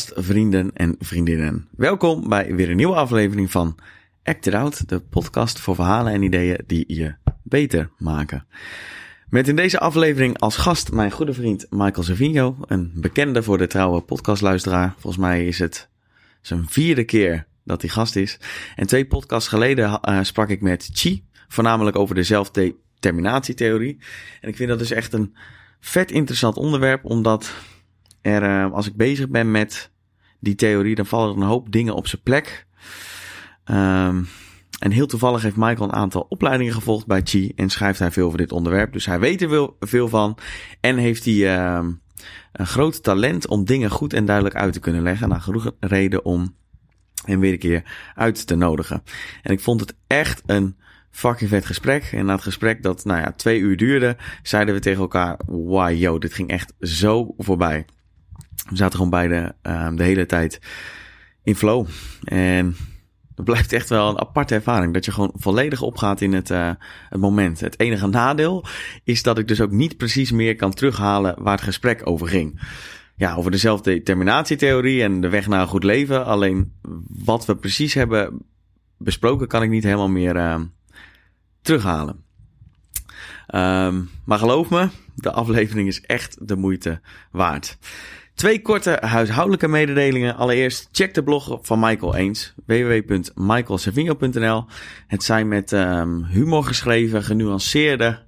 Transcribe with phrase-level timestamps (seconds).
[0.00, 1.68] vrienden en vriendinnen.
[1.70, 3.78] Welkom bij weer een nieuwe aflevering van
[4.22, 8.46] Act It Out, de podcast voor verhalen en ideeën die je beter maken.
[9.28, 13.66] Met in deze aflevering als gast mijn goede vriend Michael Savino, een bekende voor de
[13.66, 14.94] trouwe podcastluisteraar.
[14.98, 15.88] Volgens mij is het
[16.40, 18.38] zijn vierde keer dat hij gast is.
[18.76, 23.98] En twee podcasts geleden uh, sprak ik met Chi, voornamelijk over de zelfdeterminatietheorie.
[24.40, 25.34] En ik vind dat dus echt een
[25.80, 27.52] vet interessant onderwerp, omdat
[28.22, 29.90] uh, als ik bezig ben met
[30.40, 32.66] die theorie, dan vallen er een hoop dingen op zijn plek.
[33.64, 34.28] Um,
[34.82, 38.26] en heel toevallig heeft Michael een aantal opleidingen gevolgd bij Chi en schrijft hij veel
[38.26, 38.92] over dit onderwerp.
[38.92, 40.38] Dus hij weet er veel, van
[40.80, 41.88] en heeft hij uh,
[42.52, 45.28] een groot talent om dingen goed en duidelijk uit te kunnen leggen.
[45.28, 46.54] Nou, genoeg reden om
[47.24, 49.02] hem weer een keer uit te nodigen.
[49.42, 50.76] En ik vond het echt een
[51.10, 52.04] fucking vet gesprek.
[52.12, 55.98] En na het gesprek dat, nou ja, twee uur duurde, zeiden we tegen elkaar, wow,
[55.98, 57.84] yo, dit ging echt zo voorbij.
[58.68, 60.60] We zaten gewoon beide uh, de hele tijd
[61.42, 61.86] in flow.
[62.24, 62.76] En
[63.34, 64.94] het blijft echt wel een aparte ervaring.
[64.94, 66.70] Dat je gewoon volledig opgaat in het, uh,
[67.08, 67.60] het moment.
[67.60, 68.66] Het enige nadeel
[69.04, 72.60] is dat ik dus ook niet precies meer kan terughalen waar het gesprek over ging.
[73.16, 76.24] Ja, over de zelfdeterminatietheorie en de weg naar een goed leven.
[76.24, 76.72] Alleen
[77.08, 78.42] wat we precies hebben
[78.98, 80.60] besproken kan ik niet helemaal meer uh,
[81.62, 82.24] terughalen.
[83.54, 87.78] Um, maar geloof me, de aflevering is echt de moeite waard.
[88.42, 90.36] Twee korte huishoudelijke mededelingen.
[90.36, 92.54] Allereerst check de blog van Michael eens.
[92.66, 94.64] www.michaelsavino.nl
[95.06, 98.22] Het zijn met um, humor geschreven, genuanceerde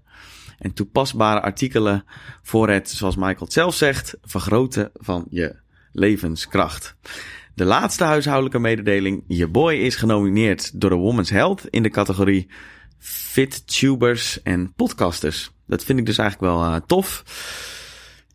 [0.58, 2.04] en toepasbare artikelen
[2.42, 5.56] voor het, zoals Michael het zelf zegt, vergroten van je
[5.92, 6.97] levenskracht.
[7.54, 9.24] De laatste huishoudelijke mededeling.
[9.26, 12.48] Je boy is genomineerd door de Women's Health in de categorie
[12.98, 15.50] Fit Tubers en Podcasters.
[15.66, 17.24] Dat vind ik dus eigenlijk wel uh, tof.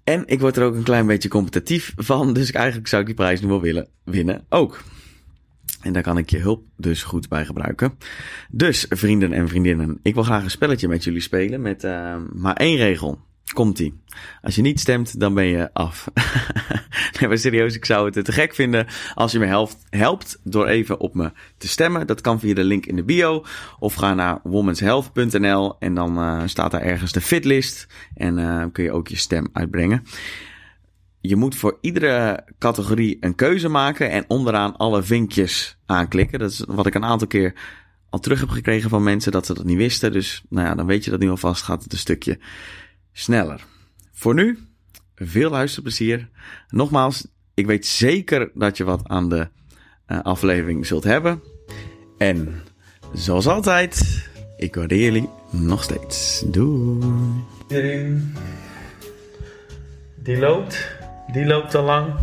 [0.10, 2.34] En ik word er ook een klein beetje competitief van.
[2.34, 4.84] Dus eigenlijk zou ik die prijs nu wel willen winnen ook.
[5.82, 7.98] En daar kan ik je hulp dus goed bij gebruiken.
[8.52, 12.56] Dus vrienden en vriendinnen, ik wil graag een spelletje met jullie spelen met uh, maar
[12.56, 13.20] één regel.
[13.54, 14.02] Komt-ie.
[14.42, 16.08] Als je niet stemt, dan ben je af.
[17.20, 20.68] nee, maar serieus, ik zou het te gek vinden als je me helpt, helpt door
[20.68, 22.08] even op me te stemmen.
[22.08, 23.46] Dat kan via de link in de bio.
[23.80, 27.88] Of ga naar womenshealth.nl en dan uh, staat daar ergens de fitlist.
[28.16, 30.04] En uh, kun je ook je stem uitbrengen.
[31.22, 36.40] Je moet voor iedere categorie een keuze maken en onderaan alle vinkjes aanklikken.
[36.40, 37.54] Dat is wat ik een aantal keer
[38.10, 40.12] al terug heb gekregen van mensen dat ze dat niet wisten.
[40.12, 42.40] Dus nou ja, dan weet je dat nu alvast gaat het een stukje
[43.12, 43.66] sneller.
[44.12, 44.60] Voor nu,
[45.16, 46.30] veel luisterplezier.
[46.70, 49.48] Nogmaals, ik weet zeker dat je wat aan de
[50.08, 51.44] uh, aflevering zult hebben.
[52.18, 52.64] En
[53.14, 54.26] zoals altijd,
[54.58, 56.44] ik waardeer jullie nog steeds.
[56.46, 58.34] Doei.
[60.16, 60.98] Die loopt.
[61.32, 62.14] Die loopt al lang.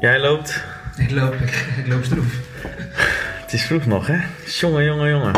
[0.00, 0.64] Jij loopt.
[0.96, 2.40] Ik loop, ik, ik loop stroef.
[3.42, 4.18] Het is vroeg nog, hè?
[4.46, 5.34] Jongen, jongen, jongen.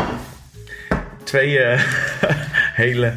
[1.23, 1.81] Twee uh,
[2.81, 3.13] hele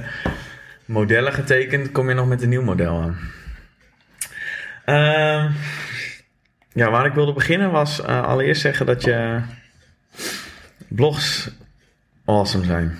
[0.85, 3.19] modellen getekend, kom je nog met een nieuw model aan.
[4.87, 5.55] Uh,
[6.73, 9.41] ja, waar ik wilde beginnen was uh, allereerst zeggen dat je
[10.89, 11.51] blogs
[12.25, 12.99] awesome zijn.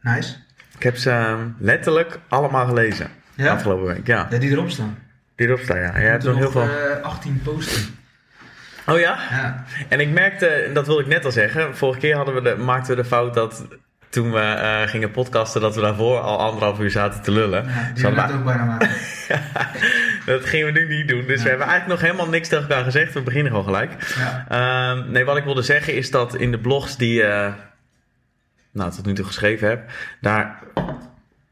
[0.00, 0.34] Nice.
[0.76, 3.52] Ik heb ze letterlijk allemaal gelezen Ja?
[3.52, 4.06] afgelopen week.
[4.06, 4.98] Ja, Ja, die erop staan.
[5.36, 6.00] die erop staan, ja.
[6.00, 6.96] Jij hebt er nog heel veel...
[6.96, 7.94] uh, 18 posten.
[8.86, 9.18] Oh ja?
[9.30, 9.64] Ja.
[9.88, 12.96] En ik merkte, dat wilde ik net al zeggen, vorige keer hadden we de, maakten
[12.96, 13.66] we de fout dat
[14.12, 17.64] toen we uh, gingen podcasten, dat we daarvoor al anderhalf uur zaten te lullen.
[17.64, 18.90] ja die la- ook bijna maken.
[20.26, 21.26] dat gingen we nu niet doen.
[21.26, 21.42] Dus Ja.
[21.42, 23.14] we hebben eigenlijk nog helemaal niks tegen elkaar gezegd.
[23.14, 24.14] We beginnen gewoon gelijk.
[24.18, 24.44] Ja.
[24.48, 27.52] Ehm, nee, wat ik wilde zeggen is dat in de blogs die je
[28.72, 30.58] nou, tot nu toe geschreven heb, daar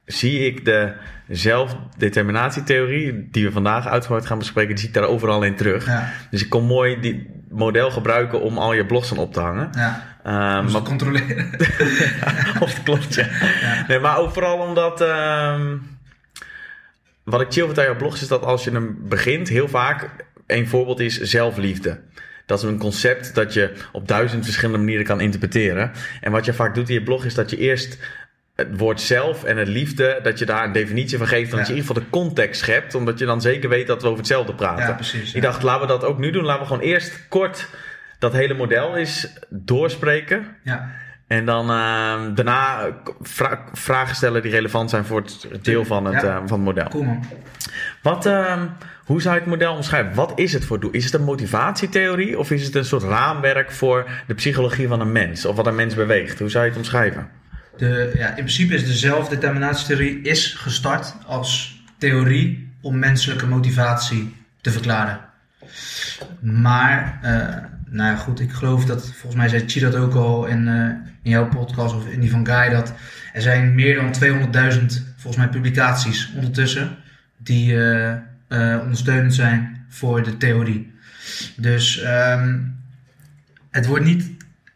[0.04, 0.92] zie ik de
[1.28, 5.86] zelfdeterminatietheorie, die we vandaag uitgebreid gaan bespreken, die zie ik daar overal in terug.
[5.86, 6.10] Ja.
[6.30, 9.70] Dus ik kon mooi die model gebruiken om al je blogs aan op te hangen.
[9.72, 10.18] Ja.
[10.22, 11.50] Ehm, maar controleren.
[12.62, 13.26] of het klopt, ja.
[13.60, 13.84] Ja.
[13.88, 15.00] Nee, maar ook vooral omdat...
[15.00, 15.76] ehm,
[17.24, 20.10] wat ik chill vind aan jouw blogs is dat als je hem begint, heel vaak...
[20.46, 22.00] Een voorbeeld is zelfliefde.
[22.46, 25.90] Dat is een concept dat je op duizend verschillende manieren kan interpreteren.
[26.20, 27.98] En wat je vaak doet in je blog is dat je eerst
[28.68, 31.50] het woord zelf en het liefde, dat je daar een definitie van geeft.
[31.50, 34.00] Dan dat je in ieder geval de context schept, omdat je dan zeker weet dat
[34.02, 34.86] we over hetzelfde praten.
[34.86, 35.28] Ja, precies.
[35.28, 35.50] Ik ja.
[35.50, 36.44] dacht, laten we dat ook nu doen.
[36.44, 37.68] Laten we gewoon eerst kort
[38.18, 40.46] dat hele model eens doorspreken.
[40.64, 40.90] Ja.
[41.26, 42.88] En dan uh, daarna
[43.20, 46.28] vra vragen stellen die relevant zijn voor het deel van het, Ja.
[46.28, 46.88] uh, van het model.
[46.88, 47.24] Cool man.
[48.02, 48.62] Wat, uh,
[49.04, 50.14] hoe zou je het model omschrijven?
[50.14, 50.90] Wat is het voor doel?
[50.90, 55.12] Is het een motivatietheorie of is het een soort raamwerk voor de psychologie van een
[55.12, 55.46] mens?
[55.46, 56.38] Of wat een mens beweegt?
[56.38, 57.28] Hoe zou je het omschrijven?
[57.76, 64.70] De, ja, in principe is de zelfdeterminatietheorie is gestart als theorie om menselijke motivatie te
[64.70, 65.20] verklaren.
[66.40, 67.30] Maar, uh,
[67.86, 70.84] nou ja, goed, ik geloof dat, volgens mij zei Chi dat ook al in, uh,
[71.22, 72.92] in jouw podcast of in die van Guy, dat
[73.32, 74.14] er zijn meer dan
[74.72, 74.86] 200.000,
[75.16, 76.96] volgens mij, publicaties ondertussen
[77.36, 78.16] die uh,
[78.82, 80.92] ondersteunend zijn voor de theorie.
[81.56, 82.78] Dus um,
[83.70, 84.30] het wordt niet,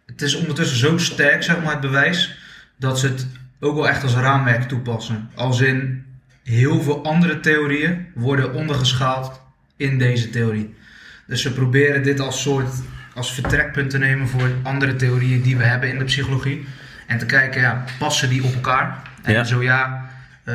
[0.06, 2.38] het is ondertussen zo sterk, zeg maar, het bewijs,
[2.76, 3.26] dat ze het
[3.60, 5.28] ook wel echt als raamwerk toepassen.
[5.34, 6.04] Als in
[6.42, 9.40] heel veel andere theorieën worden ondergeschaald
[9.76, 10.74] in deze theorie.
[11.26, 12.68] Dus we proberen dit als soort
[13.14, 16.64] als vertrekpunt te nemen voor andere theorieën die we hebben in de psychologie.
[17.06, 19.02] En te kijken, ja, passen die op elkaar?
[19.22, 19.44] En Ja.
[19.44, 20.10] zo ja,
[20.44, 20.54] eh,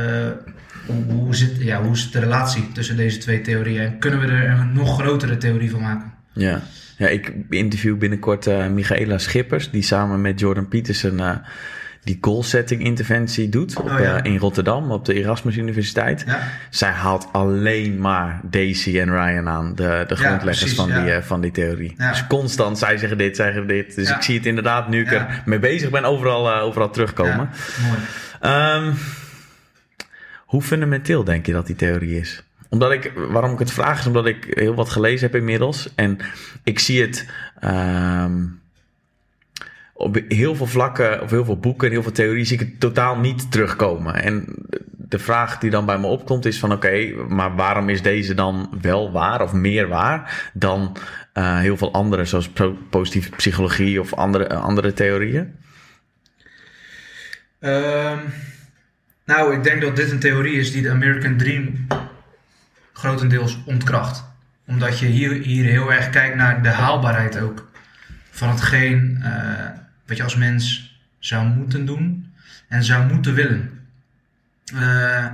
[0.85, 3.81] hoe, hoe, zit, ja, hoe is de relatie tussen deze twee theorieën?
[3.81, 6.13] En kunnen we er een nog grotere theorie van maken?
[6.33, 6.61] Ja.
[6.97, 11.35] ja, ik interview binnenkort eh Michaela Schippers, die samen met Jordan Peterson eh,
[12.03, 14.21] die goal-setting interventie doet op, Oh, ja.
[14.23, 16.23] eh, in Rotterdam op de Erasmus Universiteit.
[16.27, 21.11] Ja, Zij haalt alleen maar Daisy en Ryan aan, de, de grondleggers precies, van, die,
[21.13, 21.93] eh, van die theorie.
[21.97, 23.95] Dus constant, zij zeggen dit, zij zeggen dit.
[23.95, 27.49] Dus ik zie het inderdaad, nu ik er mee bezig ben, overal, eh, overal terugkomen.
[27.81, 27.99] ja, mooi.
[28.39, 28.93] Ehm,
[30.45, 32.43] hoe fundamenteel denk je dat die theorie is?
[32.69, 35.89] Omdat ik, waarom ik het vraag is omdat ik heel wat gelezen heb inmiddels.
[35.95, 36.17] En
[36.63, 37.25] ik zie het
[37.59, 38.41] ehm,
[39.99, 42.79] op heel veel vlakken, of heel veel boeken en heel veel theorieën zie ik het
[42.79, 44.15] totaal niet terugkomen.
[44.15, 44.45] En
[44.95, 48.77] de vraag die dan bij me opkomt is van oké, maar waarom is deze dan
[48.81, 50.97] wel waar of meer waar dan
[51.33, 52.49] eh, heel veel andere, zoals
[52.89, 55.55] positieve psychologie of andere, eh, andere theorieën?
[57.59, 58.17] Ehm,
[59.25, 61.87] nou, ik denk dat dit een theorie is die de American Dream
[62.93, 64.23] grotendeels ontkracht.
[64.67, 67.69] Omdat je hier, hier heel erg kijkt naar de haalbaarheid ook.
[68.29, 69.79] Van hetgeen eh,
[70.09, 72.33] wat je als mens zou moeten doen
[72.67, 73.69] en zou moeten willen.
[74.73, 75.25] Eh,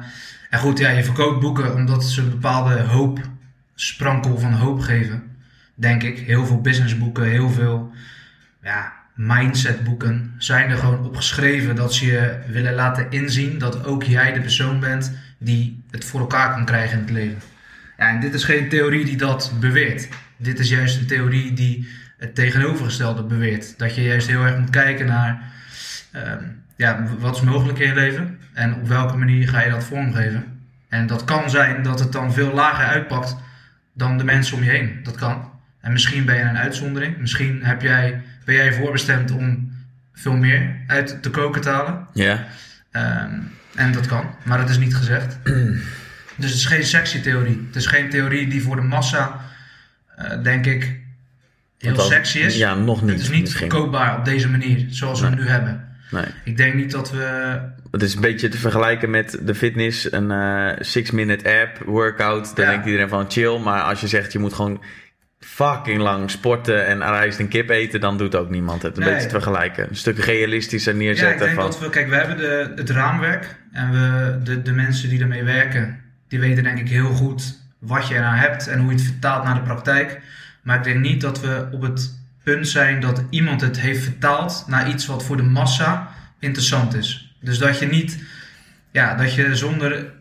[0.49, 3.19] en goed, ja, je verkoopt boeken omdat ze een bepaalde hoop,
[3.75, 5.23] sprankel van hoop geven.
[5.75, 6.19] Denk ik.
[6.19, 7.91] Heel veel businessboeken, heel veel
[8.63, 14.33] ja, mindsetboeken zijn er gewoon opgeschreven dat ze je willen laten inzien dat ook jij
[14.33, 17.41] de persoon bent die het voor elkaar kan krijgen in het leven.
[17.97, 20.07] Ja, en dit is geen theorie die dat beweert.
[20.37, 23.77] Dit is juist een theorie die het tegenovergestelde beweert.
[23.77, 25.51] Dat je juist heel erg moet kijken naar
[26.11, 26.43] ehm,
[26.75, 30.43] ja, wat is mogelijk in je leven en op welke manier ga je dat vormgeven.
[30.89, 33.35] En dat kan zijn dat het dan veel lager uitpakt
[33.93, 34.99] dan de mensen om je heen.
[35.03, 35.51] Dat kan.
[35.81, 37.17] En misschien ben je een uitzondering.
[37.17, 39.71] Misschien heb jij, ben jij voorbestemd om
[40.13, 42.07] veel meer uit de koken te halen.
[42.13, 42.47] Ja.
[42.91, 43.39] Ehm,
[43.75, 45.37] en dat kan, maar dat is niet gezegd.
[46.35, 47.63] dus het is geen sexy theorie.
[47.67, 49.41] Het is geen theorie die voor de massa,
[50.15, 50.99] eh, denk ik,
[51.77, 52.57] heel sexy is.
[52.57, 53.11] Ja, nog niet.
[53.11, 53.69] het is niet misschien.
[53.69, 55.87] verkoopbaar op deze manier, zoals we het nu hebben.
[56.11, 56.25] Nee.
[56.43, 57.59] Ik denk niet dat we...
[57.91, 62.55] Het is een beetje te vergelijken met de fitness, een eh six-minute app, workout.
[62.55, 62.71] Dan Ja.
[62.71, 63.57] denkt iedereen van chill.
[63.57, 64.83] Maar als je zegt je moet gewoon
[65.39, 68.97] fucking lang sporten en rijst en kip eten, dan doet ook niemand het.
[68.97, 69.13] Een Nee.
[69.13, 69.89] beetje te vergelijken.
[69.89, 71.69] Een stuk realistischer Ja, ik neerzetten denk van...
[71.69, 71.89] dat we...
[71.89, 73.55] Kijk, we hebben de, het raamwerk.
[73.71, 78.07] En we, de, de mensen die ermee werken, die weten denk ik heel goed wat
[78.07, 80.19] je eraan hebt en hoe je het vertaalt naar de praktijk.
[80.65, 84.63] Maar ik denk niet dat we op het punt zijn dat iemand het heeft vertaald
[84.67, 87.35] naar iets wat voor de massa interessant is.
[87.39, 88.23] Dus dat je niet,
[88.91, 90.11] ja, dat je zonder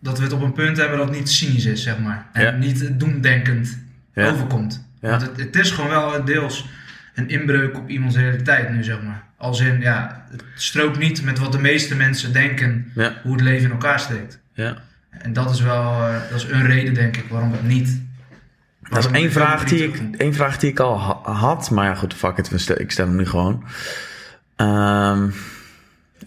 [0.00, 2.26] dat we het op een punt hebben dat niet cynisch is, zeg maar.
[2.32, 2.50] En Ja.
[2.50, 3.78] niet doemdenkend
[4.14, 4.28] Ja.
[4.30, 4.86] overkomt.
[5.00, 5.08] Ja.
[5.10, 6.68] Want het, het is gewoon wel deels
[7.14, 9.22] een inbreuk op iemands realiteit nu, zeg maar.
[9.36, 12.92] Als in, ja, het strookt niet met wat de meeste mensen denken
[13.22, 14.40] hoe het leven in elkaar steekt.
[14.52, 14.76] ja.
[15.10, 18.00] En dat is wel, eh, dat is een reden, denk ik, waarom het niet.
[18.90, 21.70] Dat is één vraag, die ik, één vraag die ik al ha- had.
[21.70, 22.50] Maar ja, goed, fuck it.
[22.54, 23.64] stel- Ik stel hem nu gewoon.
[24.56, 25.22] Ehm,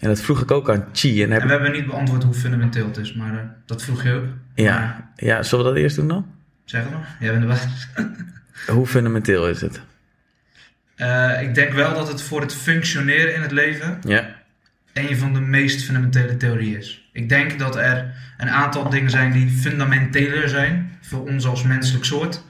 [0.00, 1.22] en dat vroeg ik ook aan Chi.
[1.22, 4.02] En heb En we hebben niet beantwoord hoe fundamenteel het is, maar eh, dat vroeg
[4.02, 4.24] je ook.
[4.24, 6.26] Maar, ja, ja, zullen we dat eerst doen dan?
[6.64, 7.66] zeg het nog, jij bent de baas.
[8.76, 9.80] Hoe fundamenteel is het?
[10.94, 14.28] Eh, ik denk wel dat het voor het functioneren in het leven Ja,
[14.92, 17.08] een van de meest fundamentele theorieën is.
[17.12, 22.04] Ik denk dat er een aantal dingen zijn die fundamenteler zijn voor ons als menselijk
[22.04, 22.44] soort,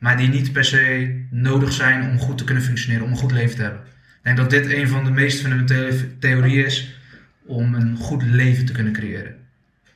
[0.00, 3.32] maar die niet per se nodig zijn om goed te kunnen functioneren, om een goed
[3.32, 3.80] leven te hebben.
[3.80, 6.94] Ik denk dat dit een van de meest fundamentele theorieën is
[7.46, 9.34] om een goed leven te kunnen creëren.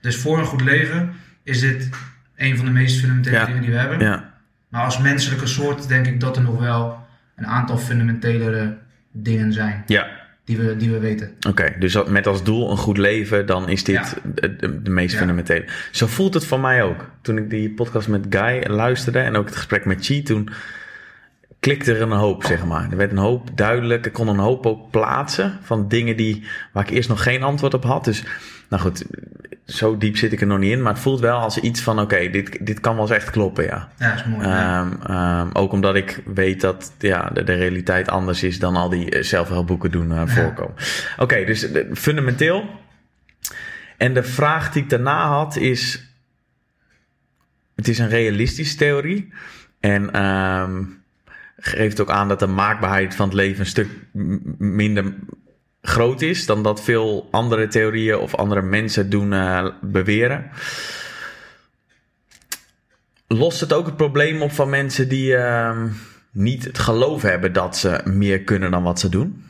[0.01, 1.89] Dus voor een goed leven is dit
[2.37, 3.45] een van de meest fundamentele Ja.
[3.45, 3.99] dingen die we hebben.
[4.01, 4.33] ja.
[4.69, 7.07] Maar als menselijke soort denk ik dat er nog wel
[7.37, 8.77] een aantal fundamentelere
[9.13, 10.07] dingen zijn Ja,
[10.45, 11.31] die we, die we weten.
[11.49, 14.31] Oké, dus met als doel een goed leven, dan is dit Ja.
[14.35, 15.19] de, de, de meest Ja.
[15.19, 15.65] fundamentele.
[15.91, 17.11] Zo voelt het voor mij ook.
[17.23, 20.49] Toen ik die podcast met Guy luisterde en ook het gesprek met Chi, toen
[21.61, 22.91] klikte er een hoop, zeg maar.
[22.91, 24.07] Er werd een hoop duidelijk.
[24.07, 27.75] Ik kon een hoop ook plaatsen van dingen die, waar ik eerst nog geen antwoord
[27.75, 28.05] op had.
[28.05, 28.25] Dus,
[28.75, 29.05] nou goed,
[29.67, 30.83] zo diep zit ik er nog niet in.
[30.83, 33.65] Maar het voelt wel als iets van, oké, dit, dit kan wel eens echt kloppen,
[33.65, 33.89] ja.
[33.99, 34.47] Ja, dat is mooi.
[34.47, 38.89] Ehm, ehm, ook omdat ik weet dat ja, de, de realiteit anders is dan al
[38.89, 40.75] die eh, zelfhelpboeken doen eh, voorkomen.
[41.19, 42.65] Oké, dus eh, fundamenteel.
[43.97, 46.09] En de vraag die ik daarna had is...
[47.75, 49.33] Het is een realistische theorie.
[49.81, 50.83] En ehm,
[51.57, 53.89] geeft ook aan dat de maakbaarheid van het leven een stuk
[54.59, 55.15] minder
[55.87, 60.51] groot is dan dat veel andere theorieën of andere mensen doen eh, beweren.
[63.27, 65.89] Lost het ook het probleem op van mensen die ehm,
[66.31, 69.45] niet het geloof hebben dat ze meer kunnen dan wat ze doen?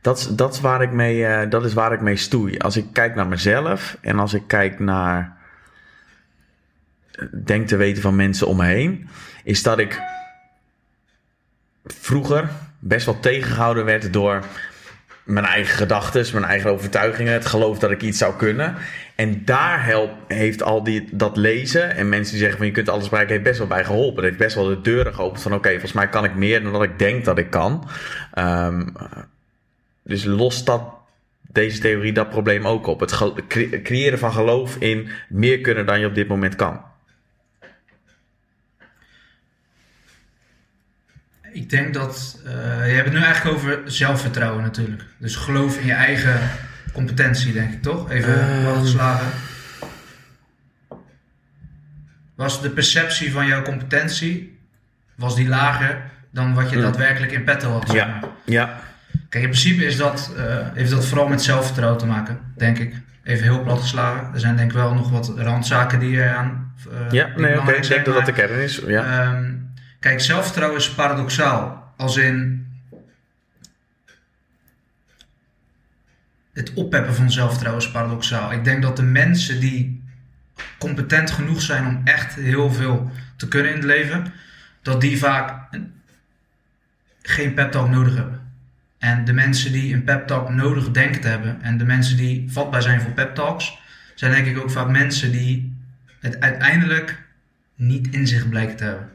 [0.00, 2.58] Dat, dat, is waar ik mee, eh, dat is waar ik mee stoei.
[2.58, 5.36] Als ik kijk naar mezelf en als ik kijk naar.
[7.12, 9.08] eh, denk te weten van mensen om me heen,
[9.44, 10.00] is dat ik
[11.84, 12.50] vroeger
[12.84, 14.44] best wel tegengehouden werd door
[15.24, 18.74] mijn eigen gedachten, mijn eigen overtuigingen, het geloof dat ik iets zou kunnen.
[19.14, 22.88] En daar help, heeft al die, dat lezen en mensen die zeggen van je kunt
[22.88, 24.16] alles bereiken, heeft best wel bij geholpen.
[24.16, 26.72] Het heeft best wel de deuren geopend van oké, volgens mij kan ik meer dan
[26.72, 27.88] dat ik denk dat ik kan.
[28.32, 28.88] Ehm,
[30.02, 30.82] dus lost dat
[31.40, 33.00] deze theorie dat probleem ook op.
[33.00, 33.32] Het
[33.82, 36.80] creëren van geloof in meer kunnen dan je op dit moment kan.
[41.52, 42.40] Ik denk dat.
[42.46, 42.52] eh,
[42.88, 45.02] je hebt het nu eigenlijk over zelfvertrouwen natuurlijk.
[45.18, 46.40] Dus geloof in je eigen
[46.92, 48.10] competentie, denk ik toch?
[48.10, 48.62] Even Ehm.
[48.64, 49.26] wat geslagen.
[52.34, 54.58] Was de perceptie van jouw competentie
[55.16, 56.82] was die lager dan wat je Mm.
[56.82, 57.92] daadwerkelijk in petto had?
[57.92, 58.80] Ja, ja,
[59.28, 62.94] Kijk, in principe is dat, eh, heeft dat vooral met zelfvertrouwen te maken, denk ik.
[63.24, 64.30] Even heel plat geslagen.
[64.34, 66.72] Er zijn denk ik wel nog wat randzaken die je aan.
[66.92, 67.26] eh, ja.
[67.26, 67.72] die Nee, oké.
[67.72, 68.80] Ik denk dat dat de kern is.
[68.86, 69.04] Ja.
[69.22, 69.52] Ehm,
[70.02, 71.92] kijk, zelfvertrouwen is paradoxaal.
[71.96, 72.66] Als in
[76.52, 78.52] het oppeppen van zelfvertrouwen is paradoxaal.
[78.52, 80.02] Ik denk dat de mensen die
[80.78, 84.32] competent genoeg zijn om echt heel veel te kunnen in het leven,
[84.82, 85.92] dat die vaak een-
[87.22, 88.40] geen pep talk nodig hebben.
[88.98, 92.52] En de mensen die een pep talk nodig denken te hebben en de mensen die
[92.52, 93.78] vatbaar zijn voor pep talks,
[94.14, 95.76] zijn denk ik ook vaak mensen die
[96.20, 97.22] het uiteindelijk
[97.74, 99.10] niet in zich blijken te hebben.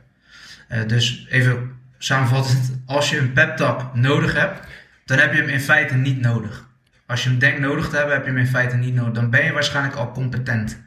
[0.67, 4.59] Eh, dus even samenvattend, als je een pep talk nodig hebt,
[5.05, 6.65] dan heb je hem in feite niet nodig.
[7.05, 9.13] Als je hem denkt nodig te hebben, heb je hem in feite niet nodig.
[9.13, 10.79] Dan ben je waarschijnlijk al competent.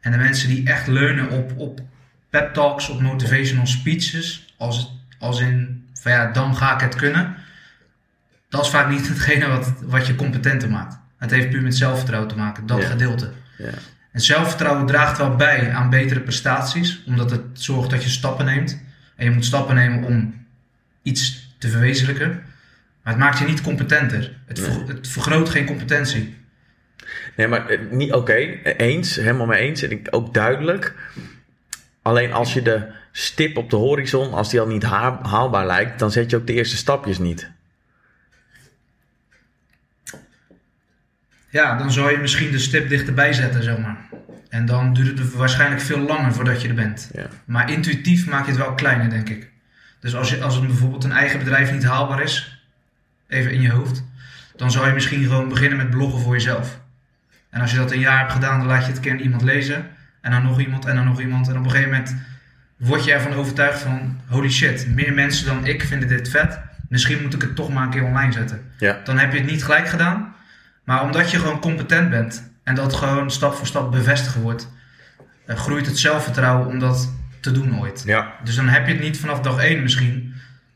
[0.00, 1.80] En de mensen die echt leunen op, op
[2.30, 7.34] pep talks, op motivational speeches, als, als in van ja, dan ga ik het kunnen.
[8.48, 10.98] Dat is vaak niet hetgene wat, wat je competenter maakt.
[11.18, 12.88] Het heeft puur met zelfvertrouwen te maken, dat Ja.
[12.88, 13.32] gedeelte.
[13.58, 13.70] ja.
[14.12, 18.80] En zelfvertrouwen draagt wel bij aan betere prestaties, omdat het zorgt dat je stappen neemt.
[19.16, 20.46] En je moet stappen nemen om
[21.02, 22.28] iets te verwezenlijken.
[23.02, 24.36] Maar het maakt je niet competenter.
[24.46, 26.34] Het, ver- het vergroot geen competentie.
[27.36, 28.32] Nee, maar eh, niet oké.
[28.32, 29.82] Eens, helemaal mee eens.
[29.82, 30.94] En ik, ook duidelijk.
[32.02, 35.98] Alleen als je de stip op de horizon, als die al niet ha- haalbaar lijkt,
[35.98, 37.50] dan zet je ook de eerste stapjes niet.
[41.50, 43.96] Ja, dan zou je misschien de stip dichterbij zetten, zeg maar.
[44.56, 47.10] En dan duurt het waarschijnlijk veel langer voordat je er bent.
[47.14, 47.26] Ja.
[47.44, 49.50] Maar intuïtief maak je het wel kleiner, denk ik.
[50.00, 52.62] Dus als, je, als het bijvoorbeeld een eigen bedrijf niet haalbaar is,
[53.28, 54.04] even in je hoofd,
[54.56, 56.80] dan zou je misschien gewoon beginnen met bloggen voor jezelf.
[57.50, 59.86] En als je dat een jaar hebt gedaan, dan laat je het keer iemand lezen.
[60.20, 61.48] En dan nog iemand en dan nog iemand.
[61.48, 62.16] En op een gegeven moment
[62.76, 66.58] word je ervan overtuigd van, holy shit, meer mensen dan ik vinden dit vet.
[66.88, 69.00] Misschien moet ik het toch maar een keer online zetten Ja.
[69.04, 70.34] dan heb je het niet gelijk gedaan.
[70.84, 74.68] Maar omdat je gewoon competent bent en dat gewoon stap voor stap bevestigd wordt,
[75.46, 78.02] eh, groeit het zelfvertrouwen om dat te doen ooit.
[78.06, 78.34] Ja.
[78.44, 80.34] Dus dan heb je het niet vanaf dag 1 misschien,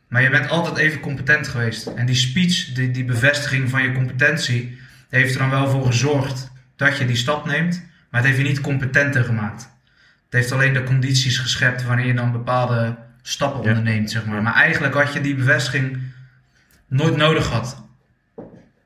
[0.09, 1.87] maar je bent altijd even competent geweest.
[1.87, 4.79] En die speech, die, die bevestiging van je competentie,
[5.09, 8.49] heeft er dan wel voor gezorgd dat je die stap neemt, maar het heeft je
[8.49, 9.63] niet competenter gemaakt.
[10.25, 13.69] Het heeft alleen de condities geschept wanneer je dan bepaalde stappen Ja.
[13.69, 14.43] onderneemt, zeg maar.
[14.43, 15.99] Maar eigenlijk had je die bevestiging
[16.87, 17.83] nooit nodig gehad.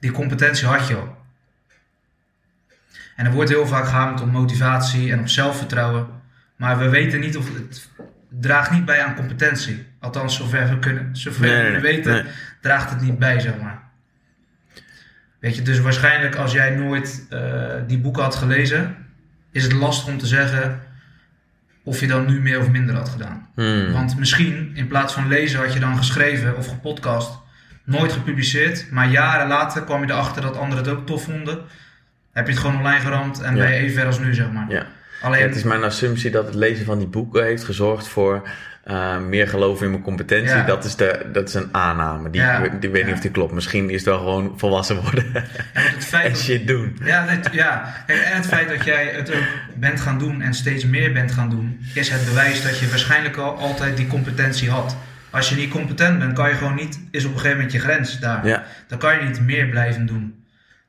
[0.01, 1.23] Die competentie had je al.
[3.17, 6.07] En er wordt heel vaak gehamerd op motivatie en op zelfvertrouwen.
[6.57, 7.89] Maar we weten niet of het
[8.41, 9.87] draagt niet bij aan competentie.
[10.01, 12.25] Althans, zover we kunnen, zover Nee, we weten, Nee.
[12.61, 13.83] draagt het niet bij, zeg maar.
[15.39, 17.41] Weet je, dus waarschijnlijk als jij nooit eh,
[17.87, 18.97] die boeken had gelezen,
[19.51, 20.81] is het lastig om te zeggen
[21.83, 23.49] of je dan nu meer of minder had gedaan.
[23.55, 23.93] Hmm.
[23.93, 27.39] Want misschien in plaats van lezen had je dan geschreven of gepodcast,
[27.85, 31.59] nooit gepubliceerd, maar jaren later kwam je erachter dat anderen het ook tof vonden.
[32.35, 34.67] Heb je het gewoon online geramd en ben je even ver als nu, zeg maar.
[34.69, 34.87] Ja.
[35.23, 38.49] Alleen, het is mijn assumptie dat het lezen van die boeken heeft gezorgd voor
[38.85, 40.57] eh, meer geloven in mijn competentie.
[40.57, 40.65] Ja.
[40.65, 42.31] Dat, is de, dat is een aanname.
[42.31, 42.69] Die, Ja.
[42.81, 43.53] die weet niet of die klopt.
[43.53, 46.99] Misschien is het wel gewoon volwassen worden En het feit en dat, shit doen.
[47.05, 49.43] ja, ja, en het feit dat jij het ook
[49.77, 53.37] bent gaan doen en steeds meer bent gaan doen, is het bewijs dat je waarschijnlijk
[53.37, 54.97] al altijd die competentie had.
[55.31, 57.81] Als je niet competent bent, kan je gewoon niet, is op een gegeven moment je
[57.81, 58.63] grens daar.
[58.89, 60.44] Dan kan je niet meer blijven doen.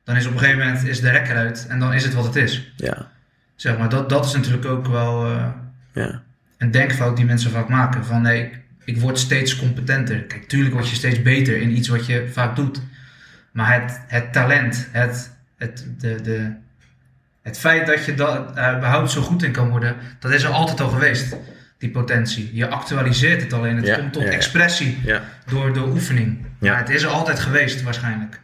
[0.06, 2.26] Dan is op een gegeven moment is de rek eruit en dan is het wat
[2.26, 2.74] het is.
[2.76, 3.12] ja,
[3.56, 5.48] Zeg maar, dat, dat is natuurlijk ook wel eh,
[5.94, 6.22] ja.
[6.58, 8.06] een denkfout die mensen vaak maken.
[8.06, 8.52] Van nee,
[8.84, 10.24] ik word steeds competenter.
[10.24, 12.82] Kijk, tuurlijk word je steeds beter in iets wat je vaak doet.
[13.52, 16.52] Maar het, het talent, het, het, de, de,
[17.42, 20.50] het feit dat je dat uh, überhaupt zo goed in kan worden, dat is er
[20.50, 21.36] altijd al geweest.
[21.78, 22.50] Die potentie.
[22.54, 23.76] Je actualiseert het alleen.
[23.76, 24.98] Het Ja, komt tot ja, expressie
[25.46, 26.46] door de oefening.
[26.60, 26.72] Ja.
[26.72, 28.40] Maar het is er altijd geweest waarschijnlijk.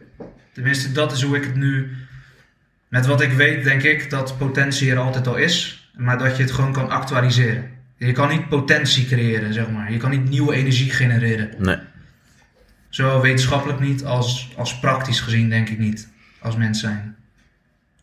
[0.52, 1.96] Tenminste, dat is hoe ik het nu...
[2.88, 5.88] Met wat ik weet, denk ik dat potentie er altijd al is.
[5.96, 7.70] Maar dat je het gewoon kan actualiseren.
[7.96, 9.92] Je kan niet potentie creëren, zeg maar.
[9.92, 11.50] Je kan niet nieuwe energie genereren.
[11.58, 11.76] Nee.
[12.88, 16.08] Zowel wetenschappelijk niet als, als praktisch gezien, denk ik niet.
[16.38, 17.16] Als mens zijn.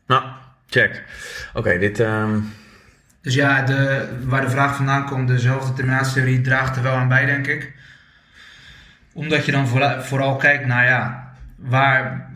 [0.07, 0.23] Nou,
[0.69, 1.03] check.
[1.53, 1.99] Oké, dit...
[1.99, 2.39] ehm,
[3.21, 7.25] Dus ja, de, waar de vraag vandaan komt, dezelfde terminatietheorie draagt er wel aan bij,
[7.25, 7.73] denk ik.
[9.13, 12.28] Omdat je dan vooral, vooral kijkt naar, ja, waar,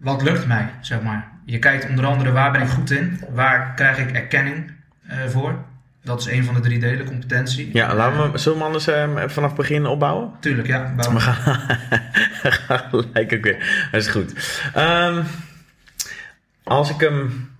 [0.00, 1.28] wat lukt mij, zeg maar.
[1.44, 3.20] Je kijkt onder andere, waar ben ik goed in?
[3.30, 4.70] Waar krijg ik erkenning
[5.06, 5.58] eh, voor?
[6.02, 7.70] Dat is een van de drie delen, competentie.
[7.72, 8.38] ja, laten we...
[8.38, 10.30] Zullen we anders ehm, vanaf het begin opbouwen?
[10.40, 10.92] Tuurlijk, ja.
[10.96, 11.12] bouw.
[11.14, 13.88] We gaan, gelijk ook weer.
[13.92, 14.32] Dat is goed.
[14.74, 15.22] Ehm,
[16.64, 17.50] als ik hem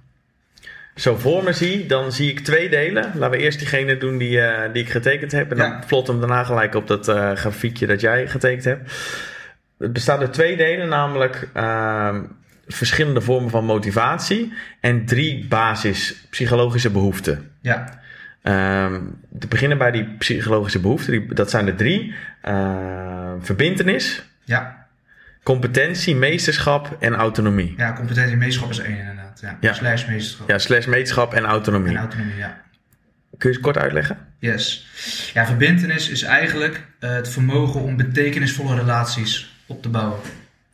[0.94, 3.04] zo voor me zie, dan zie ik twee delen.
[3.14, 5.50] Laten we eerst diegene doen die, eh, die ik getekend heb.
[5.50, 5.82] En dan Ja.
[5.86, 8.92] plot hem daarna gelijk op dat eh, grafiekje dat jij getekend hebt.
[9.78, 12.22] Het bestaat uit twee delen, namelijk ehm,
[12.66, 17.50] verschillende vormen van motivatie en drie basis psychologische behoeften.
[17.60, 18.04] Ja,
[18.46, 19.00] Ehm,
[19.38, 22.14] te beginnen bij die psychologische behoeften, die, dat zijn er drie.
[22.42, 24.86] Ehm, verbintenis, ja.
[25.42, 27.74] competentie, meesterschap en autonomie.
[27.76, 29.40] Ja, competentie en meesterschap is één inderdaad.
[29.40, 29.56] Ja.
[29.60, 29.72] Ja.
[29.72, 30.48] Slash meesterschap.
[30.48, 31.92] Ja, slash meesterschap en autonomie.
[31.92, 32.60] En autonomie, ja.
[33.38, 34.18] Kun je het kort uitleggen?
[34.38, 34.86] Yes.
[35.34, 40.20] Ja, verbintenis is eigenlijk eh, het vermogen om betekenisvolle relaties op te bouwen.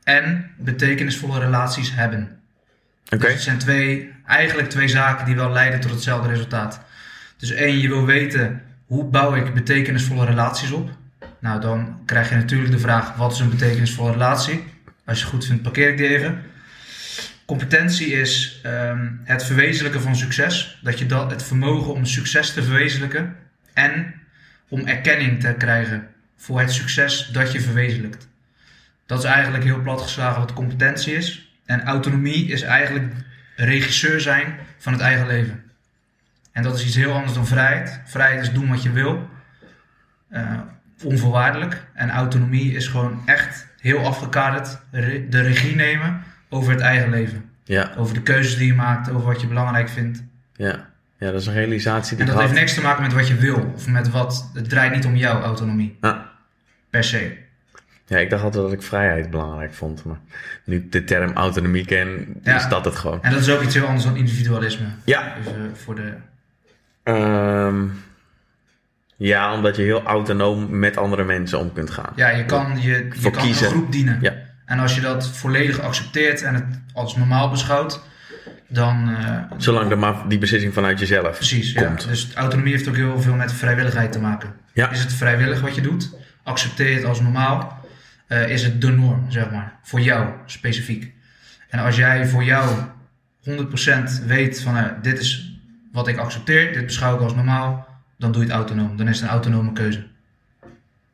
[0.05, 2.41] En betekenisvolle relaties hebben.
[3.05, 3.17] Oké.
[3.19, 6.81] Dus het zijn twee, eigenlijk twee zaken die wel leiden tot hetzelfde resultaat.
[7.37, 10.91] Dus één, je wil weten hoe bouw ik betekenisvolle relaties op.
[11.39, 14.65] Nou, dan krijg je natuurlijk de vraag: wat is een betekenisvolle relatie?
[15.05, 16.43] Als je het goed vindt, parkeer ik die even.
[17.45, 20.79] Competentie is ehm, het verwezenlijken van succes.
[20.83, 23.37] Dat je dat, het vermogen om succes te verwezenlijken.
[23.73, 24.15] En
[24.69, 28.29] om erkenning te krijgen voor het succes dat je verwezenlijkt.
[29.13, 31.55] Dat is eigenlijk heel plat geslagen wat competentie is.
[31.67, 33.15] En autonomie is eigenlijk
[33.57, 35.63] regisseur zijn van het eigen leven.
[36.53, 38.01] En dat is iets heel anders dan vrijheid.
[38.05, 39.29] Vrijheid is doen wat je wil.
[40.31, 40.61] eh,
[41.05, 41.85] onvoorwaardelijk.
[41.95, 47.51] En autonomie is gewoon echt heel afgekaderd re- de regie nemen over het eigen leven.
[47.65, 50.23] Ja, Over de keuzes die je maakt, over wat je belangrijk vindt.
[50.57, 50.91] ja.
[51.19, 53.35] ja, dat is een realisatie die En dat heeft niks te maken met wat je
[53.35, 53.73] wil.
[53.75, 54.51] Of met wat.
[54.55, 55.97] Het draait niet om jouw autonomie.
[56.01, 56.17] Ah.
[56.91, 57.37] Per se.
[58.13, 60.05] Ja, ik dacht altijd dat ik vrijheid belangrijk vond.
[60.05, 60.17] Maar
[60.65, 62.57] nu ik de term autonomie ken, Ja.
[62.57, 63.23] is dat het gewoon.
[63.23, 64.87] En dat is ook iets heel anders dan individualisme.
[65.05, 65.35] Ja.
[65.45, 66.13] Dus, eh, voor de.
[67.03, 67.85] Ehm,
[69.17, 72.13] ja, omdat je heel autonoom met andere mensen om kunt gaan.
[72.17, 73.67] Ja, je kan, je, je Voor kan kiezen.
[73.67, 74.19] een groep dienen.
[74.21, 74.35] Ja.
[74.65, 78.01] En als je dat volledig accepteert en het als normaal beschouwt,
[78.69, 79.15] dan.
[79.19, 81.83] eh, Zolang er maar die beslissing vanuit jezelf Precies, ja.
[81.83, 82.09] komt.
[82.09, 84.53] Dus autonomie heeft ook heel veel met vrijwilligheid te maken.
[84.73, 84.91] Ja.
[84.91, 86.11] Is het vrijwillig wat je doet?
[86.43, 87.81] Accepteer je het als normaal?
[88.33, 89.79] Eh, is het de norm, zeg maar?
[89.83, 91.13] Voor jou specifiek.
[91.69, 92.79] En als jij voor jou
[93.41, 95.59] 100% weet van eh, dit is
[95.93, 98.97] wat ik accepteer, dit beschouw ik als normaal, dan doe je het autonoom.
[98.97, 100.07] Dan is het een autonome keuze.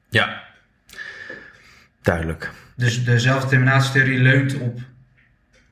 [0.08, 0.42] Ja.
[2.02, 2.50] Duidelijk.
[2.76, 4.80] Dus de zelfdeterminatietheorie leunt op,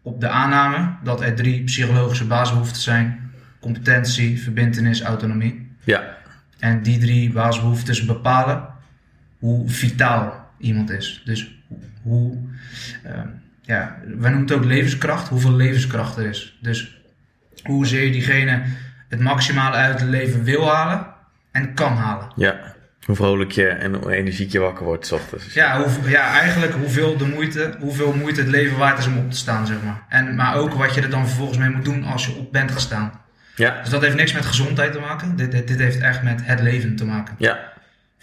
[0.03, 5.71] op de aanname dat er drie psychologische basisbehoeften zijn: competentie, verbintenis, autonomie.
[5.85, 6.17] Ja.
[6.59, 8.69] En die drie basisbehoeftes bepalen
[9.39, 11.23] hoe vitaal iemand is.
[11.25, 11.55] Dus
[12.03, 12.39] hoe,
[13.03, 13.29] ehm,
[13.61, 16.59] ja, wij noemen het ook levenskracht, hoeveel levenskracht er is.
[16.61, 16.97] Dus
[17.63, 18.63] hoezeer diegene
[19.09, 21.07] het maximale uit het leven wil halen
[21.53, 22.33] en kan halen.
[22.37, 22.75] Ja.
[23.07, 25.55] Hoe vrolijk je en hoe energiek je wakker wordt 's ochtends.
[25.55, 29.31] Ja, hoe, ja, eigenlijk hoeveel, de moeite, hoeveel moeite het leven waard is om op
[29.31, 30.03] te staan, zeg maar.
[30.09, 32.71] En, maar ook wat je er dan vervolgens mee moet doen als je op bent
[32.71, 33.21] gestaan.
[33.55, 33.81] Ja.
[33.81, 35.37] Dus dat heeft niks met gezondheid te maken.
[35.37, 37.35] Dit, dit, dit heeft echt met het leven te maken.
[37.39, 37.73] Ja.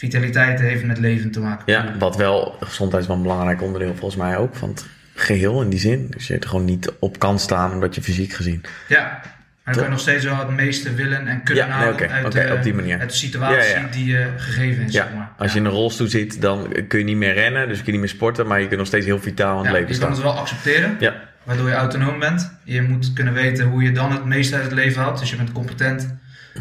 [0.09, 1.63] Vitaliteit heeft met leven te maken.
[1.65, 4.85] Ja, wat wel, gezondheid is wel een belangrijk onderdeel volgens mij ook van het
[5.15, 6.07] geheel in die zin.
[6.09, 9.21] Dus je er gewoon niet op kan staan omdat je fysiek gezien Ja, Maar
[9.63, 12.53] dan kan je nog steeds wel het meeste willen en kunnen Ja, nee, uit, de,
[12.57, 12.99] op die manier.
[12.99, 13.87] uit de situatie Ja, ja.
[13.91, 14.93] die je gegeven is.
[14.93, 15.31] Ja, zeg maar.
[15.37, 17.91] als je in een rolstoel zit, dan kun je niet meer rennen, dus kun je
[17.91, 19.99] niet meer sporten, maar je kunt nog steeds heel vitaal in het Ja, leven je
[19.99, 20.25] kan staan.
[20.25, 21.13] het wel accepteren, Ja,
[21.43, 22.51] waardoor je autonoom bent.
[22.63, 25.19] Je moet kunnen weten hoe je dan het meeste uit het leven haalt.
[25.19, 26.13] Dus je bent competent.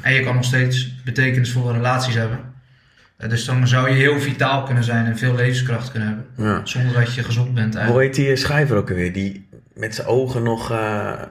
[0.02, 2.38] En je kan nog steeds betekenisvolle relaties hebben.
[3.22, 6.46] Eh, Dus dan zou je heel vitaal kunnen zijn en veel levenskracht kunnen hebben.
[6.46, 6.60] ja.
[6.64, 8.16] Zonder dat je gezond bent Hoe eigenlijk.
[8.16, 9.12] heet die schrijver ook alweer?
[9.12, 10.70] Die met zijn ogen nog...
[10.70, 11.22] eh,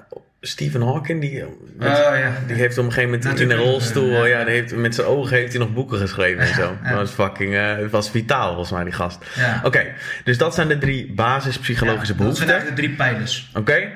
[0.43, 1.43] Stephen Hawking, die,
[1.77, 2.31] met- Oh, ja.
[2.47, 4.11] die heeft op een gegeven moment in een rolstoel...
[4.11, 4.25] ja.
[4.39, 6.77] Ja, die heeft, met zijn ogen heeft hij nog boeken geschreven en zo.
[6.83, 7.55] Dat was fucking...
[7.55, 9.25] eh, het was vitaal volgens mij, die gast.
[9.63, 9.85] Oké,
[10.23, 12.47] dus dat zijn de drie basispsychologische behoeften.
[12.47, 13.51] Dat zijn eigenlijk de drie pijlers.
[13.55, 13.89] Oké,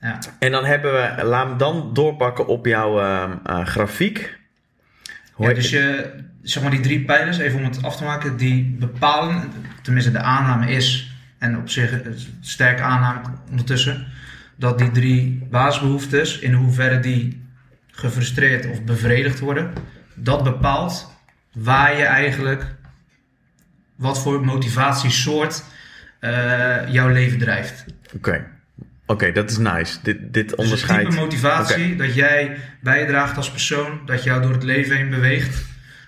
[0.00, 0.18] Ja.
[0.38, 1.24] en dan hebben we...
[1.24, 4.38] Laat me dan doorpakken op jouw ehm, eh, grafiek.
[5.32, 6.10] Hoe dus je,
[6.44, 9.52] zeg maar die drie pijlers, even om het af te maken, die bepalen,
[9.82, 14.06] tenminste de aanname is, en op zich een sterke aanname ondertussen,
[14.56, 17.42] dat die drie basisbehoeftes, in hoeverre die
[17.90, 19.72] gefrustreerd of bevredigd worden,
[20.14, 21.12] dat bepaalt
[21.52, 22.66] waar je eigenlijk,
[23.94, 25.64] wat voor motivatiesoort
[26.18, 27.84] eh, jouw leven drijft.
[28.14, 28.52] Oké,
[29.06, 29.98] Oké, dat is nice.
[30.02, 31.10] Dit, dit Dus het onderscheidt...
[31.10, 35.64] type motivatie dat jij bijdraagt als persoon, dat jou door het leven heen beweegt,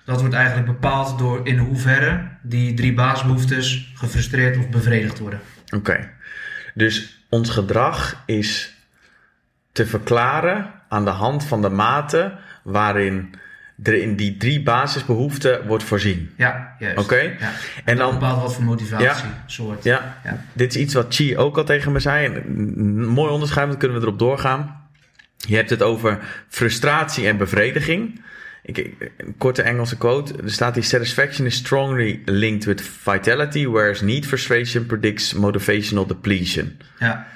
[0.06, 5.40] dat wordt eigenlijk bepaald door in hoeverre die drie basisbehoeftes gefrustreerd of bevredigd worden.
[5.74, 6.10] Oké.
[6.74, 8.74] Dus ons gedrag is
[9.72, 13.34] te verklaren aan de hand van de mate waarin
[13.82, 16.30] er in die drie basisbehoeften wordt voorzien.
[16.36, 16.98] Ja, juist.
[16.98, 17.16] Oké.
[17.20, 17.50] Ja.
[17.84, 19.84] En dan- bepaalt wat voor motivatiesoort.
[19.84, 20.44] Ja, Ja.
[20.52, 22.26] dit is iets wat Chi ook al tegen me zei.
[22.26, 24.84] Een mooi onderscheid, dan kunnen we erop doorgaan.
[25.36, 28.24] Je hebt het over frustratie en bevrediging.
[28.66, 30.42] Ik, een korte Engelse quote.
[30.42, 36.76] Er staat hier: Satisfaction is strongly linked with vitality, whereas need frustration predicts motivational depletion.
[36.98, 37.26] Ja.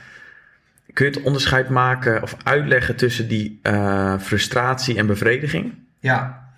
[0.93, 5.75] Kun je het onderscheid maken of uitleggen tussen die eh, frustratie en bevrediging?
[5.99, 6.49] Ja.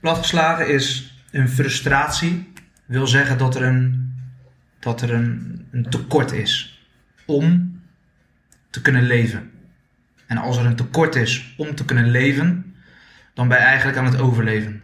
[0.00, 2.52] Platgeslagen is een frustratie.
[2.84, 4.14] Wil zeggen dat er een,
[4.78, 6.82] dat er een, een tekort is
[7.26, 7.71] om
[8.72, 9.50] te kunnen leven.
[10.26, 12.74] En als er een tekort is om te kunnen leven,
[13.34, 14.82] dan ben je eigenlijk aan het overleven.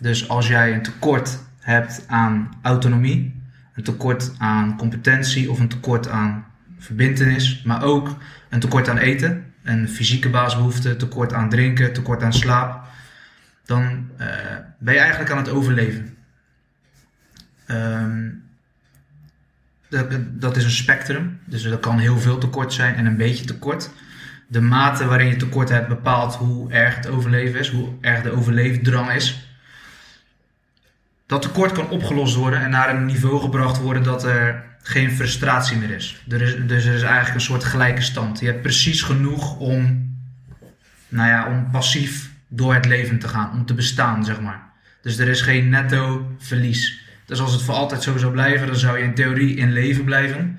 [0.00, 3.42] Dus als jij een tekort hebt aan autonomie,
[3.74, 6.46] een tekort aan competentie of een tekort aan
[6.78, 8.16] verbintenis, maar ook
[8.48, 12.86] een tekort aan eten, een fysieke basisbehoefte, tekort aan drinken, tekort aan slaap,
[13.64, 14.26] dan eh,
[14.78, 16.16] ben je eigenlijk aan het overleven.
[17.66, 18.28] Ehm,
[20.30, 23.90] dat, is een spectrum, dus er kan heel veel tekort zijn en een beetje tekort.
[24.46, 28.30] De mate waarin je tekort hebt bepaalt hoe erg het overleven is, hoe erg de
[28.30, 29.48] overleefdrang is.
[31.26, 35.76] Dat tekort kan opgelost worden en naar een niveau gebracht worden dat er geen frustratie
[35.76, 36.22] meer is.
[36.28, 38.40] Er is dus er is eigenlijk een soort gelijke stand.
[38.40, 40.10] Je hebt precies genoeg om,
[41.08, 44.62] nou ja, om passief door het leven te gaan, om te bestaan, zeg maar.
[45.02, 47.07] Dus er is geen netto verlies.
[47.28, 50.04] Dus als het voor altijd zo zou blijven, dan zou je in theorie in leven
[50.04, 50.58] blijven.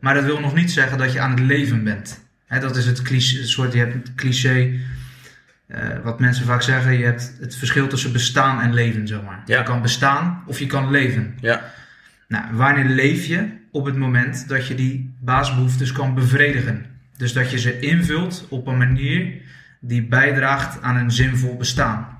[0.00, 2.24] Maar dat wil nog niet zeggen dat je aan het leven bent.
[2.48, 4.72] Dat is het cliché, soort, je hebt het cliché,
[5.66, 9.42] eh, wat mensen vaak zeggen, je hebt het verschil tussen bestaan en leven, zeg maar.
[9.46, 9.58] Ja.
[9.58, 11.34] Je kan bestaan of je kan leven.
[11.40, 11.72] Ja.
[12.28, 13.48] Nou, wanneer leef je?
[13.70, 16.86] Op het moment dat je die basisbehoeftes kan bevredigen.
[17.16, 19.32] Dus dat je ze invult op een manier
[19.80, 22.18] die bijdraagt aan een zinvol bestaan.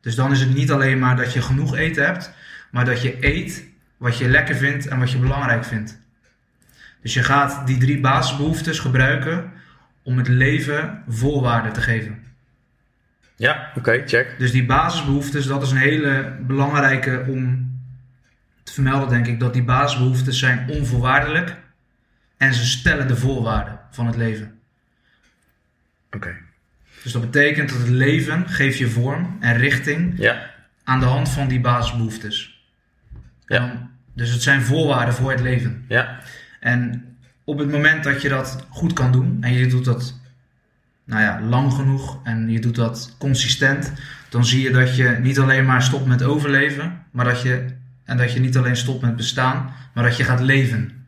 [0.00, 2.32] Dus dan is het niet alleen maar dat je genoeg eten hebt,
[2.70, 3.64] maar dat je eet
[3.96, 5.98] wat je lekker vindt en wat je belangrijk vindt.
[7.02, 9.52] Dus je gaat die drie basisbehoeftes gebruiken
[10.02, 12.26] om het leven voorwaarde te geven.
[13.36, 14.34] Ja, oké, check.
[14.38, 17.70] Dus die basisbehoeftes, dat is een hele belangrijke om
[18.62, 19.40] te vermelden, denk ik.
[19.40, 21.56] Dat die basisbehoeftes zijn onvoorwaardelijk
[22.36, 24.58] en ze stellen de voorwaarden van het leven.
[26.10, 26.36] Oké.
[27.02, 30.50] Dus dat betekent dat het leven geeft je vorm en richting Ja.
[30.84, 32.57] aan de hand van die basisbehoeftes.
[33.48, 33.58] Ja.
[33.58, 35.84] Dan- dus het zijn voorwaarden voor het leven.
[35.88, 36.18] Ja.
[36.60, 37.04] En
[37.44, 40.14] op het moment dat je dat goed kan doen en je doet dat
[41.04, 43.92] nou ja, lang genoeg en je doet dat consistent,
[44.28, 47.64] dan zie je dat je niet alleen maar stopt met overleven, maar dat je,
[48.04, 51.06] en dat je niet alleen stopt met bestaan, maar dat je gaat leven.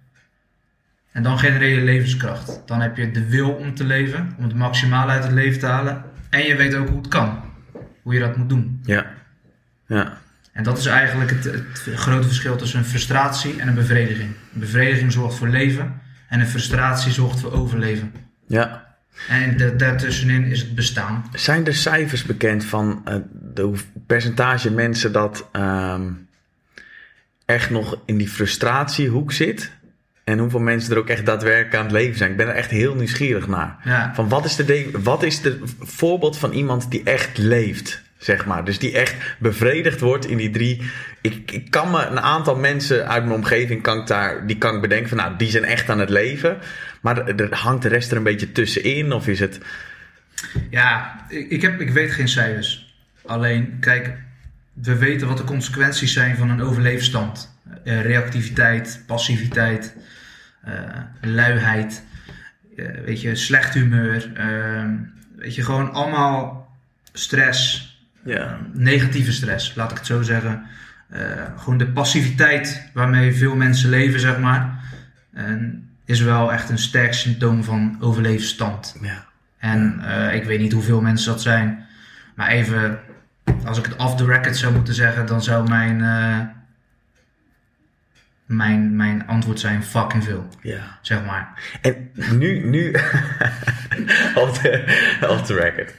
[1.12, 2.62] En dan genereer je levenskracht.
[2.66, 5.66] Dan heb je de wil om te leven, om het maximale uit het leven te
[5.66, 6.03] halen.
[6.31, 7.40] En je weet ook hoe het kan,
[8.03, 8.81] hoe je dat moet doen.
[8.85, 9.07] Ja.
[9.87, 10.18] Ja.
[10.52, 14.28] En dat is eigenlijk het, het grote verschil tussen een frustratie en een bevrediging.
[14.54, 18.12] Een bevrediging zorgt voor leven en een frustratie zorgt voor overleven.
[18.46, 18.88] Ja.
[19.28, 21.24] En da- daartussenin is het bestaan.
[21.34, 26.02] Zijn er cijfers bekend van eh, de hoe- percentage mensen dat ehm,
[27.44, 29.70] echt nog in die frustratiehoek zit?
[30.24, 32.30] En hoeveel mensen er ook echt daadwerkelijk aan het leven zijn.
[32.30, 33.76] Ik ben er echt heel nieuwsgierig naar.
[33.84, 34.14] Ja.
[34.14, 38.64] Van wat is de- wat is de voorbeeld van iemand die echt leeft, zeg maar.
[38.64, 40.90] Dus die echt bevredigd wordt in die drie.
[41.20, 44.74] Ik, ik kan me een aantal mensen uit mijn omgeving, kan ik daar, die kan
[44.74, 46.59] ik bedenken van nou, die zijn echt aan het leven.
[47.00, 49.59] Maar er, hangt de rest er een beetje tussenin of is het...
[50.70, 52.94] Ja, ik, heb, ik weet geen cijfers.
[53.26, 54.12] Alleen, kijk,
[54.72, 57.59] we weten wat de consequenties zijn van een overleefstand.
[57.85, 59.96] Eh, reactiviteit, passiviteit,
[60.64, 60.74] eh,
[61.20, 62.02] luiheid,
[62.76, 64.33] eh, weet je, slecht humeur.
[64.35, 64.85] eh,
[65.37, 66.68] weet je, gewoon allemaal
[67.12, 67.89] stress,
[68.24, 68.59] Ja.
[68.72, 70.66] negatieve stress, laat ik het zo zeggen.
[71.09, 71.20] Eh,
[71.56, 74.85] gewoon de passiviteit waarmee veel mensen leven, zeg maar.
[75.33, 78.96] En is wel echt een sterk symptoom van overleefstand.
[79.00, 79.28] ja.
[79.59, 81.87] En eh, ik weet niet hoeveel mensen dat zijn.
[82.35, 82.98] Maar even,
[83.64, 86.38] als ik het off the record zou moeten zeggen, dan zou mijn, eh,
[88.46, 90.48] mijn, mijn antwoord zijn fucking veel.
[90.62, 90.98] ja.
[91.02, 91.48] Zeg maar.
[91.80, 92.90] En nu, nu,
[94.40, 94.85] off, the,
[95.28, 95.94] off the record.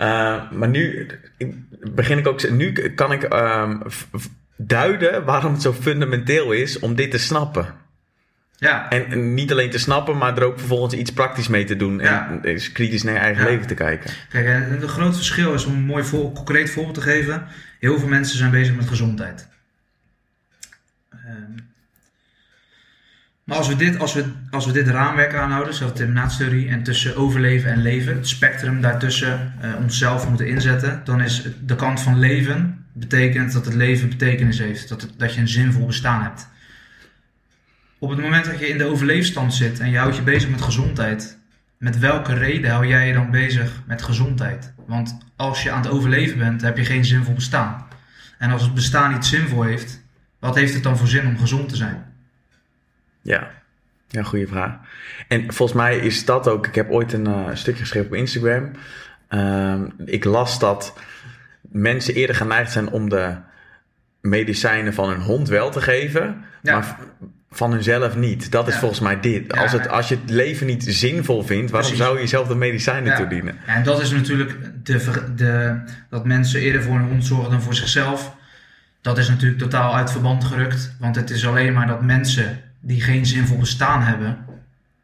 [0.00, 1.06] Uh, maar nu
[1.90, 3.82] begin ik ook, nu kan ik um,
[4.56, 7.74] duiden waarom het zo fundamenteel is om dit te snappen.
[8.58, 8.90] Ja.
[8.90, 11.98] En, en niet alleen te snappen, maar er ook vervolgens iets praktisch mee te doen.
[11.98, 12.28] Ja.
[12.28, 13.50] En eens kritisch naar je eigen Ja.
[13.50, 14.10] leven te kijken.
[14.30, 17.46] Kijk, en het grote verschil is om een mooi voor, concreet voorbeeld te geven.
[17.80, 19.48] Heel veel mensen zijn bezig met gezondheid.
[21.10, 21.58] Ehm,
[23.46, 27.70] maar als we, dit, als, we, als we dit raamwerk aanhouden, zelfdeterminatietheorie, en tussen overleven
[27.70, 32.84] en leven, het spectrum daartussen eh, onszelf moeten inzetten, dan is de kant van leven
[32.92, 36.48] betekent dat het leven betekenis heeft, dat, dat je een zinvol bestaan hebt.
[37.98, 40.62] Op het moment dat je in de overleefstand zit en je houdt je bezig met
[40.62, 41.38] gezondheid,
[41.78, 44.72] met welke reden hou jij je dan bezig met gezondheid?
[44.86, 47.86] Want als je aan het overleven bent, heb je geen zinvol bestaan.
[48.38, 50.02] En als het bestaan niet zinvol heeft,
[50.38, 52.05] wat heeft het dan voor zin om gezond te zijn?
[53.26, 53.50] Ja,
[54.08, 54.72] ja, goede vraag.
[55.28, 56.66] En volgens mij is dat ook.
[56.66, 58.70] Ik heb ooit een eh, stukje geschreven op Instagram.
[59.28, 60.94] Ehm, ik las dat
[61.60, 63.34] mensen eerder geneigd zijn om de
[64.20, 66.72] medicijnen van hun hond wel te geven, Ja.
[66.72, 66.96] maar
[67.50, 68.50] van hunzelf niet.
[68.50, 68.80] Dat is Ja.
[68.80, 69.54] volgens mij dit.
[69.54, 69.62] Ja.
[69.62, 72.04] Als, het, als je het leven niet zinvol vindt, waarom Precies.
[72.06, 73.16] zou je jezelf de medicijnen Ja.
[73.16, 73.56] toedienen?
[73.66, 77.74] En dat is natuurlijk de, de, dat mensen eerder voor een hond zorgen dan voor
[77.74, 78.34] zichzelf.
[79.00, 80.94] Dat is natuurlijk totaal uit verband gerukt.
[80.98, 84.38] Want het is alleen maar dat mensen die geen zinvol bestaan hebben,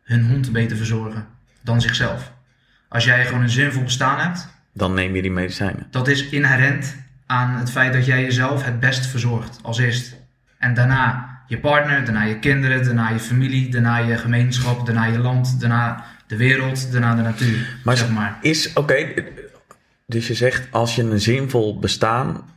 [0.03, 1.27] hun hond beter verzorgen
[1.61, 2.33] dan zichzelf.
[2.89, 5.87] Als jij gewoon een zinvol bestaan hebt, Dan neem je die medicijnen.
[5.91, 10.17] dat is inherent aan het feit dat jij jezelf het best verzorgt als eerst.
[10.59, 15.19] En daarna je partner, daarna je kinderen, daarna je familie, daarna je gemeenschap, daarna je
[15.19, 17.77] land, daarna de wereld, daarna de natuur.
[17.85, 18.39] Maar zeg maar.
[18.41, 19.15] Is, oké,
[20.07, 22.51] dus je zegt als je een zinvol bestaan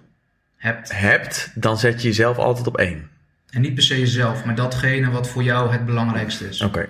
[0.57, 0.91] Hebt.
[0.99, 3.09] hebt, dan zet je jezelf altijd op één.
[3.55, 6.61] En niet per se jezelf, maar datgene wat voor jou het belangrijkste is.
[6.61, 6.87] Oké.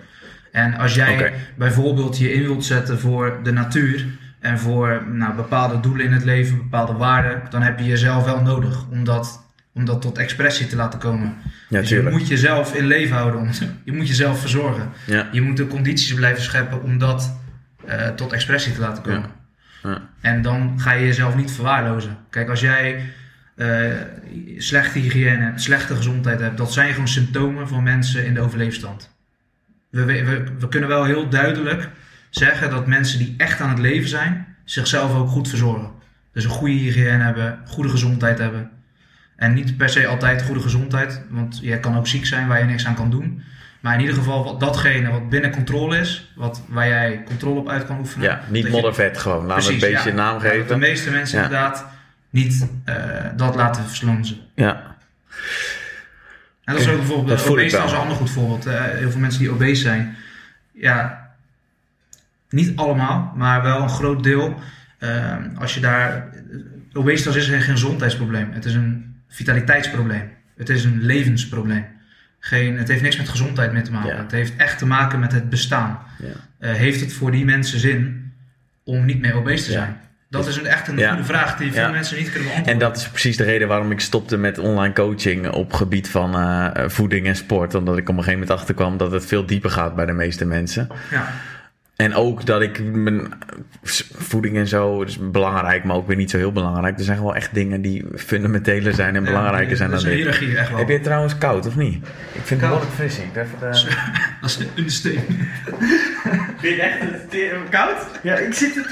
[0.52, 4.06] En als jij bijvoorbeeld je in wilt zetten voor de natuur
[4.40, 8.42] en voor nou, bepaalde doelen in het leven, bepaalde waarden, dan heb je jezelf wel
[8.42, 11.34] nodig om dat, om dat tot expressie te laten komen.
[11.70, 13.50] Ja, dus je moet jezelf in leven houden,
[13.84, 14.90] je moet jezelf verzorgen.
[15.06, 15.28] Ja.
[15.32, 17.40] Je moet de condities blijven scheppen om dat
[17.86, 19.30] eh, tot expressie te laten komen.
[19.84, 20.02] Ja.
[20.22, 22.18] En dan ga je jezelf niet verwaarlozen.
[22.30, 23.04] Kijk, als jij
[23.56, 23.92] eh,
[24.58, 29.14] slechte hygiëne, slechte gezondheid hebt, dat zijn gewoon symptomen van mensen in de overleefstand.
[29.90, 31.90] We, we, we, kunnen wel heel duidelijk
[32.30, 35.92] zeggen dat mensen die echt aan het leven zijn, zichzelf ook goed verzorgen.
[36.34, 38.70] Dus een goede hygiëne hebben, goede gezondheid hebben.
[39.36, 42.66] En niet per se altijd goede gezondheid, want je kan ook ziek zijn waar je
[42.66, 43.44] niks aan kan doen.
[43.80, 47.70] Maar in ieder geval wat, datgene wat binnen controle is, wat, waar jij controle op
[47.70, 48.28] uit kan oefenen.
[48.28, 49.46] Ja, niet je- moddervet gewoon.
[49.48, 50.16] We een beetje ja.
[50.16, 50.80] naam Ja, dat de geven.
[50.80, 51.44] meeste mensen Ja.
[51.44, 51.86] inderdaad
[52.36, 52.96] niet eh,
[53.36, 54.38] dat laten verslonzen.
[54.56, 54.96] Ja.
[56.64, 58.66] En dat is ook bijvoorbeeld, Dat obesitas is een ander goed voorbeeld.
[58.70, 60.16] Heel veel mensen die obese zijn,
[60.72, 61.26] ja,
[62.50, 64.60] niet allemaal, maar wel een groot deel.
[64.98, 66.30] Eh, als je daar,
[66.94, 70.30] obesitas is geen gezondheidsprobleem, het is een vitaliteitsprobleem.
[70.56, 71.86] Het is een levensprobleem.
[72.40, 74.16] Geen, het heeft niks met gezondheid mee te maken.
[74.16, 74.22] Ja.
[74.22, 76.00] Het heeft echt te maken met het bestaan.
[76.20, 76.28] Ja.
[76.60, 78.34] Eh, heeft het voor die mensen zin
[78.84, 79.98] om niet meer obese te zijn?
[80.38, 81.10] Dat is een, echt een Ja.
[81.10, 81.90] goede vraag die veel Ja.
[81.90, 82.74] mensen niet kunnen beantwoorden.
[82.74, 86.36] En dat is precies de reden waarom ik stopte met online coaching op gebied van
[86.36, 87.76] eh, voeding en sport.
[87.76, 90.46] Omdat ik op een gegeven moment achterkwam dat het veel dieper gaat bij de meeste
[90.46, 90.88] mensen.
[91.12, 91.28] Ja.
[91.96, 93.34] En ook dat ik mijn
[94.18, 96.98] voeding en zo is belangrijk, maar ook weer niet zo heel belangrijk.
[96.98, 100.14] Er zijn gewoon echt dingen die fundamenteler zijn en Ja, belangrijker zijn dan dit.
[100.14, 100.78] hiërarchie, echt wel.
[100.78, 101.96] Heb je het trouwens koud of niet?
[101.96, 103.18] Ik vind het behoorlijk fris.
[103.18, 103.66] Ik ben even de...
[104.42, 105.28] Dat is een understatement.
[106.60, 107.98] Vind je echt koud?
[108.24, 108.92] Ja, ik zit het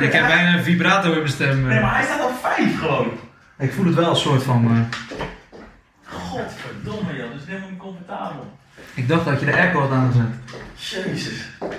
[0.00, 1.70] Ik heb bijna een vibrato in mijn stem.
[1.70, 1.92] eh.
[1.94, 3.10] hij staat op vijf gewoon.
[3.58, 4.64] Ik voel het wel een soort van...
[4.66, 4.98] eh,
[6.04, 8.56] Godverdomme joh, dat is helemaal niet comfortabel.
[8.96, 10.26] Ik dacht dat je de airco had aangezet.
[10.74, 11.32] Jezus.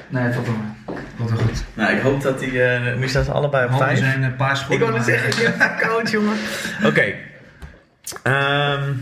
[0.10, 0.98] Nee, het valt wel mee.
[1.16, 1.64] Wat wel goed.
[1.74, 2.62] Nou, ik hoop dat die...
[2.64, 4.00] eh, nu staan ze allebei op Handen vijf.
[4.00, 4.88] zijn een paar schoenen.
[4.88, 6.36] Ik wou net maar- zeggen, je hebt koud, jongen.
[6.90, 7.14] Oké.
[8.24, 8.94] Ehm,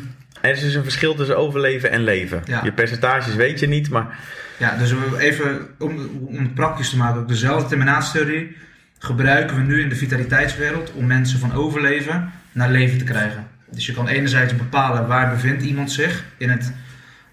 [0.41, 2.41] er is dus een verschil tussen overleven en leven.
[2.45, 2.61] Ja.
[2.63, 4.17] Je percentages weet je niet, maar...
[4.57, 8.57] Ja, dus we even om, om het praktisch te maken, ook dezelfde terminatietheorie
[8.99, 13.47] gebruiken we nu in de vitaliteitswereld om mensen van overleven naar leven te krijgen.
[13.71, 16.71] Dus je kan enerzijds bepalen waar bevindt iemand zich in, het,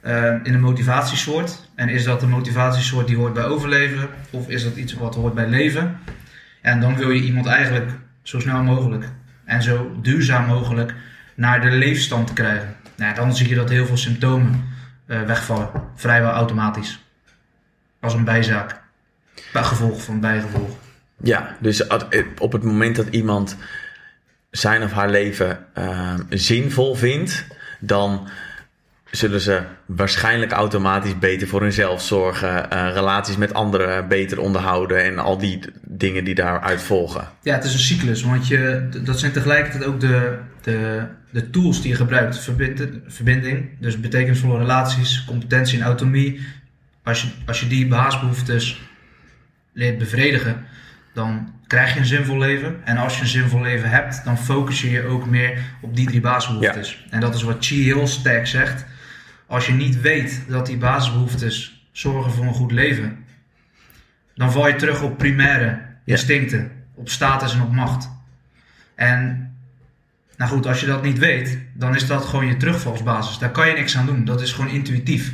[0.03, 1.69] eh, in een motivatiesoort.
[1.75, 5.35] En is dat een motivatiesoort die hoort bij overleven of is dat iets wat hoort
[5.35, 5.99] bij leven?
[6.61, 7.91] En dan wil je iemand eigenlijk
[8.23, 9.05] zo snel mogelijk
[9.45, 10.95] en zo duurzaam mogelijk
[11.35, 12.77] naar de leefstand krijgen.
[12.97, 14.65] Nou, dan zie je dat heel veel symptomen
[15.07, 17.05] eh, wegvallen, vrijwel automatisch.
[18.01, 18.81] Als een bijzaak.
[19.53, 20.71] Bij gevolg van bijgevolg.
[21.23, 22.01] Ja, dus eh,
[22.39, 23.57] op het moment dat iemand
[24.51, 27.47] zijn of haar leven ehm, zinvol vindt,
[27.81, 28.29] dan
[29.13, 35.19] zullen ze waarschijnlijk automatisch beter voor hunzelf zorgen, eh, relaties met anderen beter onderhouden en
[35.19, 37.29] al die dingen die daaruit volgen.
[37.43, 41.81] Ja, het is een cyclus, want je, dat zijn tegelijkertijd ook de, de, de tools
[41.83, 42.39] die je gebruikt.
[42.39, 46.41] Verbinden, verbinding, dus betekenisvolle relaties, competentie en autonomie.
[47.03, 48.81] Als je, als je die basisbehoeftes
[49.73, 50.65] leert bevredigen,
[51.15, 52.81] dan krijg je een zinvol leven.
[52.85, 56.07] En als je een zinvol leven hebt, dan focus je je ook meer op die
[56.07, 57.07] drie basisbehoeftes.
[57.11, 58.85] En dat is wat Chi heel sterk zegt.
[59.53, 63.25] Als je niet weet dat die basisbehoeftes zorgen voor een goed leven,
[64.35, 68.11] dan val je terug op primaire instincten, op status en op macht.
[68.95, 69.51] En
[70.37, 73.39] nou goed, als je dat niet weet, dan is dat gewoon je terugvalsbasis.
[73.39, 74.25] Daar kan je niks aan doen.
[74.25, 75.33] Dat is gewoon intuïtief.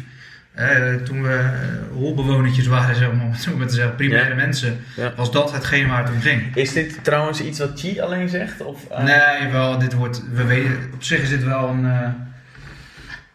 [0.52, 4.34] Eh, toen we uh, holbewonertjes waren, zeg maar, om het te zeggen, primaire Ja.
[4.34, 5.12] mensen, Ja.
[5.16, 6.56] was dat hetgeen waar het om ging.
[6.56, 8.60] Is dit trouwens iets wat Chi alleen zegt?
[8.60, 9.04] Of, eh?
[9.04, 11.84] Nee, wel, dit wordt, we weten, op zich is dit wel een,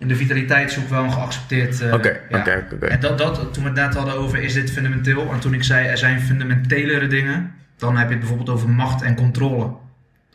[0.04, 1.82] in de vitaliteitszoek wel een geaccepteerd...
[1.82, 2.40] eh, Oké, ja.
[2.40, 2.86] oké, oké.
[2.86, 5.32] En dat, dat, toen we het net hadden over, is dit fundamenteel?
[5.32, 9.02] En toen ik zei, er zijn fundamentelere dingen, dan heb je het bijvoorbeeld over macht
[9.02, 9.74] en controle.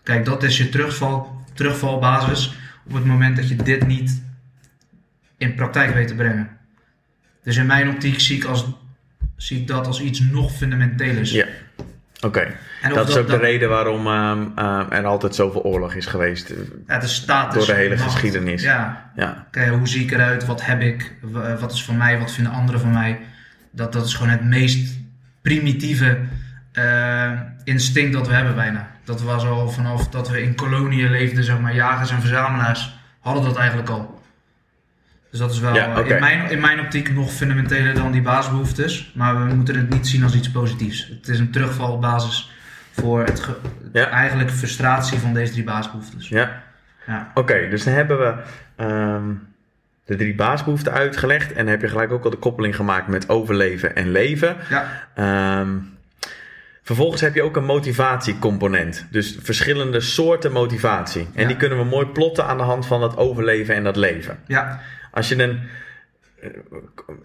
[0.02, 2.54] Kijk, dat is je terugval, terugvalbasis
[2.87, 4.22] op het moment dat je dit niet
[5.37, 6.48] in praktijk weet te brengen.
[7.42, 8.66] Dus in mijn optiek zie ik, als,
[9.37, 11.31] zie ik dat als iets nog fundamentelers.
[11.31, 11.46] Ja.
[12.20, 12.54] Oké,
[12.94, 16.52] dat is ook de reden waarom ehm, ehm, er altijd zoveel oorlog is geweest.
[16.87, 17.66] Ja, de status.
[17.66, 18.11] Door de hele macht.
[18.12, 18.62] geschiedenis.
[18.62, 20.46] Ja, Ja, Kijk, hoe zie ik eruit?
[20.46, 21.14] Wat heb ik?
[21.20, 22.18] W- Wat is van mij?
[22.18, 23.20] Wat vinden anderen van mij?
[23.70, 24.98] Dat, dat is gewoon het meest
[25.42, 26.18] primitieve
[26.72, 27.31] eh,
[27.64, 28.88] instinct dat we hebben bijna.
[29.04, 33.44] Dat was al vanaf dat we in koloniën leefden, zeg maar, jagers en verzamelaars, hadden
[33.44, 34.17] dat eigenlijk al.
[35.30, 38.22] Dus dat is wel Ja, eh, in, mijn, in mijn optiek nog fundamenteler dan die
[38.22, 39.12] basisbehoeftes.
[39.14, 41.08] Maar we moeten het niet zien als iets positiefs.
[41.18, 42.50] Het is een terugvalbasis
[42.90, 43.48] voor het
[43.92, 44.08] Ja.
[44.08, 46.28] eigenlijk frustratie van deze drie basisbehoeftes.
[46.28, 46.62] ja.
[47.06, 47.30] Ja.
[47.34, 48.34] Oké, dus dan hebben we
[48.76, 49.24] ehm,
[50.04, 51.50] de drie baasbehoeften uitgelegd.
[51.52, 54.56] En dan heb je gelijk ook al de koppeling gemaakt met overleven en leven.
[54.70, 55.08] Ja.
[55.14, 55.68] Ehm,
[56.82, 59.06] vervolgens heb je ook een motivatiecomponent.
[59.10, 61.28] Dus verschillende soorten motivatie.
[61.34, 61.46] En Ja.
[61.48, 64.38] die kunnen we mooi plotten aan de hand van dat overleven en dat leven.
[64.46, 64.80] Ja.
[65.18, 65.61] Als je een.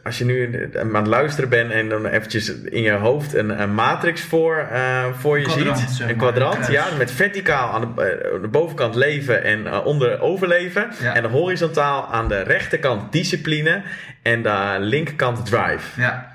[0.03, 3.73] Als je nu aan het luisteren bent en dan eventjes in je hoofd een, een
[3.73, 5.89] matrix voor, eh, voor je Kwadrant, ziet.
[5.89, 9.85] zeg een kwadrant, een ja, met verticaal aan de, eh, de bovenkant leven en eh,
[9.85, 10.91] onder overleven.
[11.01, 11.15] Ja.
[11.15, 13.81] En horizontaal aan de rechterkant discipline
[14.21, 16.01] en de linkerkant drive.
[16.01, 16.33] Ja.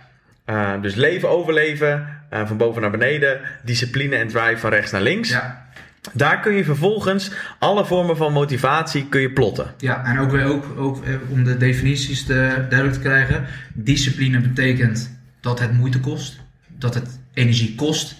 [0.48, 5.00] Eh, dus leven, overleven, eh, van boven naar beneden, discipline en drive van rechts naar
[5.00, 5.28] links.
[5.28, 5.67] Ja.
[6.12, 9.74] Daar kun je vervolgens alle vormen van motivatie kun je plotten.
[9.78, 12.32] Ja, en ook weer ook, ook eh, om de definities te,
[12.68, 13.44] duidelijk te krijgen.
[13.74, 18.14] Discipline betekent dat het moeite kost, dat het energie kost.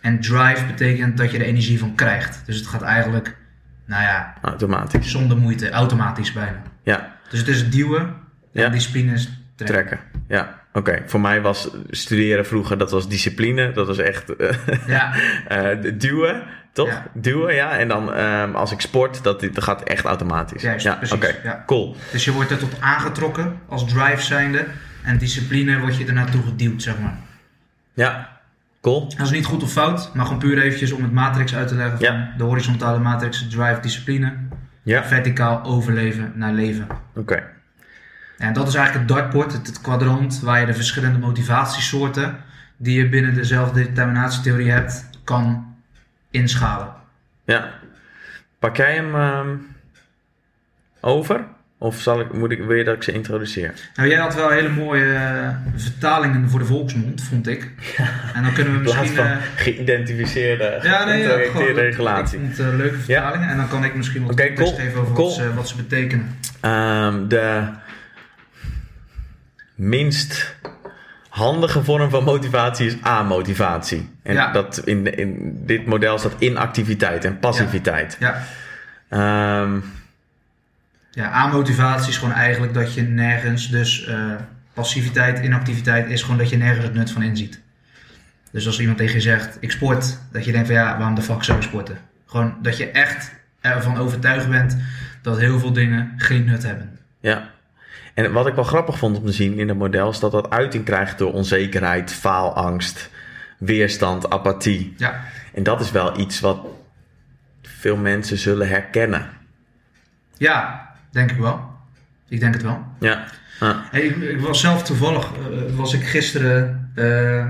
[0.00, 2.42] En drive betekent dat je er energie van krijgt.
[2.46, 3.36] Dus het gaat eigenlijk,
[3.86, 5.10] nou ja, Automatisch.
[5.10, 6.62] zonder moeite, automatisch bijna.
[6.82, 8.14] Ja, Dus het is duwen
[8.52, 8.64] Ja.
[8.64, 9.76] en discipline is trekken.
[9.86, 10.00] trekken.
[10.28, 11.02] Ja, oké.
[11.06, 13.72] Voor mij was studeren vroeger, dat was discipline.
[13.72, 14.52] Dat was echt eh,
[14.86, 15.14] Ja,
[15.48, 16.42] eh, duwen,
[16.72, 16.88] toch?
[16.88, 17.06] Ja.
[17.14, 17.78] Duwen, ja.
[17.78, 20.62] En dan ehm, als ik sport, dat, dat gaat echt automatisch.
[20.62, 21.62] Juist, ja, precies, ja.
[21.66, 21.96] cool.
[22.12, 24.66] dus je wordt er tot aangetrokken als drive zijnde.
[25.02, 27.16] En discipline word je er naartoe geduwd, zeg maar.
[27.94, 28.40] Ja,
[28.80, 29.08] cool.
[29.08, 31.74] Dat is niet goed of fout, maar gewoon puur eventjes om het matrix uit te
[31.74, 32.32] leggen van Ja.
[32.36, 34.32] de horizontale matrix, drive, discipline.
[34.82, 36.86] Ja, verticaal overleven naar leven.
[37.16, 37.42] oké.
[38.38, 42.36] En dat is eigenlijk het dartbord, het, het kwadrant waar je de verschillende motivatiesoorten
[42.76, 45.69] die je binnen dezelfde determinatietheorie hebt, kan
[46.30, 46.94] inschalen.
[47.44, 47.70] Ja.
[48.58, 49.56] Pak jij hem ehm,
[51.00, 51.44] over?
[51.78, 53.74] Of zal ik, moet ik, wil je dat ik ze introduceer?
[53.94, 57.70] Nou, jij had wel hele mooie eh, vertalingen voor de volksmond, vond ik.
[58.34, 59.24] En dan kunnen we In plaats misschien...
[59.24, 62.38] van eh, geïdentificeerde, ja, nee, ja, gewoon, regulatie.
[62.38, 65.14] Ik vond eh, leuke vertalingen en dan kan ik misschien wat context cool, geven over
[65.14, 65.28] cool.
[65.28, 66.38] wat, ze, wat ze betekenen.
[66.60, 67.68] Ehm, de,
[69.74, 70.56] minst
[71.30, 74.10] handige vorm van motivatie is amotivatie.
[74.22, 74.52] En Ja.
[74.52, 78.16] dat in, in dit model staat inactiviteit en passiviteit.
[78.20, 78.42] Ja.
[81.12, 84.16] Ja, aanmotivatie is gewoon eigenlijk dat je nergens, dus eh,
[84.74, 87.60] passiviteit, inactiviteit is gewoon dat je nergens het nut van inziet.
[88.52, 91.22] Dus als iemand tegen je zegt, ik sport, dat je denkt van ja, waarom de
[91.22, 91.98] fuck zou ik sporten?
[92.26, 94.76] Gewoon dat je echt ervan overtuigd bent
[95.22, 96.98] dat heel veel dingen geen nut hebben.
[97.20, 97.50] ja.
[98.14, 100.50] En wat ik wel grappig vond om te zien in het model is dat dat
[100.50, 103.10] uiting krijgt door onzekerheid, faalangst,
[103.58, 104.94] weerstand, apathie.
[104.96, 105.20] Ja,
[105.54, 106.66] En dat is wel iets wat
[107.62, 109.28] veel mensen zullen herkennen.
[110.36, 111.68] ja denk ik wel.
[112.28, 112.84] Ik denk het wel.
[113.00, 113.24] Ja.
[113.60, 113.76] Ah.
[113.90, 117.46] Hey, ik, ik was zelf toevallig, eh, was ik gisteren, eh,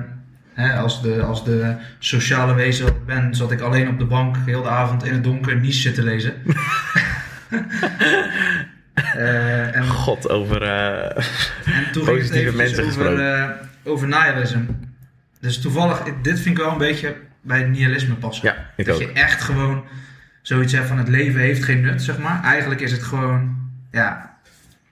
[0.54, 4.04] hè, als, de, als de sociale wezen wat ik ben, zat ik alleen op de
[4.04, 6.34] bank heel de avond in het donker Nice te lezen.
[9.14, 10.62] Eh, en, God, over...
[10.62, 11.24] eh,
[11.76, 13.42] en toen positieve mensen over, gesproken.
[13.42, 13.50] eh,
[13.84, 14.60] over nihilism.
[15.40, 18.48] Dus toevallig, dit vind ik wel een beetje bij het nihilisme passen.
[18.48, 19.00] ja, ik dat ook.
[19.00, 19.84] je echt gewoon
[20.42, 22.42] zoiets hebt van het leven heeft geen nut, zeg maar.
[22.44, 23.56] Eigenlijk is het gewoon,
[23.90, 24.36] ja,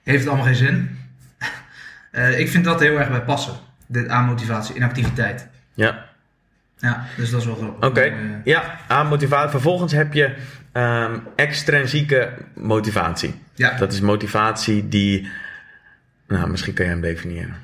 [0.03, 0.97] heeft het allemaal geen zin.
[2.37, 3.53] Ik vind dat heel erg bij passen.
[3.87, 5.47] Dit aan motivatie, inactiviteit.
[5.73, 6.05] Ja.
[6.77, 7.89] Ja, dus dat is wel grappig.
[7.89, 9.49] Oké, ja, aan motivatie.
[9.49, 10.35] Vervolgens heb je
[10.79, 13.33] ehm, extrinsieke motivatie.
[13.55, 15.27] ja, Dat is motivatie die.
[16.27, 17.55] Nou, misschien kan jij hem definiëren.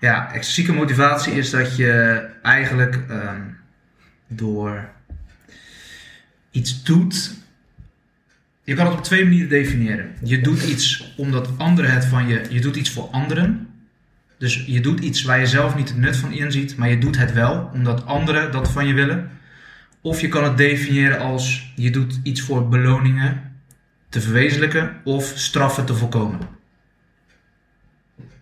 [0.00, 3.40] ja, extrinsieke motivatie is dat je eigenlijk ehm,
[4.26, 4.88] door
[6.50, 7.32] iets doet.
[8.64, 10.14] Je kan het op twee manieren definiëren.
[10.22, 12.42] Je doet iets omdat anderen het van je.
[12.48, 13.68] Je doet iets voor anderen.
[14.38, 17.18] Dus je doet iets waar je zelf niet het nut van inziet, maar je doet
[17.18, 19.30] het wel omdat anderen dat van je willen.
[20.04, 23.56] Of je kan het definiëren als je doet iets voor beloningen
[24.08, 26.40] te verwezenlijken of straffen te voorkomen.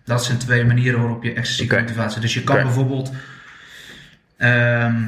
[0.03, 1.83] Dat zijn twee manieren waarop je extrinsieke Oké.
[1.83, 2.21] motivatie.
[2.21, 3.11] Dus je kan bijvoorbeeld.
[4.37, 5.01] ehm,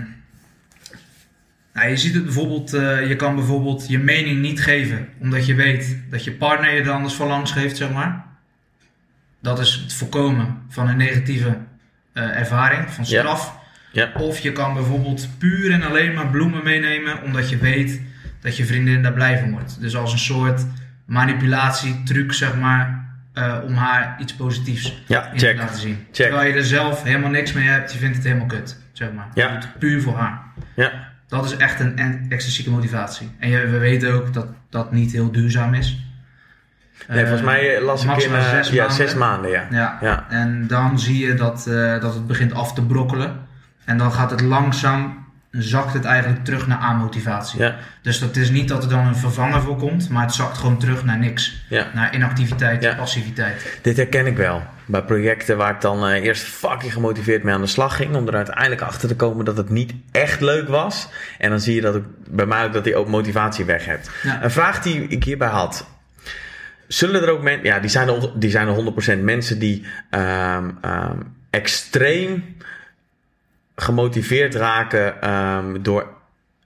[1.73, 5.55] nou, je ziet het bijvoorbeeld, eh, je kan bijvoorbeeld je mening niet geven, omdat je
[5.55, 8.25] weet dat je partner je er anders van langs geeft, zeg maar.
[9.39, 11.57] Dat is het voorkomen van een negatieve
[12.13, 13.53] eh, ervaring, van straf.
[13.55, 13.63] Ja.
[14.17, 18.01] Of je kan bijvoorbeeld puur en alleen maar bloemen meenemen, omdat je weet
[18.41, 19.81] dat je vriendin daar blij van wordt.
[19.81, 20.65] Dus als een soort
[21.05, 25.55] manipulatietruc, zeg maar, eh, om haar iets positiefs Ja, in check.
[25.55, 25.95] te laten zien.
[26.11, 26.25] Check.
[26.27, 29.27] Terwijl je er zelf helemaal niks mee hebt, je vindt het helemaal kut, zeg maar.
[29.33, 29.47] Ja.
[29.47, 30.41] Je doet het puur voor haar.
[30.75, 30.91] Ja,
[31.27, 33.31] Dat is echt een en- extrinsieke motivatie.
[33.39, 36.03] En je, we weten ook dat dat niet heel duurzaam is.
[37.07, 38.33] nee, volgens Eh, mij las ik in.
[38.33, 38.95] eh, zes ja, maanden.
[38.95, 39.67] zes maanden, ja.
[39.71, 39.97] Ja.
[40.01, 40.25] Ja.
[40.29, 41.63] En dan zie je dat,
[42.01, 43.44] dat het begint af te brokkelen.
[43.85, 47.59] En dan gaat het langzaam, zakt het eigenlijk terug naar amotivatie.
[47.59, 50.57] Ja, Dus dat is niet dat er dan een vervanger voor komt, maar het zakt
[50.57, 51.65] gewoon terug naar niks.
[51.69, 51.87] ja.
[51.93, 52.93] Naar inactiviteit, Ja.
[52.95, 53.79] passiviteit.
[53.81, 54.63] Dit herken ik wel.
[54.85, 58.15] Bij projecten waar ik dan eh, eerst fucking gemotiveerd mee aan de slag ging.
[58.15, 61.09] Om er uiteindelijk achter te komen dat het niet echt leuk was.
[61.37, 64.09] En dan zie je dat ik, bij mij ook dat die ook motivatie weg hebt.
[64.41, 65.87] Een vraag die ik hierbij had.
[66.87, 68.73] Zullen er ook mensen, ja, die zijn er, die zijn er
[69.17, 71.17] 100% mensen die ehm, ehm,
[71.49, 72.54] extreem
[73.75, 76.07] gemotiveerd raken ehm, door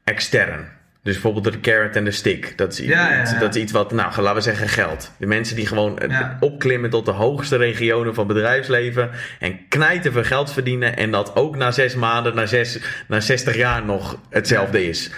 [0.04, 0.78] extern.
[1.04, 2.58] Dus bijvoorbeeld door de carrot en de stick.
[2.58, 3.40] Dat is, i- Ja, ja, iets- ja.
[3.40, 5.12] dat is iets wat, nou, laten we zeggen geld.
[5.18, 9.10] De mensen die gewoon eh, opklimmen tot de hoogste regionen van bedrijfsleven.
[9.40, 10.98] En knijten veel geld verdienen.
[10.98, 15.12] En dat ook na zes maanden, na, zes, na 60 jaar nog hetzelfde is.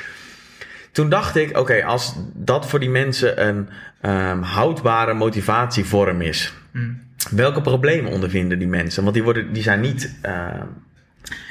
[0.91, 3.69] Toen dacht ik, oké, als dat voor die mensen een
[4.01, 6.53] ehm, houdbare motivatievorm is.
[6.71, 7.01] Mm.
[7.31, 9.01] Welke problemen ondervinden die mensen?
[9.03, 10.17] Want die, worden, die zijn niet.
[10.21, 10.65] ehm,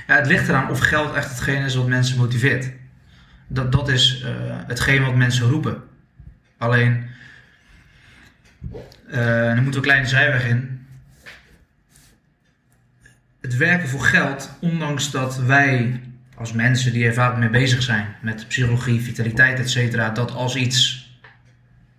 [0.07, 2.71] Ja, het ligt eraan of geld echt hetgeen is wat mensen motiveert.
[3.47, 4.33] Dat, dat is eh,
[4.67, 5.83] hetgeen wat mensen roepen.
[6.59, 7.07] Alleen,
[9.11, 10.87] eh dan moeten we een kleine zijweg in.
[13.41, 16.01] Het werken voor geld, ondanks dat wij
[16.35, 20.57] als mensen die er vaak mee bezig zijn, met psychologie, vitaliteit, et cetera, dat als
[20.57, 21.11] iets,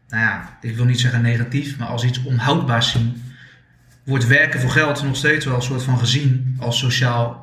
[0.10, 3.24] nou ja, ik wil niet zeggen negatief, maar als iets onhoudbaars zien,
[4.04, 7.41] wordt werken voor geld nog steeds wel een soort van gezien als sociaal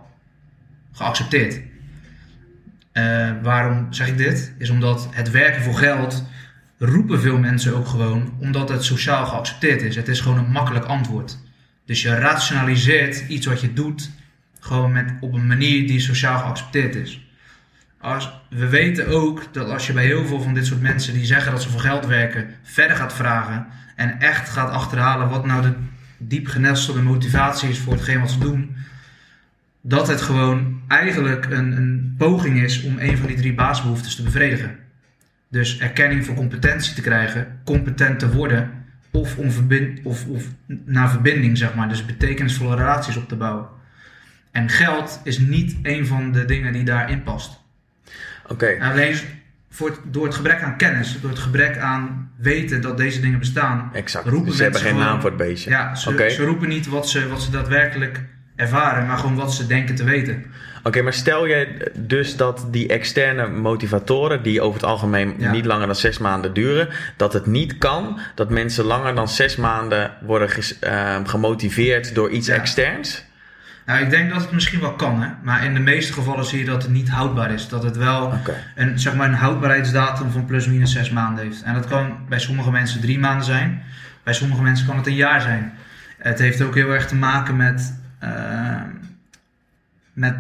[0.99, 1.61] geaccepteerd.
[2.93, 4.53] Eh, waarom zeg ik dit?
[4.59, 6.25] Is omdat het werken voor geld
[6.79, 9.97] roepen veel mensen ook gewoon omdat het sociaal geaccepteerd is.
[9.97, 11.39] Het is gewoon een makkelijk antwoord.
[11.87, 14.11] Dus je rationaliseert iets wat je doet
[14.61, 17.27] gewoon met, op een manier die sociaal geaccepteerd is.
[18.01, 21.25] Als, we weten ook dat als je bij heel veel van dit soort mensen die
[21.25, 25.63] zeggen dat ze voor geld werken, verder gaat vragen en echt gaat achterhalen wat nou
[25.63, 25.75] de
[26.19, 28.77] diep genestelde motivatie is voor hetgeen wat ze doen,
[29.81, 34.23] dat het gewoon eigenlijk een, een poging is om een van die drie basisbehoeftes te
[34.23, 34.77] bevredigen.
[35.51, 38.71] Dus erkenning voor competentie te krijgen, competent te worden
[39.11, 40.45] of, om verbind, of, of
[40.85, 41.89] naar verbinding, zeg maar.
[41.89, 43.67] Dus betekenisvolle relaties op te bouwen.
[44.51, 47.61] En geld is niet een van de dingen die daarin past.
[48.47, 48.77] Oké.
[48.81, 49.17] Alleen
[49.71, 53.39] voor het- door het gebrek aan kennis, door het gebrek aan weten dat deze dingen
[53.39, 54.27] bestaan, Exact.
[54.29, 55.71] roepen Dus ze hebben geen gewoon- naam voor het beestje.
[55.71, 58.25] ja, ze, ze roepen niet wat ze, wat ze daadwerkelijk
[58.57, 60.45] ervaren, maar gewoon wat ze denken te weten.
[60.89, 65.51] Oké, maar stel je dus dat die externe motivatoren, die over het algemeen Ja.
[65.51, 69.57] niet langer dan zes maanden duren, dat het niet kan dat mensen langer dan zes
[69.57, 72.55] maanden worden ges- ehm, gemotiveerd door iets Ja.
[72.55, 73.25] externs?
[73.87, 75.29] Nou, ik denk dat het misschien wel kan, hè?
[75.43, 77.69] maar in de meeste gevallen zie je dat het niet houdbaar is.
[77.69, 78.33] Dat het wel
[78.75, 81.63] een, zeg maar een houdbaarheidsdatum van plus minus zes maanden heeft.
[81.63, 83.83] En dat kan bij sommige mensen drie maanden zijn,
[84.23, 85.73] bij sommige mensen kan het een jaar zijn.
[86.19, 88.31] Het heeft ook heel erg te maken met, eh,
[90.13, 90.35] met,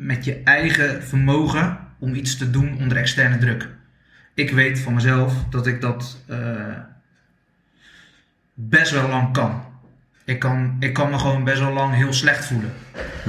[0.00, 3.68] met je eigen vermogen om iets te doen onder externe druk.
[4.34, 6.38] Ik weet van mezelf dat ik dat eh,
[8.54, 9.62] best wel lang kan.
[10.24, 12.72] Ik kan, ik kan me gewoon best wel lang heel slecht voelen.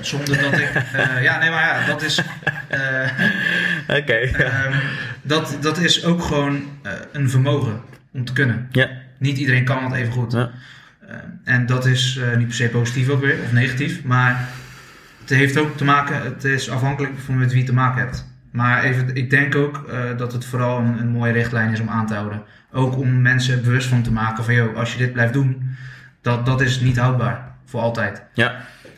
[0.02, 0.70] Zonder dat ik.
[0.94, 2.22] eh, ja, nee, maar ja, dat is.
[2.68, 3.10] eh,
[3.88, 4.14] Oké.
[4.14, 4.74] Ehm,
[5.22, 6.64] dat, dat is ook gewoon
[7.12, 7.82] een vermogen
[8.14, 8.68] om te kunnen.
[8.72, 8.90] ja.
[9.18, 10.32] Niet iedereen kan het even goed.
[10.32, 10.52] Ja.
[11.44, 14.04] en dat is niet per se positief ook weer, of negatief.
[14.04, 14.48] Maar
[15.22, 18.30] het heeft ook te maken, het is afhankelijk van met wie je te maken hebt.
[18.52, 21.90] Maar even, ik denk ook eh, dat het vooral een, een mooie richtlijn is om
[21.90, 22.42] aan te houden.
[22.72, 25.76] Ook om mensen bewust van te maken van, joh, als je dit blijft doen,
[26.22, 27.50] dat, dat is niet houdbaar.
[27.66, 28.24] Voor altijd.
[28.34, 28.56] Ja.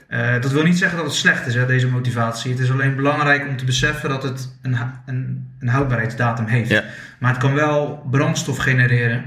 [0.08, 2.52] Eh, dat wil niet zeggen dat het slecht is, hè, deze motivatie.
[2.52, 6.70] Het is alleen belangrijk om te beseffen dat het een, een, een houdbaarheidsdatum heeft.
[6.70, 6.84] Ja.
[7.20, 9.24] Maar het kan wel brandstof genereren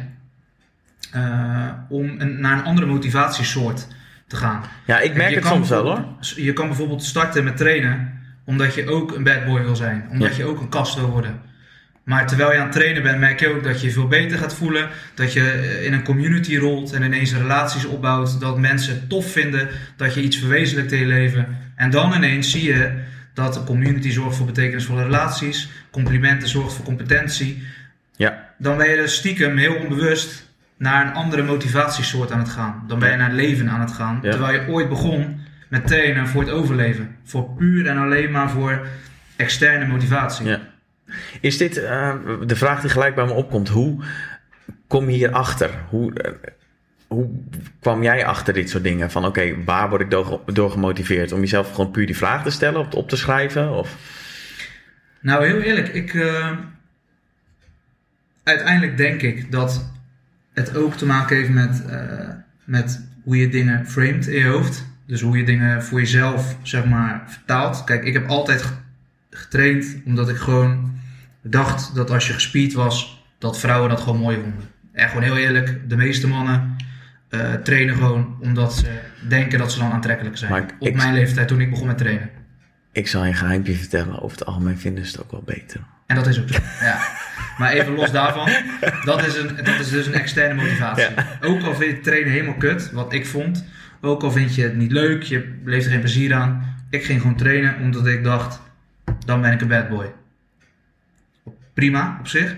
[1.12, 3.86] eh, om een, naar een andere motivatiesoort
[4.26, 4.62] te gaan.
[4.86, 6.04] ja, ik merk het soms wel hoor.
[6.36, 8.14] Je kan bijvoorbeeld starten met trainen
[8.44, 10.06] omdat je ook een bad boy wil zijn.
[10.10, 10.36] Omdat Ja.
[10.36, 11.40] je ook een kast wil worden.
[12.04, 14.38] Maar terwijl je aan het trainen bent, merk je ook dat je je veel beter
[14.38, 14.88] gaat voelen.
[15.14, 18.40] Dat je eh, in een community rolt en ineens relaties opbouwt.
[18.40, 21.58] Dat mensen het tof vinden dat je iets verwezenlijkt in je leven.
[21.76, 22.92] En dan ineens zie je
[23.34, 25.68] dat de community zorgt voor betekenisvolle relaties.
[25.90, 27.62] Complimenten zorgt voor competentie.
[28.16, 28.54] Ja.
[28.58, 30.45] Dan ben je dus stiekem heel onbewust
[30.78, 32.84] naar een andere motivatiesoort aan het gaan.
[32.86, 34.18] Dan ben je naar leven aan het gaan.
[34.22, 34.30] Ja.
[34.30, 37.16] Terwijl je ooit begon met trainen voor het overleven.
[37.24, 38.86] Voor puur en alleen maar voor
[39.36, 40.46] externe motivatie.
[40.46, 40.60] Ja.
[41.40, 42.14] Is dit eh,
[42.46, 43.68] de vraag die gelijk bij me opkomt?
[43.68, 44.04] Hoe
[44.86, 45.70] kom je hierachter?
[45.88, 46.32] Hoe, eh,
[47.06, 47.28] hoe
[47.80, 49.10] kwam jij achter dit soort dingen?
[49.10, 51.32] Van oké, waar word ik door, door gemotiveerd?
[51.32, 53.70] Om jezelf gewoon puur die vraag te stellen, op, op te schrijven?
[53.70, 53.96] Of?
[55.20, 56.14] Nou, heel eerlijk, ik.
[56.14, 56.50] eh,
[58.44, 59.90] uiteindelijk denk ik dat
[60.56, 62.28] het ook te maken heeft met, eh,
[62.64, 64.86] met hoe je dingen framed in je hoofd.
[65.06, 67.84] Dus hoe je dingen voor jezelf, zeg maar, vertaalt.
[67.84, 68.72] Kijk, ik heb altijd ge-
[69.30, 70.94] getraind omdat ik gewoon
[71.42, 74.64] dacht dat als je gespierd was, dat vrouwen dat gewoon mooi vonden.
[74.92, 76.76] En gewoon heel eerlijk, de meeste mannen
[77.28, 78.86] eh, trainen gewoon omdat ze
[79.28, 80.62] denken dat ze dan aantrekkelijk zijn.
[80.62, 82.30] Ik- Op ik- mijn leeftijd toen ik begon met trainen.
[82.92, 84.20] Ik zal je een geheimpje vertellen.
[84.22, 85.80] Over het algemeen vinden ze het ook wel beter.
[86.06, 86.58] En dat is ook zo.
[86.80, 86.98] Ja.
[87.58, 88.50] Maar even los daarvan,
[89.04, 91.14] dat is, een, dat is dus een externe motivatie.
[91.40, 93.64] Ook al vind je trainen helemaal kut, wat ik vond.
[94.00, 96.74] Ook al vind je het niet leuk, je beleeft er geen plezier aan.
[96.90, 98.60] Ik ging gewoon trainen omdat ik dacht,
[99.24, 100.12] dan ben ik een bad boy.
[101.74, 102.56] Prima op zich.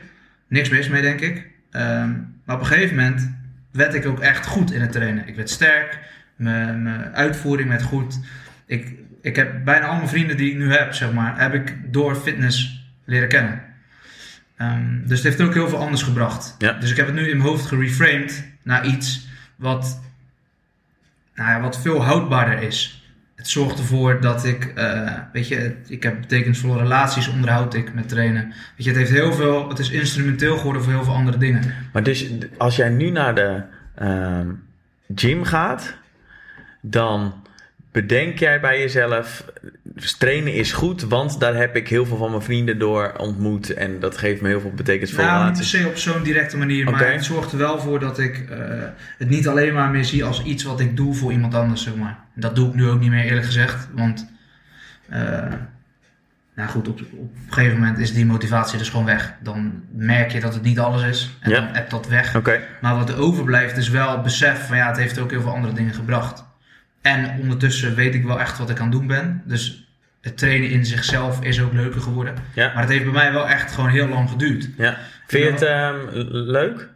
[0.49, 1.47] Niks mis mee, denk ik.
[1.71, 2.11] Ehm,
[2.45, 3.35] maar op een gegeven moment
[3.73, 5.29] werd ik ook echt goed in het trainen.
[5.29, 5.99] Ik werd sterk,
[6.37, 8.21] mijn, mijn uitvoering werd goed.
[8.67, 8.93] Ik,
[9.23, 12.17] ik heb bijna al mijn vrienden die ik nu heb, zeg maar, heb ik door
[12.17, 12.78] fitness
[13.09, 13.63] leren kennen.
[14.57, 16.55] Ehm, dus het heeft ook heel veel anders gebracht.
[16.59, 16.73] Ja.
[16.73, 20.01] Dus ik heb het nu in mijn hoofd gereframed naar iets wat,
[21.35, 23.03] nou ja, wat veel houdbaarder is.
[23.37, 28.09] Het zorgt ervoor dat ik, eh, weet je, ik heb betekenisvolle relaties onderhoud ik met
[28.09, 28.45] trainen.
[28.47, 31.75] Weet je, het heeft heel veel, het is instrumenteel geworden voor heel veel andere dingen.
[31.93, 33.63] Maar dus als jij nu naar de
[33.95, 34.49] ehm,
[35.15, 35.97] gym gaat,
[36.81, 37.35] dan
[37.93, 39.45] bedenk jij bij jezelf,
[40.19, 44.01] trainen is goed, want daar heb ik heel veel van mijn vrienden door ontmoet en
[44.01, 47.13] dat geeft me heel veel betekenisvolle Nou, niet per se op zo'n directe manier, maar
[47.13, 48.59] het zorgt er wel voor dat ik eh,
[49.19, 51.95] het niet alleen maar meer zie als iets wat ik doe voor iemand anders, zeg
[51.95, 52.19] maar.
[52.35, 54.31] Dat doe ik nu ook niet meer, eerlijk gezegd, want
[55.09, 55.53] eh,
[56.55, 59.35] nou goed, op, op een gegeven moment is die motivatie dus gewoon weg.
[59.43, 61.61] Dan merk je dat het niet alles is en Ja.
[61.61, 62.35] dan hebt dat weg.
[62.81, 65.55] Maar wat er overblijft is wel het besef van ja, het heeft ook heel veel
[65.55, 66.45] andere dingen gebracht.
[67.01, 69.43] En ondertussen weet ik wel echt wat ik aan het doen ben.
[69.45, 69.88] Dus
[70.21, 72.35] het trainen in zichzelf is ook leuker geworden.
[72.55, 72.73] ja.
[72.73, 74.69] Maar het heeft bij mij wel echt gewoon heel lang geduurd.
[74.77, 74.99] ja.
[75.27, 75.97] Vind je het ehm,
[76.51, 76.89] leuk?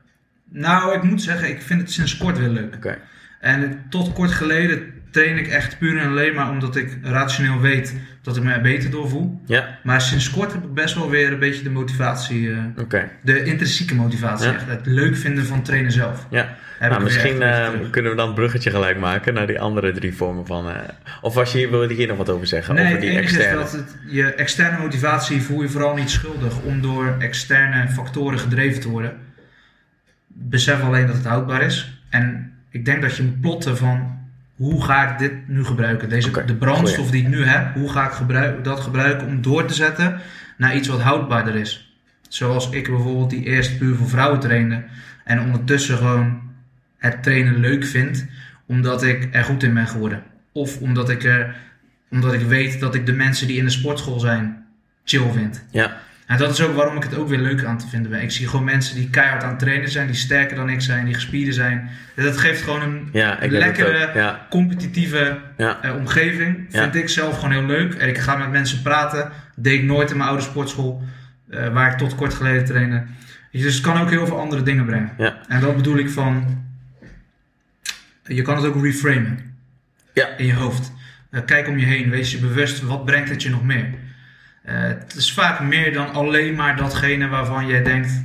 [0.48, 2.98] Nou, ik moet zeggen, ik vind het sinds kort weer leuk.
[3.40, 7.94] En tot kort geleden train ik echt puur en alleen maar omdat ik rationeel weet
[8.22, 9.40] dat ik me er beter door voel.
[9.46, 13.44] Ja, Maar sinds kort heb ik best wel weer een beetje de motivatie, eh, de
[13.44, 14.54] intrinsieke motivatie, Ja.
[14.54, 14.66] echt.
[14.66, 16.26] het leuk vinden van trainen zelf.
[16.30, 20.14] Ja, nou, misschien eh, kunnen we dan een bruggetje gelijk maken naar die andere drie
[20.14, 20.68] vormen van...
[20.68, 20.76] eh,
[21.20, 22.74] of was je hier, wil je hier nog wat over zeggen?
[22.74, 23.58] Nee, over die externe?
[23.58, 28.80] dat het, je externe motivatie voel je vooral niet schuldig om door externe factoren gedreven
[28.80, 29.12] te worden.
[30.26, 32.02] Besef alleen dat het houdbaar is.
[32.10, 34.20] En ik denk dat je moet plotten van
[34.62, 36.08] hoe ga ik dit nu gebruiken?
[36.08, 37.10] Deze, de brandstof goeie.
[37.10, 40.20] die ik nu heb, hoe ga ik gebruik, dat gebruiken om door te zetten
[40.56, 41.96] naar iets wat houdbaarder is?
[42.28, 44.82] Zoals ik bijvoorbeeld die eerst puur voor vrouwen trainde
[45.24, 46.40] en ondertussen gewoon
[46.98, 48.26] het trainen leuk vind
[48.66, 50.22] omdat ik er goed in ben geworden.
[50.52, 51.56] Of omdat ik, er,
[52.10, 54.64] omdat ik weet dat ik de mensen die in de sportschool zijn
[55.04, 55.64] chill vind.
[55.70, 55.96] Ja,
[56.32, 58.22] En dat is ook waarom ik het ook weer leuk aan te vinden ben.
[58.22, 61.04] Ik zie gewoon mensen die keihard aan het trainen zijn, die sterker dan ik zijn,
[61.04, 61.90] die gespierde zijn.
[62.14, 64.10] En dat geeft gewoon een ja, lekkere.
[64.14, 66.66] Ja, competitieve ja, eh, omgeving.
[66.70, 67.94] Vind ik zelf gewoon heel leuk.
[67.94, 69.30] En ik ga met mensen praten.
[69.56, 71.02] Deed ik nooit in mijn oude sportschool,
[71.50, 73.02] eh, waar ik tot kort geleden trainde.
[73.50, 75.10] Dus het kan ook heel veel andere dingen brengen.
[75.48, 76.64] En dat bedoel ik van.
[78.24, 79.56] Je kan het ook reframen.
[80.12, 80.28] Ja.
[80.36, 80.92] In je hoofd.
[81.30, 82.10] Eh, kijk om je heen.
[82.10, 82.82] Wees je bewust.
[82.82, 83.86] Wat brengt het je nog meer?
[84.62, 88.24] Eh, het is vaak meer dan alleen maar datgene waarvan jij denkt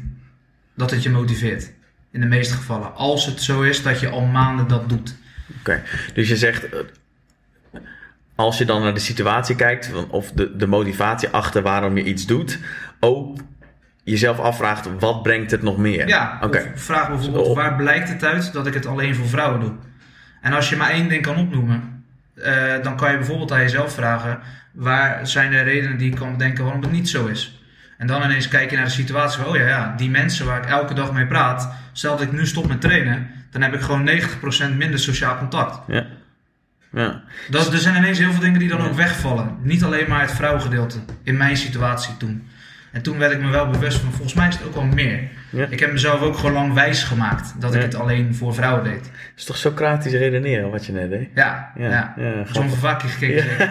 [0.76, 1.72] dat het je motiveert.
[2.12, 2.96] In de meeste gevallen.
[2.96, 5.16] Als het zo is dat je al maanden dat doet.
[5.60, 5.84] Oké,
[6.14, 6.80] dus je zegt, eh,
[8.36, 12.26] als je dan naar de situatie kijkt, of de, de motivatie achter waarom je iets
[12.26, 12.60] doet,
[13.00, 13.38] ook
[14.04, 16.08] jezelf afvraagt, wat brengt het nog meer?
[16.08, 19.74] Ja, Oké, vraag bijvoorbeeld waar blijkt het uit dat ik het alleen voor vrouwen doe?
[20.42, 22.04] En als je maar één ding kan opnoemen,
[22.36, 24.40] eh, dan kan je bijvoorbeeld aan jezelf vragen:
[24.78, 27.61] waar zijn de redenen die ik kan bedenken waarom het niet zo is?
[27.97, 30.63] En dan ineens kijk je naar de situatie van: oh ja, ja, die mensen waar
[30.63, 33.82] ik elke dag mee praat, stel dat ik nu stop met trainen, dan heb ik
[33.82, 35.80] gewoon 90% minder sociaal contact.
[35.88, 36.05] ja.
[36.91, 39.57] Ja, Dat, er zijn ineens heel veel dingen die dan ook wegvallen.
[39.61, 42.47] Niet alleen maar het vrouwengedeelte in mijn situatie toen.
[42.92, 45.20] En toen werd ik me wel bewust van, volgens mij is het ook wel meer.
[45.50, 45.66] Ja.
[45.70, 49.12] Ik heb mezelf ook gewoon lang wijs gemaakt dat ik het alleen voor vrouwen deed.
[49.36, 51.30] Is toch Socratisch redeneren wat je net deed?
[51.36, 52.44] Ja, Ja, ja.
[52.52, 53.46] Zo'n vakje gekeken.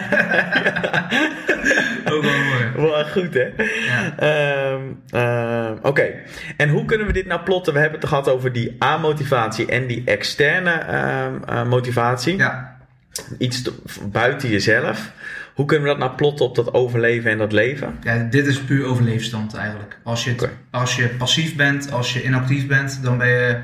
[2.13, 2.71] ook wel mooi.
[2.91, 3.47] Wel goed, hè?
[3.87, 4.17] Ja.
[4.17, 6.07] Ehm, ehm, Oké,
[6.57, 7.73] en hoe kunnen we dit nou plotten?
[7.73, 12.37] We hebben het gehad over die A-motivatie en die externe ehm, eh, motivatie.
[12.37, 12.75] ja,
[13.37, 13.73] Iets te-
[14.11, 15.11] buiten jezelf.
[15.57, 17.97] Hoe kunnen we dat nou plotten op dat overleven en dat leven?
[18.03, 19.97] Ja, dit is puur overleefstand eigenlijk.
[20.03, 23.57] Als je, als je passief bent, als je inactief bent, dan ben je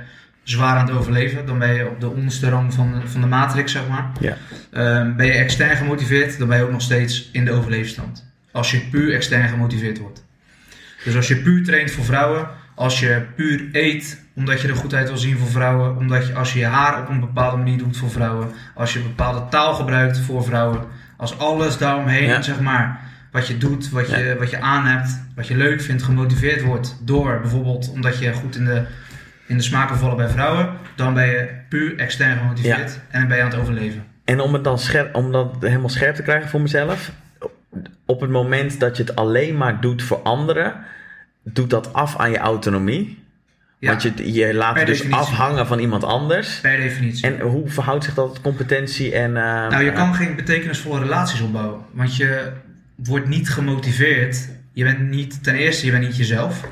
[0.44, 1.46] zwaar aan het overleven.
[1.46, 4.12] Dan ben je op de onderste rang van de, van de matrix, zeg maar.
[4.20, 4.38] Ja.
[4.72, 8.26] Ehm, ben je extern gemotiveerd, dan ben je ook nog steeds in de overleefstand.
[8.52, 10.26] Als je puur extern gemotiveerd wordt.
[11.04, 14.94] Dus als je puur traint voor vrouwen, als je puur eet omdat je er goed
[14.94, 17.78] uit wil zien voor vrouwen, omdat je als je je haar op een bepaalde manier
[17.78, 20.82] doet voor vrouwen, als je bepaalde taal gebruikt voor vrouwen,
[21.24, 22.42] als alles daaromheen, Ja.
[22.42, 23.00] zeg maar,
[23.32, 24.36] wat je doet, wat je, Ja.
[24.36, 28.56] wat je aan hebt, wat je leuk vindt, gemotiveerd wordt door bijvoorbeeld omdat je goed
[28.56, 28.84] in de,
[29.46, 33.38] in de smaken vallen bij vrouwen, dan ben je puur extern gemotiveerd en dan ben
[33.38, 34.04] je aan het overleven.
[34.26, 37.12] En om het dan scherp, om dat helemaal scherp te krijgen voor mezelf.
[38.06, 40.74] Op het moment dat je het alleen maar doet voor anderen,
[41.44, 43.23] doet dat af aan je autonomie.
[43.84, 46.60] Ja, Want je, je laat je dus afhangen van iemand anders.
[46.60, 47.28] per definitie.
[47.28, 49.38] En hoe verhoudt zich dat tot competentie en...
[49.38, 51.82] eh, Nou, je kan geen betekenisvolle relaties opbouwen.
[51.92, 52.52] Want je
[52.96, 54.50] wordt niet gemotiveerd.
[54.74, 56.64] Je bent niet, ten eerste, je bent niet jezelf.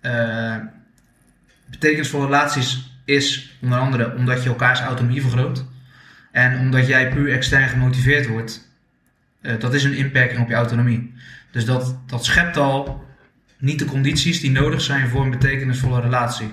[0.00, 0.56] Eh,
[1.66, 5.64] betekenisvolle relaties is onder andere omdat je elkaars autonomie vergroot.
[6.32, 8.68] En omdat jij puur extern gemotiveerd wordt.
[9.40, 11.14] Eh, dat is een inperking op je autonomie.
[11.50, 13.03] Dus dat, dat schept al
[13.64, 16.50] niet de condities die nodig zijn voor een betekenisvolle relatie.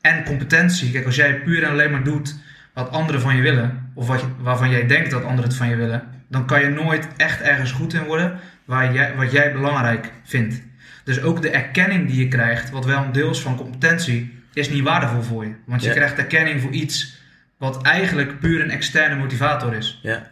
[0.00, 0.90] En competentie.
[0.90, 2.36] Kijk, als jij puur en alleen maar doet
[2.74, 5.68] wat anderen van je willen, of wat je- waarvan jij denkt dat anderen het van
[5.68, 9.52] je willen, dan kan je nooit echt ergens goed in worden waar jij, wat jij
[9.52, 10.62] belangrijk vindt.
[11.04, 14.70] Dus ook de erkenning die je krijgt, wat wel een deel is van competentie, is
[14.70, 15.52] niet waardevol voor je.
[15.66, 15.94] Want je Ja.
[15.94, 17.16] krijgt erkenning voor iets
[17.58, 19.98] wat eigenlijk puur een externe motivator is.
[20.02, 20.28] Ja,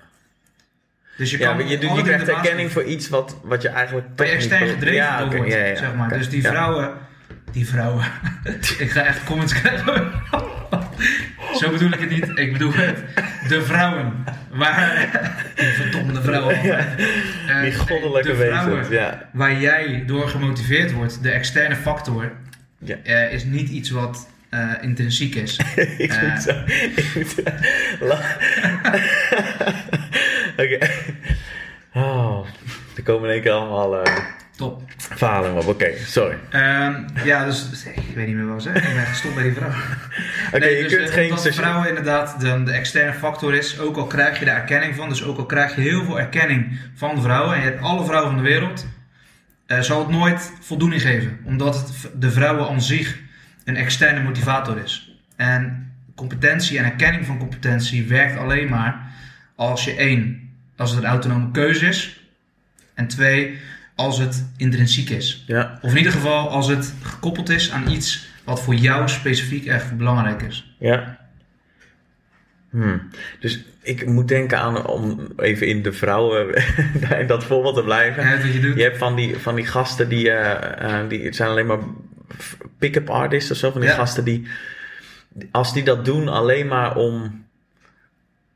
[1.17, 4.27] Dus je ja kan maar je, krijgt erkenning voor iets wat, wat je eigenlijk waar
[4.27, 6.09] je extern gedreven ja, door wordt, ja, ja, zeg maar.
[6.09, 6.51] Dus die ja.
[6.51, 6.93] vrouwen,
[7.53, 8.05] die vrouwen,
[8.79, 10.11] ik ga echt comments krijgen.
[11.61, 12.99] Zo bedoel ik het niet, ik bedoel het,
[13.49, 15.09] de vrouwen, waar,
[15.55, 16.57] die verdomde vrouwen,
[17.49, 19.29] Eh, Die goddelijke de vrouwen wezens, ja.
[19.33, 22.33] waar jij door gemotiveerd wordt, de externe factor,
[22.79, 22.97] Ja.
[23.03, 25.61] eh, is niet iets wat eh, intrinsiek is.
[25.99, 26.51] ik moet zo...
[26.97, 27.35] Ik moet
[30.63, 30.79] Oké.
[31.95, 32.47] Oh,
[32.97, 34.17] er komen in één keer allemaal eh,
[34.57, 34.83] Top.
[34.97, 36.37] Verhalen op, oké, sorry.
[36.51, 38.89] Ehm, ja, dus ik weet niet meer wat ik zeg.
[38.89, 39.69] Ik ben gestopt bij die vrouw.
[40.47, 43.97] Oké, Nee, je dus, kunt geen omdat vrouwen inderdaad de, de externe factor is, ook
[43.97, 47.23] al krijg je de erkenning van, dus ook al krijg je heel veel erkenning van
[47.23, 48.87] vrouwen en je hebt alle vrouwen van de wereld,
[49.67, 53.19] eh, zal het nooit voldoening geven, omdat het de vrouwen aan zich
[53.65, 55.21] een externe motivator is.
[55.37, 59.13] En competentie en erkenning van competentie werkt alleen maar
[59.57, 60.46] als je één,
[60.77, 62.21] als het een autonome keuze is,
[62.95, 63.59] en twee,
[63.95, 65.45] als het intrinsiek is.
[65.47, 69.67] Ja, Of in ieder geval als het gekoppeld is aan iets wat voor jou specifiek
[69.67, 70.75] echt belangrijk is.
[70.79, 71.25] ja.
[72.71, 73.03] Hmm.
[73.41, 76.55] Dus ik moet denken aan, om even in de vrouwen,
[77.21, 78.31] in dat voorbeeld te blijven.
[78.43, 78.77] Wat je doet.
[78.77, 81.79] Je hebt van die, van die gasten die, eh, eh, die het zijn alleen maar
[82.79, 83.71] pick-up artists of zo.
[83.71, 83.97] Van die Ja.
[83.97, 84.47] gasten die,
[85.51, 87.45] als die dat doen alleen maar om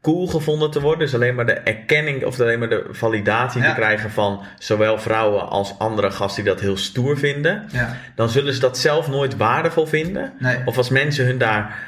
[0.02, 0.98] cool gevonden te worden.
[0.98, 3.68] Dus alleen maar de erkenning of alleen maar de validatie Ja.
[3.68, 7.64] te krijgen van zowel vrouwen als andere gasten die dat heel stoer vinden.
[7.72, 10.32] Ja, Dan zullen ze dat zelf nooit waardevol vinden.
[10.38, 10.56] nee.
[10.64, 11.78] Of als mensen hun daar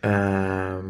[0.00, 0.10] eh,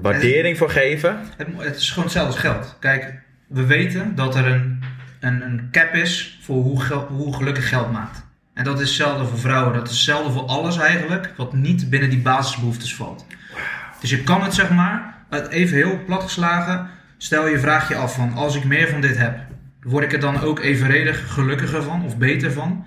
[0.03, 1.20] waardering voor geven.
[1.37, 2.76] Het, het is gewoon hetzelfde als geld.
[2.80, 3.14] Kijk,
[3.47, 4.83] we weten dat er een,
[5.20, 8.24] een, een cap is voor hoe, hoe gelukkig geld maakt.
[8.55, 9.74] En dat is hetzelfde voor vrouwen.
[9.74, 13.26] Dat is hetzelfde voor alles eigenlijk, wat niet binnen die basisbehoeftes valt.
[14.01, 18.14] Dus je kan het zeg maar, even heel plat geslagen, stel je vraag je af
[18.14, 19.39] van, als ik meer van dit heb,
[19.83, 22.87] word ik er dan ook evenredig gelukkiger van of beter van?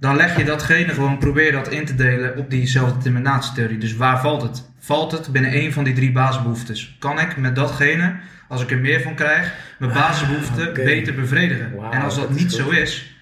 [0.00, 3.78] Dan leg je datgene gewoon, probeer dat in te delen op diezelfde determinatietheorie.
[3.78, 4.70] Dus waar valt het?
[4.78, 6.96] Valt het binnen één van die drie basisbehoeftes?
[6.98, 8.14] Kan ik met datgene,
[8.48, 10.84] als ik er meer van krijg, mijn basisbehoeften oké.
[10.84, 11.72] beter bevredigen?
[11.90, 12.52] En als dat, niet goed.
[12.52, 13.16] zo is,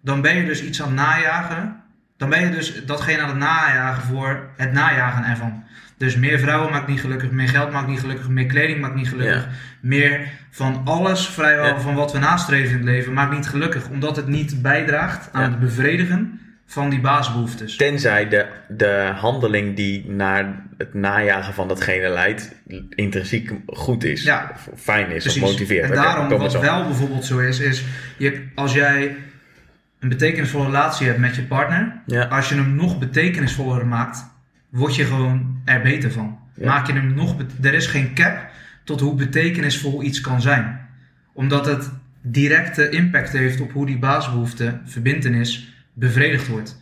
[0.00, 1.79] dan ben je dus iets aan het najagen.
[2.20, 5.64] Dan ben je dus datgene aan het najagen voor het najagen ervan.
[5.96, 9.08] Dus meer vrouwen maakt niet gelukkig, meer geld maakt niet gelukkig, meer kleding maakt niet
[9.08, 9.42] gelukkig.
[9.44, 9.48] Ja.
[9.80, 11.80] Meer van alles vrijwel Ja.
[11.80, 13.88] van wat we nastreven in het leven maakt niet gelukkig.
[13.88, 15.48] Omdat het niet bijdraagt aan Ja.
[15.50, 17.76] het bevredigen van die basisbehoeftes.
[17.76, 22.52] Tenzij de, de handeling die naar het najagen van datgene leidt,
[22.90, 24.22] intrinsiek goed is.
[24.22, 24.52] Ja.
[24.72, 25.42] Of fijn is Precies.
[25.42, 25.88] of motiveert.
[25.90, 27.84] En daarom, wat wel bijvoorbeeld zo is, is
[28.16, 29.16] je, als jij
[30.00, 32.24] een betekenisvolle relatie hebt met je partner, Ja.
[32.24, 34.24] als je hem nog betekenisvoller maakt,
[34.68, 36.38] word je gewoon er beter van.
[36.54, 36.66] Ja.
[36.66, 38.48] Maak je hem nog, er is geen cap
[38.84, 40.80] tot hoe betekenisvol iets kan zijn.
[41.32, 41.90] Omdat het
[42.22, 46.80] directe impact heeft op hoe die basisbehoefte, verbintenis, bevredigd wordt.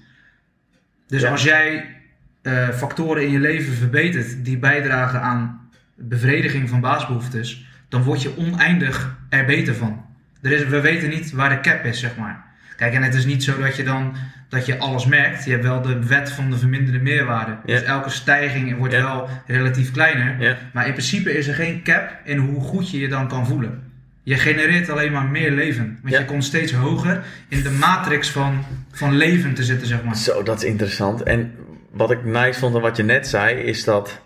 [1.06, 1.30] Dus Ja.
[1.30, 1.96] als jij
[2.42, 5.60] eh, factoren in je leven verbetert die bijdragen aan
[5.94, 10.04] bevrediging van basisbehoeftes, dan word je oneindig er beter van.
[10.42, 12.44] Er is, we weten niet waar de cap is, zeg maar.
[12.78, 14.16] Kijk, en het is niet zo dat je dan
[14.48, 15.44] dat je alles merkt.
[15.44, 17.50] Je hebt wel de wet van de verminderde meerwaarde.
[17.50, 17.74] Ja.
[17.74, 19.02] Dus elke stijging wordt Ja.
[19.02, 20.40] wel relatief kleiner.
[20.40, 20.56] Ja.
[20.72, 23.82] Maar in principe is er geen cap in hoe goed je je dan kan voelen.
[24.22, 25.98] Je genereert alleen maar meer leven.
[26.02, 30.16] Want je komt steeds hoger in de matrix van, van leven te zitten, zeg maar.
[30.16, 31.22] Zo, dat is interessant.
[31.22, 31.54] En
[31.90, 34.20] wat ik nice vond aan wat je net zei, is dat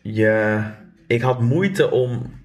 [0.00, 0.60] je.
[1.06, 2.40] Ik had moeite om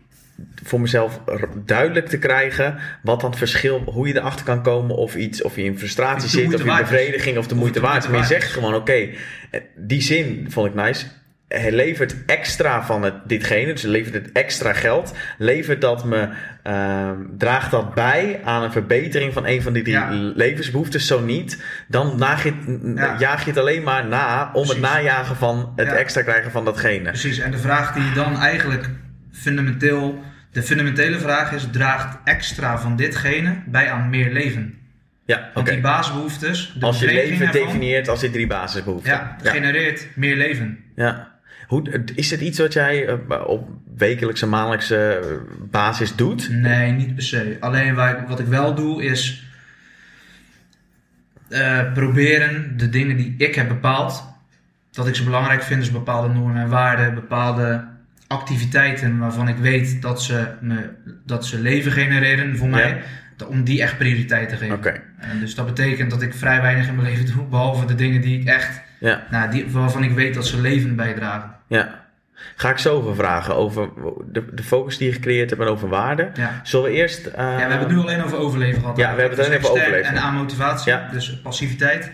[0.64, 1.20] voor mezelf
[1.66, 5.56] duidelijk te krijgen wat dan het verschil, hoe je erachter kan komen of iets, of
[5.56, 8.76] je in frustratie zit, of in bevrediging of de moeite waard Maar je zegt gewoon,
[8.76, 8.92] oké,
[9.52, 11.06] eh, die zin vond ik nice.
[11.48, 15.14] Het levert extra van het, ditgene, dus levert het extra geld.
[15.38, 16.30] Levert dat me,
[16.64, 20.10] ehm, draagt dat bij aan een verbetering van een van die drie Ja.
[20.36, 21.08] levensbehoeftes?
[21.08, 22.54] Zo niet, dan je,
[22.96, 23.16] Ja.
[23.20, 25.94] jaag je het alleen maar na om het najagen van het Ja.
[25.94, 27.10] extra krijgen van datgene.
[27.10, 28.90] Precies, en de vraag die je dan eigenlijk
[29.42, 34.78] fundamenteel, de fundamentele vraag is, draagt extra van ditgene bij aan meer leven?
[35.26, 35.50] Ja, oké.
[35.54, 39.12] Want die basisbehoeftes, de Als je leven ervan, definieert als die drie basisbehoeften.
[39.12, 39.52] ja, ja.
[39.52, 40.78] genereert meer leven.
[40.96, 41.36] ja.
[41.68, 45.28] Hoe, is het iets wat jij eh, op wekelijkse, maandelijkse eh,
[45.70, 46.50] basis doet?
[46.50, 47.58] Nee, niet per se.
[47.60, 49.44] Alleen waar ik- wat ik wel doe is
[51.50, 54.24] eh, proberen de dingen die ik heb bepaald,
[54.92, 57.88] dat ik ze belangrijk vind, dus bepaalde normen en waarden, bepaalde
[58.28, 60.90] activiteiten waarvan ik weet dat ze, me,
[61.26, 63.02] dat ze leven genereren voor mij,
[63.48, 65.04] om die echt prioriteit te geven.
[65.18, 68.22] En dus dat betekent dat ik vrij weinig in mijn leven doe, behalve de dingen
[68.22, 71.52] die ik echt, Ja, nou, die, waarvan ik weet dat ze leven bijdragen.
[71.68, 72.06] ja.
[72.56, 73.90] Ga ik zo over vragen over
[74.32, 76.30] de, de focus die je gecreëerd hebt en over waarde.
[76.34, 76.60] Ja.
[76.64, 77.26] Zullen we eerst...
[77.26, 78.98] eh, Ja, we hebben het nu alleen over overleven gehad.
[78.98, 80.12] Ja, we hebben het alleen Dus over overleven.
[80.16, 82.12] En aan motivatie, dus passiviteit.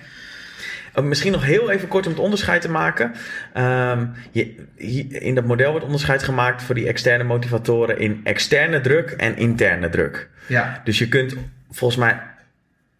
[0.97, 3.11] Uh, Misschien nog heel even kort om het onderscheid te maken.
[3.53, 4.55] Ehm, je,
[5.07, 9.89] in dat model wordt onderscheid gemaakt voor die externe motivatoren in externe druk en interne
[9.89, 10.29] druk.
[10.47, 11.35] Ja, Dus je kunt
[11.71, 12.19] volgens mij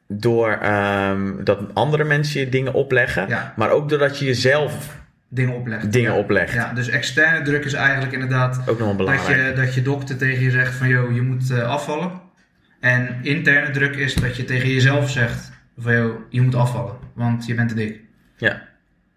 [0.08, 3.54] door ehm, dat andere mensen je dingen opleggen, Ja.
[3.56, 5.92] maar ook doordat je jezelf dingen opleggen.
[5.92, 6.18] dingen ja.
[6.18, 6.54] oplegt.
[6.54, 9.50] Ja, dus externe druk is eigenlijk inderdaad Ook nog wel dat belangrijk.
[9.58, 12.12] je, dat je dokter tegen je zegt van joh, je moet eh, afvallen.
[12.80, 17.46] En interne druk is dat je tegen jezelf zegt van joh, je moet afvallen, want
[17.46, 18.00] je bent te dik.
[18.38, 18.62] Ja.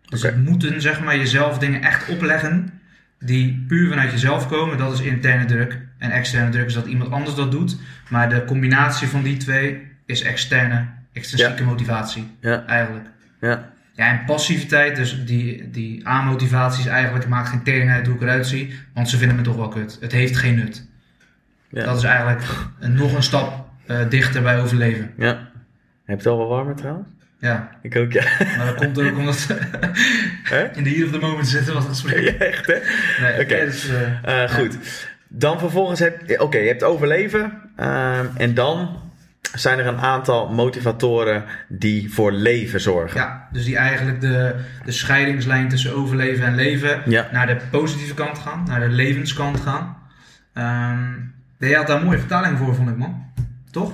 [0.09, 0.35] Dus Oké.
[0.35, 2.71] het moeten zeg maar jezelf dingen echt opleggen
[3.19, 4.79] die puur vanuit jezelf komen.
[4.79, 5.79] Dat is interne druk.
[5.99, 7.77] En externe druk is dat iemand anders dat doet.
[8.11, 12.65] Maar de combinatie van die twee is externe, extrinsieke motivatie Ja.
[12.67, 13.07] eigenlijk.
[13.41, 13.75] Ja.
[13.93, 18.23] Ja, en passiviteit, dus die, die aanmotivatie is eigenlijk, maakt geen tering uit hoe ik
[18.23, 19.99] eruit zie, want ze vinden me toch wel kut.
[20.01, 20.89] Het heeft geen nut.
[21.69, 21.85] Ja.
[21.85, 22.43] Dat is eigenlijk
[22.81, 25.13] een, nog een stap eh, dichter bij overleven.
[25.17, 25.27] ja.
[26.05, 27.09] Heb je het al wel warmer trouwens?
[27.39, 28.25] Ja, Ik ook, ja.
[28.57, 29.47] maar dat komt ook omdat
[30.43, 30.65] Hè?
[30.75, 32.19] in de hier of the moment zitten wat gesprek.
[32.25, 32.79] Ja, echt hè?
[33.21, 33.65] Nee, Oké.
[33.65, 33.89] dus,
[34.23, 34.79] eh, Eh, goed.
[35.29, 37.53] Dan vervolgens heb oké, je hebt overleven.
[37.77, 39.01] ehm, en dan
[39.55, 43.21] zijn er een aantal motivatoren die voor leven zorgen.
[43.21, 47.29] Ja, dus die eigenlijk de, de scheidingslijn tussen overleven en leven Ja.
[47.33, 49.97] naar de positieve kant gaan, naar de levenskant gaan.
[50.53, 51.05] Ehm
[51.59, 53.25] jij had daar een mooie vertaling voor, vond ik man.
[53.71, 53.93] Toch?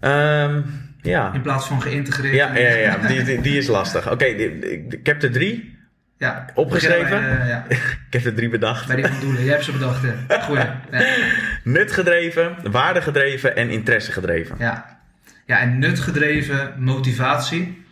[0.00, 0.60] Ehm,
[1.02, 1.32] ja.
[1.32, 2.34] In plaats van geïntegreerd.
[2.34, 4.10] Ja, ja, ja, die, die, die is lastig.
[4.10, 5.80] Oké, ik, heb er drie.
[6.18, 7.20] Ja, Opgeschreven?
[7.20, 7.64] Bij, eh, ja,
[8.06, 8.86] Ik heb er drie bedacht.
[8.86, 9.42] bij die van doelen.
[9.42, 10.40] Jij hebt ze bedacht, hè?
[10.40, 10.64] Goeie.
[10.90, 11.04] Ja.
[11.64, 14.56] Nutgedreven, waardegedreven en interessegedreven.
[14.58, 14.98] Ja.
[15.46, 17.84] ja, en nutgedreven motivatie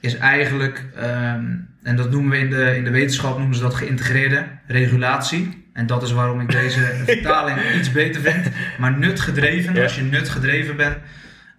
[0.00, 1.44] is eigenlijk, ehm,
[1.82, 5.64] en dat noemen we in de, in de wetenschap, noemen ze dat geïntegreerde regulatie.
[5.72, 8.48] En dat is waarom ik deze vertaling iets beter vind.
[8.78, 10.96] Maar nutgedreven, als je nutgedreven bent,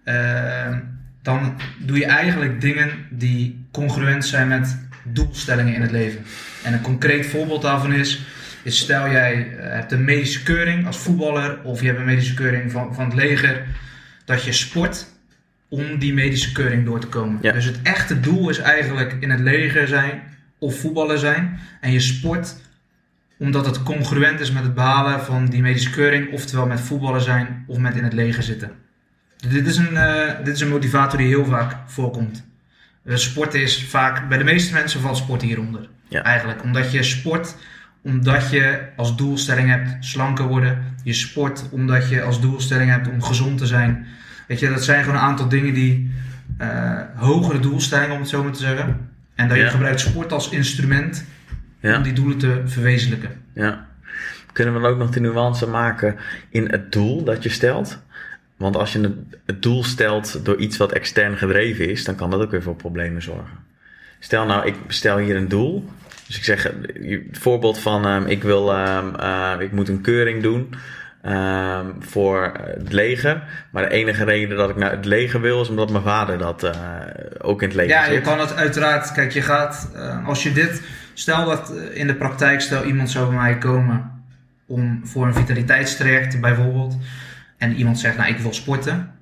[0.06, 0.78] ehm,
[1.22, 6.24] dan doe je eigenlijk dingen die congruent zijn met doelstellingen in het leven.
[6.62, 8.26] En een concreet voorbeeld daarvan is,
[8.62, 12.34] is stel jij eh, hebt een medische keuring als voetballer of je hebt een medische
[12.34, 13.64] keuring van, van het leger,
[14.24, 15.06] dat je sport
[15.68, 17.38] om die medische keuring door te komen.
[17.42, 17.52] Ja.
[17.52, 20.22] Dus het echte doel is eigenlijk in het leger zijn
[20.58, 22.56] of voetballer zijn en je sport
[23.38, 27.64] omdat het congruent is met het behalen van die medische keuring, oftewel met voetballer zijn
[27.66, 28.70] of met in het leger zitten.
[29.36, 32.44] Dit is een, eh, dit is een motivator die heel vaak voorkomt.
[33.04, 35.88] Uh, sporten is vaak, bij de meeste mensen valt sport hieronder.
[36.08, 36.22] Ja.
[36.22, 37.56] Eigenlijk, omdat je sport,
[38.02, 40.78] omdat je als doelstelling hebt slanker worden.
[41.02, 44.06] Je sport omdat je als doelstelling hebt om gezond te zijn.
[44.48, 46.10] Weet je, dat zijn gewoon een aantal dingen die
[46.58, 49.10] eh, hogere doelstellingen, om het zo maar te zeggen.
[49.34, 51.24] En dat je gebruikt sport als instrument
[51.80, 51.96] Ja.
[51.96, 53.30] om die doelen te verwezenlijken.
[53.54, 53.86] Ja.
[54.52, 56.16] Kunnen we dan ook nog de nuance maken
[56.50, 58.02] in het doel dat je stelt?
[58.56, 59.14] Want als je
[59.46, 62.76] het, doel stelt door iets wat extern gedreven is, dan kan dat ook weer voor
[62.76, 63.58] problemen zorgen.
[64.20, 65.88] Stel nou, ik stel hier een doel.
[66.26, 70.42] Dus ik zeg, het voorbeeld van, ehm, ik wil, ehm, eh, ik moet een keuring
[70.42, 70.74] doen
[71.22, 73.42] ehm, voor het leger.
[73.70, 76.62] Maar de enige reden dat ik naar het leger wil, is omdat mijn vader dat
[76.62, 76.80] eh,
[77.38, 78.14] ook in het leger Ja, zit.
[78.14, 79.12] je kan het uiteraard.
[79.12, 79.90] Kijk, je gaat.
[79.94, 80.82] eh, als je dit.
[81.14, 82.60] Stel dat eh, in de praktijk.
[82.60, 84.10] Stel iemand zou bij mij komen.
[84.66, 86.96] Om voor een vitaliteitstraject bijvoorbeeld.
[87.58, 89.14] En iemand zegt, nou ik wil sporten.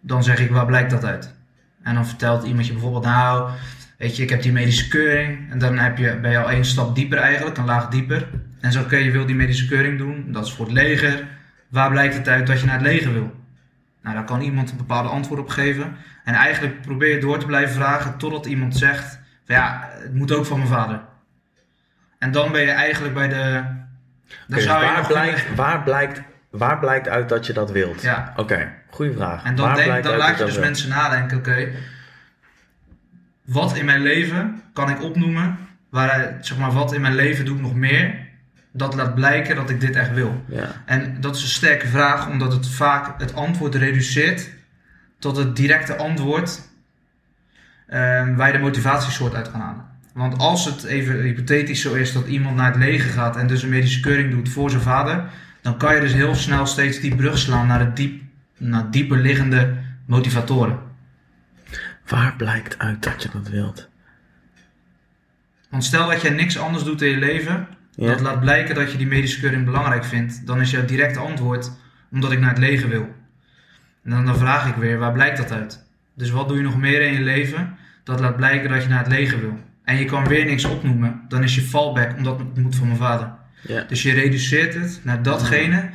[0.00, 1.34] Dan zeg ik, waar blijkt dat uit?
[1.82, 3.50] En dan vertelt iemand je bijvoorbeeld, nou.
[3.98, 5.50] Weet je, ik heb die medische keuring.
[5.50, 7.58] En dan heb je, ben je al één stap dieper eigenlijk.
[7.58, 8.28] Een laag dieper.
[8.60, 10.32] En zo, oké, je wil die medische keuring doen.
[10.32, 11.28] Dat is voor het leger.
[11.68, 13.34] Waar blijkt het uit dat je naar het leger wil?
[14.02, 15.96] Nou, daar kan iemand een bepaalde antwoord op geven.
[16.24, 20.32] En eigenlijk probeer je door te blijven vragen totdat iemand zegt: van ja, het moet
[20.32, 21.00] ook van mijn vader.
[22.18, 23.62] En dan ben je eigenlijk bij de.
[24.46, 26.22] Dus blijkt, waar, blijkt,
[26.52, 28.02] waar blijkt uit dat je dat wilt?
[28.02, 28.32] Ja.
[28.36, 29.44] Oké, goede vraag.
[29.44, 31.68] En dan, Waar denk, dan laat je dus mensen nadenken: oké,
[33.44, 35.58] wat in mijn leven kan ik opnoemen?
[35.90, 38.30] Waar, zeg maar, wat in mijn leven doe ik nog meer?
[38.72, 40.44] Dat laat blijken dat ik dit echt wil.
[40.46, 40.82] Ja.
[40.86, 44.50] En dat is een sterke vraag, omdat het vaak het antwoord reduceert
[45.18, 46.60] tot het directe antwoord
[47.86, 49.84] ehm, waar je de motivatiesoort uit kan halen.
[50.14, 53.62] Want als het even hypothetisch zo is dat iemand naar het leger gaat en dus
[53.62, 55.24] een medische keuring doet voor zijn vader,
[55.62, 58.22] dan kan je dus heel snel steeds die brug slaan naar, het diep,
[58.56, 60.78] naar dieper liggende motivatoren.
[62.06, 63.88] Waar blijkt uit dat je dat wilt?
[65.70, 68.06] Want stel dat jij niks anders doet in je leven, Ja.
[68.06, 71.70] dat laat blijken dat je die medische keuring belangrijk vindt, dan is jouw directe antwoord
[72.10, 73.14] omdat ik naar het leger wil.
[74.04, 75.84] En dan, dan vraag ik weer, waar blijkt dat uit?
[76.14, 78.98] Dus wat doe je nog meer in je leven dat laat blijken dat je naar
[78.98, 79.58] het leger wil?
[79.84, 82.98] En je kan weer niks opnoemen, dan is je fallback omdat het moet van mijn
[82.98, 83.32] vader.
[83.62, 83.84] Ja.
[83.88, 85.90] Dus je reduceert het naar datgene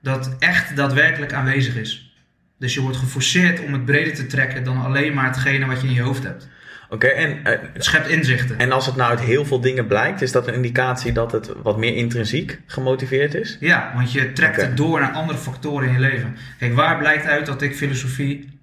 [0.00, 2.14] dat echt daadwerkelijk aanwezig is.
[2.58, 5.86] Dus je wordt geforceerd om het breder te trekken dan alleen maar hetgene wat je
[5.86, 6.48] in je hoofd hebt.
[6.88, 8.58] Oké, en, eh, Het schept inzichten.
[8.58, 11.52] en als het nou uit heel veel dingen blijkt, is dat een indicatie dat het
[11.62, 13.56] wat meer intrinsiek gemotiveerd is?
[13.60, 16.36] Ja, want je trekt het door naar andere factoren in je leven.
[16.58, 18.60] Kijk, waar blijkt uit dat ik filosofie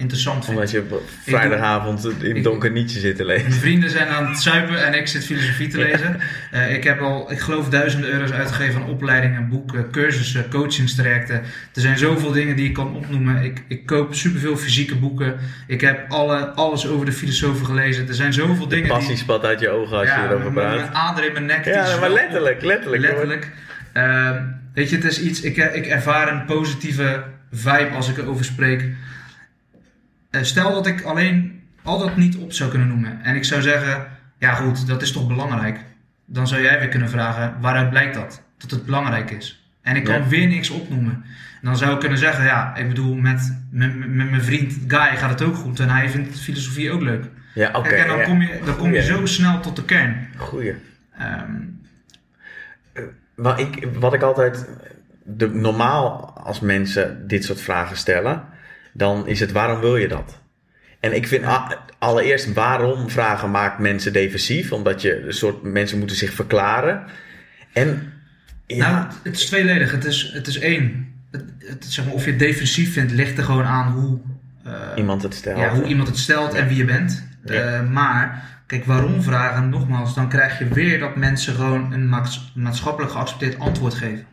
[0.00, 0.56] interessant vind.
[0.56, 3.48] Omdat je op vrijdagavond in donker nietje zit te lezen.
[3.48, 6.20] Mijn vrienden zijn aan het zuipen en ik zit filosofie te lezen.
[6.50, 11.34] Eh, ik heb al, ik geloof, duizenden euro's uitgegeven aan opleidingen, boeken, cursussen, coachingstrajecten.
[11.74, 13.44] Er zijn zoveel dingen die ik kan opnoemen.
[13.44, 15.36] Ik, ik koop superveel fysieke boeken.
[15.66, 18.08] Ik heb alle, alles over de filosofen gelezen.
[18.08, 19.18] Er zijn zoveel De dingen passie die...
[19.18, 20.74] spat uit je ogen als je erover praat.
[20.74, 21.64] mijn ader in mijn nek.
[21.64, 23.02] Ja, maar letterlijk, letterlijk.
[23.02, 23.48] Letterlijk.
[23.92, 24.42] Ehm,
[24.74, 27.22] weet je, het is iets, ik, ik ervaar een positieve
[27.52, 28.84] vibe als ik erover spreek.
[30.30, 33.22] Eh, stel dat ik alleen al dat niet op zou kunnen noemen.
[33.22, 34.06] En ik zou zeggen,
[34.38, 35.78] ja goed, dat is toch belangrijk.
[36.24, 38.42] Dan zou jij weer kunnen vragen, waaruit blijkt dat?
[38.58, 39.64] Dat het belangrijk is.
[39.82, 40.26] En ik kan Ja.
[40.28, 41.12] weer niks opnoemen.
[41.60, 45.16] En dan zou ik kunnen zeggen, ja, ik bedoel, met, met, met mijn vriend Guy
[45.16, 45.80] gaat het ook goed.
[45.80, 47.24] En hij vindt filosofie ook leuk.
[47.54, 47.88] Ja, oké.
[47.88, 48.24] En dan, ja.
[48.24, 50.28] kom je, dan kom je zo snel tot de kern.
[50.36, 50.74] Goeie.
[51.18, 51.52] Ehm,
[53.34, 54.68] Wat ik, wat ik altijd.
[55.24, 58.42] De, normaal als mensen dit soort vragen stellen,
[58.92, 60.40] dan is het waarom wil je dat?
[61.00, 65.98] En ik vind a- allereerst waarom vragen maakt mensen defensief, omdat je een soort mensen
[65.98, 67.04] moeten zich verklaren.
[67.72, 68.12] En
[68.66, 69.90] ja, Nou, het is tweeledig.
[69.92, 71.08] Het is, het is één.
[71.30, 74.18] Het, het, zeg maar, of je het defensief vindt, ligt er gewoon aan hoe,
[74.64, 75.58] eh, iemand het stelt.
[75.58, 77.28] ja, hoe iemand het stelt en wie je bent.
[77.44, 77.54] Ja.
[77.54, 82.52] Eh, maar, kijk, waarom vragen, nogmaals, dan krijg je weer dat mensen gewoon een maats-
[82.54, 84.24] maatschappelijk geaccepteerd antwoord geven.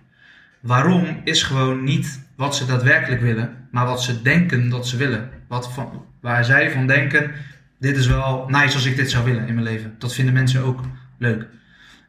[0.60, 5.30] Waarom is gewoon niet wat ze daadwerkelijk willen, maar wat ze denken dat ze willen.
[5.48, 7.32] Wat van, waar zij van denken,
[7.80, 9.96] dit is wel nice als ik dit zou willen in mijn leven.
[9.98, 10.82] Dat vinden mensen ook
[11.18, 11.46] leuk.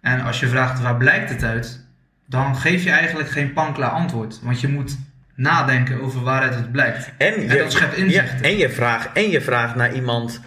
[0.00, 1.86] En als je vraagt waar blijkt het uit,
[2.26, 4.40] dan geef je eigenlijk geen pankla antwoord.
[4.42, 4.98] Want je moet
[5.34, 7.10] nadenken over waaruit het blijkt.
[7.18, 8.36] En, En dat schept inzichten.
[8.36, 10.40] Ja, en, je vraagt, en je vraagt naar iemand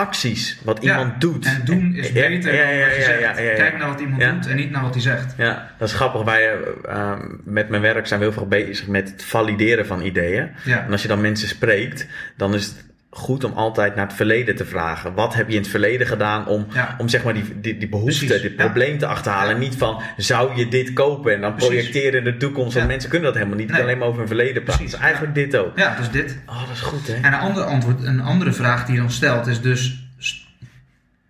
[0.00, 1.44] acties, wat Ja, iemand doet.
[1.44, 3.34] En doen is beter ja, dan wat je zegt.
[3.36, 5.34] Kijk naar wat iemand doet en niet naar wat hij zegt.
[5.36, 6.22] Ja, dat is grappig.
[6.22, 6.56] Wij,
[6.88, 7.12] eh,
[7.44, 10.50] met mijn werk zijn we heel veel bezig met het valideren van ideeën.
[10.64, 10.84] Ja.
[10.84, 14.56] En als je dan mensen spreekt, dan is het goed om altijd naar het verleden
[14.56, 15.14] te vragen.
[15.14, 16.94] Wat heb je in het verleden gedaan om, Ja.
[16.98, 18.64] om zeg maar die, die, die behoefte, Precies, dit ja.
[18.64, 19.48] probleem te achterhalen?
[19.48, 19.54] Ja.
[19.54, 21.34] En niet van, zou je dit kopen?
[21.34, 21.68] En dan Precies.
[21.74, 22.74] projecteren in de toekomst.
[22.74, 23.70] Want mensen kunnen dat helemaal niet.
[23.70, 23.82] Nee.
[23.82, 24.74] alleen maar over hun verleden praten.
[24.74, 25.78] Precies, Dus eigenlijk dit ook.
[25.78, 26.38] Ja, dus dit.
[26.46, 27.14] Oh, dat is goed hè?
[27.14, 30.04] En een andere, antwoord, een andere vraag die je dan stelt is dus...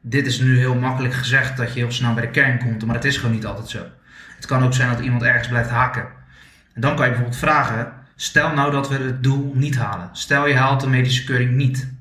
[0.00, 2.94] Dit is nu heel makkelijk gezegd dat je heel snel bij de kern komt, maar
[2.94, 3.78] het is gewoon niet altijd zo.
[4.36, 6.06] Het kan ook zijn dat iemand ergens blijft haken.
[6.74, 10.08] En dan kan je bijvoorbeeld vragen, stel nou dat we het doel niet halen.
[10.12, 11.92] Stel je haalt de medische keuring niet.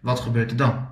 [0.00, 0.88] Wat gebeurt er dan?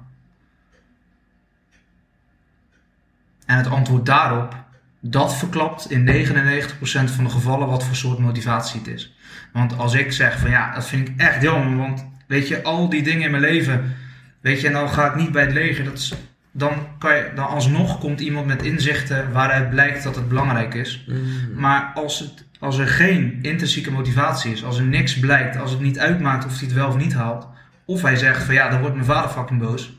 [3.47, 4.65] En het antwoord daarop,
[5.01, 9.17] dat verklapt in 99% van de gevallen wat voor soort motivatie het is.
[9.53, 12.89] Want als ik zeg van ja, dat vind ik echt jammer, want weet je, al
[12.89, 13.97] die dingen in mijn leven,
[14.41, 16.15] weet je, en dan ga ik niet bij het leger, dat is,
[16.59, 21.05] dan kan je, dan alsnog komt iemand met inzichten waaruit blijkt dat het belangrijk is.
[21.09, 21.61] Mm.
[21.61, 25.81] Maar als, het, als er geen intrinsieke motivatie is, als er niks blijkt, als het
[25.81, 27.49] niet uitmaakt of hij het wel of niet haalt,
[27.85, 29.97] of hij zegt van ja, dan wordt mijn vader fucking boos,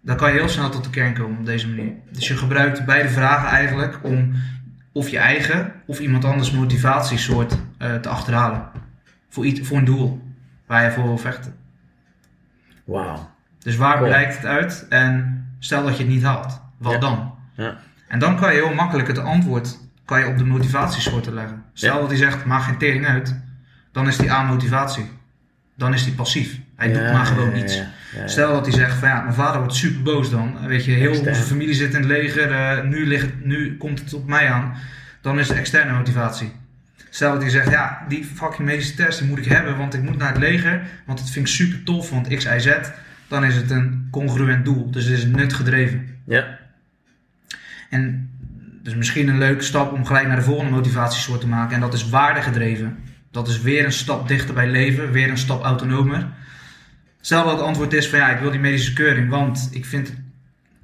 [0.00, 1.92] dan kan je heel snel tot de kern komen op deze manier.
[2.10, 4.32] Dus je gebruikt beide vragen eigenlijk om
[4.92, 8.70] of je eigen of iemand anders motivatiesoort eh, te achterhalen.
[9.28, 10.22] Voor, iets, voor een doel
[10.66, 11.54] waar je voor wil vechten.
[12.84, 13.30] Wauw.
[13.58, 14.08] Dus waar Cool.
[14.08, 14.86] blijkt het uit?
[14.88, 16.98] En stel dat je het niet haalt, wat Ja.
[16.98, 17.34] dan?
[17.56, 17.76] Ja.
[18.08, 21.62] En dan kan je heel makkelijk het antwoord kan je op de motivatiesoorten leggen.
[21.72, 22.00] Stel Ja.
[22.00, 23.36] dat hij zegt, maak geen tering uit,
[23.92, 25.10] dan is die aan motivatie.
[25.76, 26.58] Dan is die passief.
[26.76, 27.82] Hij doet maar gewoon niets.
[28.26, 30.66] Stel dat hij zegt van ja, mijn vader wordt super boos dan.
[30.66, 31.28] Weet je, heel Extern.
[31.28, 34.74] onze familie zit in het leger, eh, nu, ligt, nu komt het op mij aan.
[35.20, 36.52] Dan is het externe motivatie.
[37.10, 40.02] Stel dat hij zegt, ja, die fucking medische test die moet ik hebben, want ik
[40.02, 40.82] moet naar het leger.
[41.06, 42.68] Want het vind ik super tof, want X, Y, Z.
[43.32, 44.90] Dan is het een congruent doel.
[44.90, 46.18] Dus het is nut gedreven.
[46.24, 46.58] Ja.
[47.90, 48.30] En
[48.82, 51.74] dus misschien een leuke stap om gelijk naar de volgende motivatiesoort te maken.
[51.74, 52.98] En dat is waardegedreven.
[53.30, 56.26] Dat is weer een stap dichter bij leven, weer een stap autonomer.
[57.20, 60.14] Stel dat het antwoord is van ja, ik wil die medische keuring, want ik vind,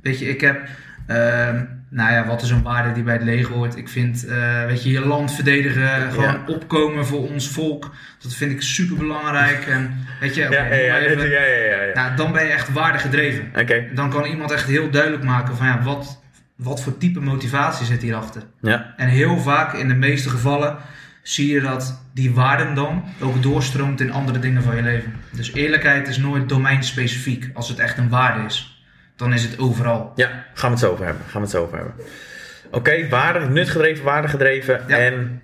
[0.00, 0.68] weet je, ik heb,
[1.06, 3.76] ehm, nou ja, wat is een waarde die bij het leger hoort?
[3.76, 6.42] Ik vind, eh, weet je, je land verdedigen, gewoon Ja.
[6.46, 9.66] opkomen voor ons volk, dat vind ik super belangrijk.
[9.66, 11.94] En weet je, oké, Ja, ja, ja, maar even- ja, ja, ja, ja.
[11.94, 13.50] nou, dan ben je echt waardegedreven.
[13.60, 13.84] Oké.
[13.94, 16.22] Dan kan iemand echt heel duidelijk maken van ja, wat,
[16.56, 18.42] wat voor type motivatie zit hierachter.
[18.60, 18.94] Ja.
[18.96, 20.76] En heel vaak, in de meeste gevallen,
[21.22, 25.12] zie je dat die waarden dan ook doorstroomt in andere dingen van je leven.
[25.32, 27.50] Dus eerlijkheid is nooit domeinspecifiek.
[27.54, 28.77] Als het echt een waarde is,
[29.18, 30.12] dan is het overal.
[30.14, 31.22] Ja, gaan we het zo over hebben.
[31.24, 31.94] Gaan we het zo over hebben.
[32.70, 34.96] Oké, waarde, nutgedreven, waardegedreven Ja.
[34.98, 35.42] en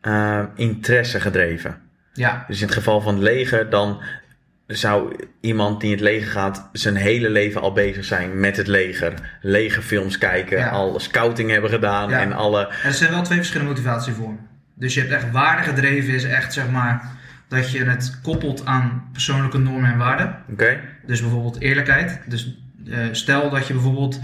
[0.00, 1.80] eh, interesse gedreven.
[2.12, 4.02] Ja, Dus in het geval van het leger, dan
[4.66, 8.66] zou iemand die in het leger gaat zijn hele leven al bezig zijn met het
[8.66, 9.12] leger.
[9.42, 10.68] Legerfilms kijken, Ja.
[10.68, 12.20] al scouting hebben gedaan Ja.
[12.20, 12.68] en alle...
[12.84, 14.46] er zijn wel twee verschillende motivatievormen.
[14.74, 17.10] Dus je hebt echt waardegedreven is echt zeg maar
[17.48, 20.36] dat je het koppelt aan persoonlijke normen en waarden.
[20.50, 20.80] Oké.
[21.06, 22.20] Dus bijvoorbeeld eerlijkheid.
[22.26, 22.58] Dus
[23.12, 24.20] stel dat je bijvoorbeeld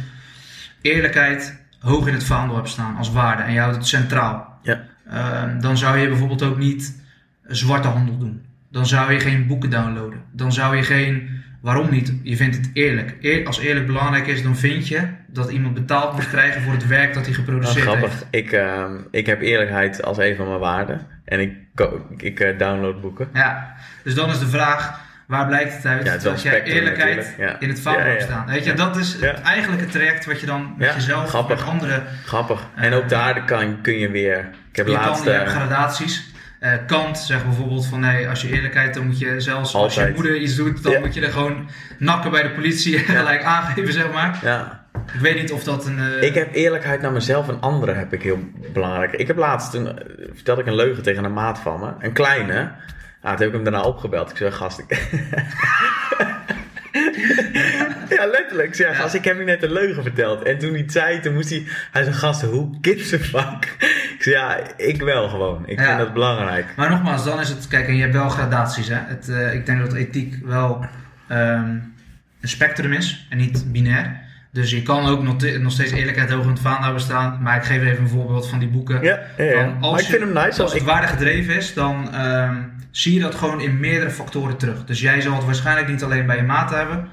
[0.82, 4.58] eerlijkheid hoog in het vaandel hebt staan als waarde en je houdt het centraal.
[4.62, 4.80] Ja.
[5.10, 7.02] Ehm, dan zou je bijvoorbeeld ook niet
[7.46, 8.42] zwarte handel doen.
[8.70, 10.20] Dan zou je geen boeken downloaden.
[10.32, 11.42] Dan zou je geen.
[11.60, 12.12] Waarom niet?
[12.22, 13.16] Je vindt het eerlijk.
[13.20, 16.86] Eer- als eerlijk belangrijk is, dan vind je dat iemand betaald moet krijgen voor het
[16.86, 18.10] werk dat hij Nou, geproduceerd grappig.
[18.10, 18.26] heeft.
[18.30, 21.06] Ik, ehm, ik heb eerlijkheid als een van mijn waarden.
[21.24, 21.52] En ik,
[22.16, 23.28] ik eh, download boeken.
[23.32, 23.74] Ja,
[24.04, 27.34] dus dan is de vraag, waar blijkt het uit Ja, het dat een jij eerlijkheid
[27.38, 27.56] ja.
[27.60, 28.04] in het ja.
[28.04, 28.46] hebt staan?
[28.46, 29.34] Weet je, dat is Ja.
[29.80, 31.58] het traject wat je dan met jezelf, grappig.
[31.58, 32.02] met anderen...
[32.24, 32.60] Grappig.
[32.74, 34.38] En Eh, ook daar kan, kun je weer...
[34.70, 35.22] Ik heb Je, laatst...
[35.22, 36.32] kan, je hebt eh, gradaties.
[36.60, 40.12] Eh, Kant zegt bijvoorbeeld van nee, als je eerlijkheid, dan moet je zelfs als je
[40.14, 40.98] moeder iets doet, dan Ja.
[41.00, 41.68] moet je er gewoon
[41.98, 44.38] nakken bij de politie en gelijk aangeven, zeg maar.
[44.42, 46.22] ja, Ik weet niet of dat een.
[46.22, 48.38] Ik heb eerlijkheid naar mezelf en anderen heb ik heel
[48.72, 49.12] belangrijk.
[49.12, 49.82] Ik heb laatst, eh,
[50.34, 51.92] vertelde ik een leugen tegen een maat van me.
[52.06, 52.70] Een kleine.
[53.24, 54.30] Ah, toen heb ik hem daarna opgebeld.
[54.30, 54.86] Ik zei, gast, ik...
[58.16, 58.68] ja, letterlijk.
[58.68, 58.94] Ik zei, Ja.
[58.98, 60.42] gast, ik heb je net een leugen verteld.
[60.42, 61.62] En toen hij het zei, toen moest hij...
[61.92, 63.76] Hij zei, gast, hoe gives a fuck?
[64.14, 65.62] Ik zei, ja, ik wel gewoon.
[65.66, 65.84] Ik Ja.
[65.86, 66.66] vind dat belangrijk.
[66.76, 67.68] Maar nogmaals, dan is het.
[67.68, 68.88] Kijk, en je hebt wel gradaties.
[68.88, 68.98] Hè?
[69.06, 70.86] Het, eh, ik denk dat ethiek wel
[71.28, 71.68] ehm,
[72.40, 74.22] een spectrum is en niet binair.
[74.52, 77.38] Dus je kan ook nog, te- nog steeds eerlijkheid hoog in het vaandel bestaan.
[77.42, 79.02] Maar ik geef even een voorbeeld van die boeken.
[79.02, 79.52] Ja, ja, ja.
[79.64, 80.62] Van als Maar ik je- vind hem nice.
[80.62, 82.54] Als het ik- waardegedreven is, dan ehm,
[82.96, 84.84] zie je dat gewoon in meerdere factoren terug.
[84.84, 87.08] Dus jij zal het waarschijnlijk niet alleen bij je maat hebben,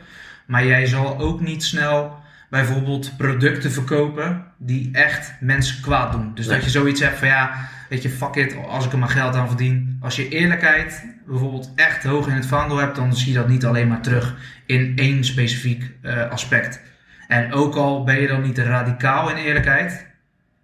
[0.46, 2.20] maar jij zal ook niet snel
[2.50, 6.32] bijvoorbeeld producten verkopen die echt mensen kwaad doen.
[6.36, 6.56] Dus Nee.
[6.56, 7.52] dat je zoiets zegt van ja,
[7.90, 9.98] weet je, fuck it, als ik er maar geld aan verdien.
[10.02, 13.66] Als je eerlijkheid bijvoorbeeld echt hoog in het vaandel hebt, dan zie je dat niet
[13.66, 16.82] alleen maar terug in één specifiek eh, aspect.
[17.28, 20.06] En ook al ben je dan niet radicaal in eerlijkheid,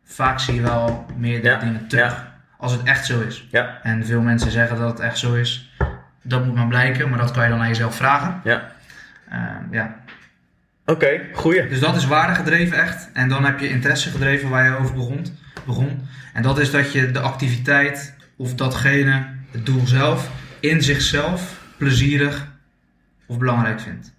[0.05, 2.11] vaak zie je wel meerdere Ja, dingen terug.
[2.11, 2.27] ja.
[2.58, 3.47] Als het echt zo is.
[3.51, 5.72] Ja, En veel mensen zeggen dat het echt zo is.
[6.22, 8.41] Dat moet maar blijken, maar dat kan je dan aan jezelf vragen.
[8.43, 8.76] ja.
[9.30, 9.95] Ehm, ja.
[10.86, 11.68] Oké, goeie.
[11.68, 13.10] Dus dat is waardegedreven echt.
[13.14, 15.26] En dan heb je interesse gedreven waar je over begon.
[15.66, 16.08] begon.
[16.34, 22.47] En dat is dat je de activiteit of datgene, het doel zelf, in zichzelf plezierig
[23.26, 24.14] of belangrijk vindt.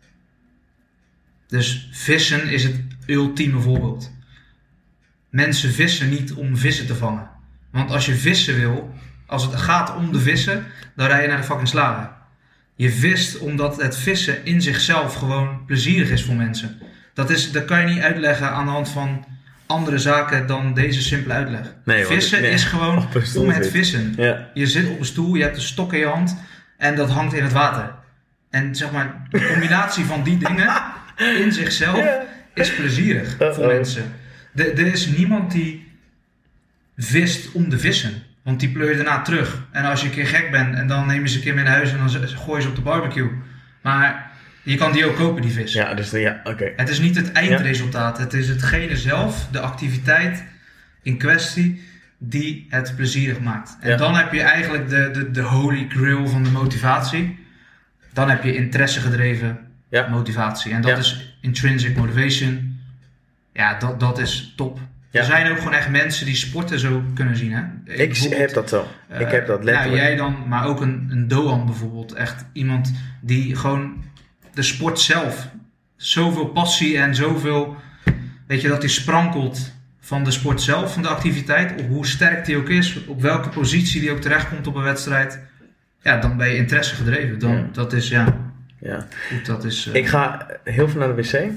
[1.47, 4.13] Dus vissen is het ultieme voorbeeld.
[5.31, 7.29] Mensen vissen niet om vissen te vangen.
[7.73, 8.95] Want als je vissen wil,
[9.27, 10.65] als het gaat om de vissen,
[10.97, 12.11] dan rij je naar de fucking slager.
[12.75, 16.79] Je vist omdat het vissen in zichzelf gewoon plezierig is voor mensen.
[17.15, 19.25] Dat, is, dat kan je niet uitleggen aan de hand van
[19.67, 21.75] andere zaken dan deze simpele uitleg.
[21.85, 24.15] Nee, vissen nee, is gewoon om het vissen.
[24.17, 24.51] Ja.
[24.55, 26.37] Je zit op een stoel, je hebt een stok in je hand
[26.77, 27.95] en dat hangt in het water.
[28.51, 30.83] En zeg maar, de combinatie van die dingen
[31.45, 32.07] in zichzelf
[32.55, 34.13] is plezierig voor mensen.
[34.55, 35.88] Er is niemand die
[36.99, 38.23] vist om de vissen.
[38.43, 39.67] Want die pleur je daarna terug.
[39.73, 41.65] En als je een keer gek bent en dan neem je ze een keer mee
[41.65, 43.31] naar huis en dan gooi je ze op de barbecue.
[43.83, 44.31] Maar
[44.63, 45.73] je kan die ook kopen, die vis.
[45.73, 46.73] Ja, dus ja, oké.
[46.77, 48.19] Het is niet het eindresultaat.
[48.19, 50.45] Het is hetgene zelf, de activiteit
[51.03, 51.83] in kwestie,
[52.19, 53.77] die het plezierig maakt.
[53.81, 53.97] En Ja.
[53.97, 57.39] dan heb je eigenlijk de, de, de holy grail van de motivatie.
[58.13, 59.59] Dan heb je interesse gedreven
[59.91, 60.07] Ja.
[60.09, 60.73] motivatie.
[60.73, 62.81] En dat is intrinsic motivation.
[63.53, 64.81] Ja, dat, dat is top.
[65.11, 65.21] Ja.
[65.21, 67.53] Er zijn ook gewoon echt mensen die sporten zo kunnen zien.
[67.53, 67.63] Hè?
[67.95, 68.87] Ik heb dat zo.
[69.09, 69.97] ik eh, heb dat letterlijk.
[69.97, 72.13] Nou, jij dan, maar ook een, een Doan bijvoorbeeld.
[72.13, 74.05] Echt iemand die gewoon
[74.55, 75.49] de sport zelf
[75.97, 77.77] zoveel passie en zoveel,
[78.47, 82.45] weet je, dat hij sprankelt van de sport zelf, van de activiteit, op hoe sterk
[82.45, 85.39] die ook is, op welke positie die ook terechtkomt op een wedstrijd.
[86.03, 87.39] Ja, dan ben je interesse gedreven.
[87.39, 87.65] Dan, Ja.
[87.73, 88.37] Dat is, ja,
[88.81, 89.07] Ja.
[89.33, 89.87] goed, dat is...
[89.87, 91.51] eh, Ik ga heel veel naar de wc.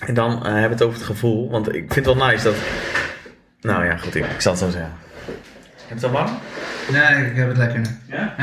[0.00, 1.50] En dan eh, hebben we het over het gevoel.
[1.50, 2.54] Want ik vind het wel nice dat...
[3.60, 4.14] Nou ja, goed.
[4.14, 4.92] Ik, ik zal het zo zeggen.
[5.86, 6.38] Heb je het al warm?
[6.92, 7.86] Nee, ik heb het lekker nu.
[8.08, 8.34] Ja?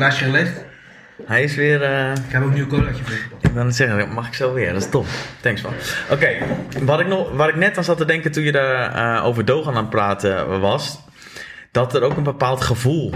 [0.00, 0.64] Gelegd.
[1.26, 1.82] Hij is weer...
[1.82, 3.14] eh, Ik heb ook een nieuw colaatje voor.
[3.40, 4.72] Ik wil het zeggen, mag ik zo weer?
[4.72, 5.06] Dat is top.
[5.40, 5.72] Thanks man.
[6.10, 6.28] Oké,
[6.80, 9.44] wat ik nog, wat ik net aan zat te denken toen je daar eh, over
[9.44, 10.98] Dogan aan het praten was,
[11.72, 13.14] dat er ook een bepaald gevoel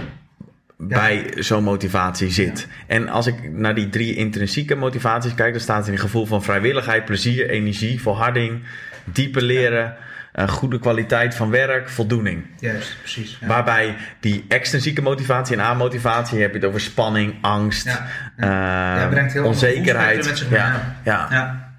[0.76, 2.68] bij zo'n motivatie zit.
[2.86, 6.42] En als ik naar die drie intrinsieke motivaties kijk, dan staat er een gevoel van
[6.42, 8.62] vrijwilligheid, plezier, energie, volharding,
[9.04, 9.96] diepe leren,
[10.32, 12.44] eh, goede kwaliteit van werk, voldoening.
[12.58, 13.38] Juist, precies.
[13.40, 13.46] Ja.
[13.46, 17.98] Waarbij die extrinsieke motivatie en aanmotivatie heb je het over spanning, angst,
[18.36, 20.26] Ja, brengt heel onzekerheid.
[20.26, 21.26] met zich mee, ja, ja.
[21.30, 21.72] Ja.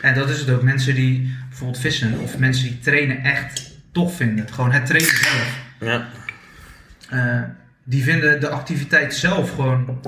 [0.00, 0.62] En dat is het ook.
[0.62, 4.52] Mensen die bijvoorbeeld vissen of mensen die trainen echt tof vinden.
[4.52, 5.58] Gewoon het trainen zelf.
[5.80, 6.08] Ja.
[7.08, 7.42] Eh,
[7.84, 10.00] die vinden de activiteit zelf gewoon,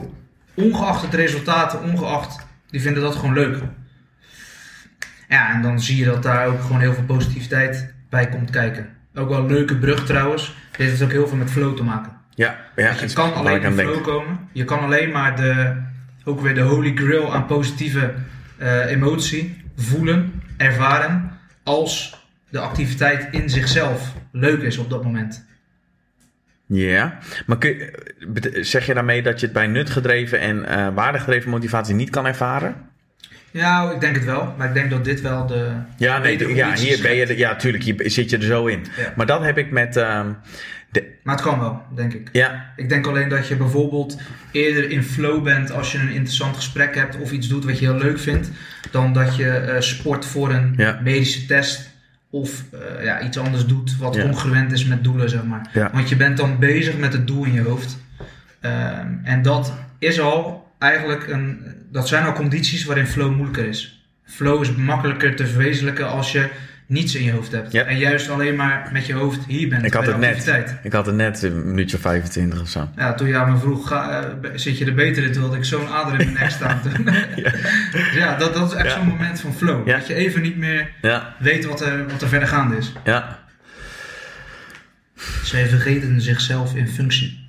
[0.55, 3.57] ongeacht het resultaat, ongeacht, die vinden dat gewoon leuk.
[5.35, 8.89] Ja, en dan zie je dat daar ook gewoon heel veel positiviteit bij komt kijken.
[9.15, 10.55] Ook wel een leuke brug trouwens.
[10.77, 12.13] Dit heeft ook heel veel met flow te maken.
[12.35, 13.89] Ja, je kan alleen in denk.
[13.89, 14.39] flow komen.
[14.53, 15.77] Je kan alleen maar de,
[16.25, 18.15] ook weer de holy grail aan positieve
[18.59, 21.31] eh, emotie voelen, ervaren,
[21.63, 25.45] als de activiteit in zichzelf leuk is op dat moment.
[26.67, 30.95] Ja, maar kun je- bete- zeg je daarmee dat je het bij nutgedreven en eh
[30.95, 32.75] waardegedreven motivatie niet kan ervaren?
[33.55, 34.55] Ja, ik denk het wel.
[34.59, 35.71] Maar ik denk dat dit wel de...
[35.97, 38.85] Ja, nee, ja, hier ben je, ja, tuurlijk, hier zit je er zo in.
[38.97, 39.13] Ja.
[39.17, 40.29] Maar dat heb ik met, ehm,
[40.91, 42.29] de, Maar het kan wel, denk ik.
[42.33, 44.21] ja, Ik denk alleen dat je bijvoorbeeld
[44.53, 47.85] eerder in flow bent als je een interessant gesprek hebt of iets doet wat je
[47.91, 48.51] heel leuk vindt,
[48.91, 51.01] dan dat je eh, sport voor een Ja.
[51.03, 51.91] medische test
[52.31, 54.25] of eh, ja, iets anders doet wat Ja.
[54.25, 55.71] ongewend is met doelen, zeg maar.
[55.73, 55.91] Ja.
[55.93, 57.99] Want je bent dan bezig met het doel in je hoofd.
[58.61, 61.65] Ehm, en dat is al eigenlijk een,
[61.95, 64.07] dat zijn al condities waarin flow moeilijker is.
[64.25, 66.49] Flow is makkelijker te verwezenlijken als je
[66.87, 67.75] niets in je hoofd hebt.
[67.75, 70.77] En juist alleen maar met je hoofd hier bent ik had het net.
[70.83, 72.89] Ik had het net een minuutje of 25 of zo.
[72.97, 75.33] Ja, toen je aan me vroeg, ga, eh, zit je er beter in?
[75.33, 76.81] Toen had ik zo'n ader in mijn nek staan.
[77.37, 77.53] Ja.
[78.21, 78.95] ja, dat, dat is echt Ja.
[78.95, 79.87] zo'n moment van flow.
[79.89, 79.97] Ja.
[79.99, 80.91] Dat je even niet meer
[81.39, 82.93] weet wat er, wat er verder gaande is.
[83.05, 83.39] ja,
[85.43, 87.47] Zij vergeten zichzelf in functie.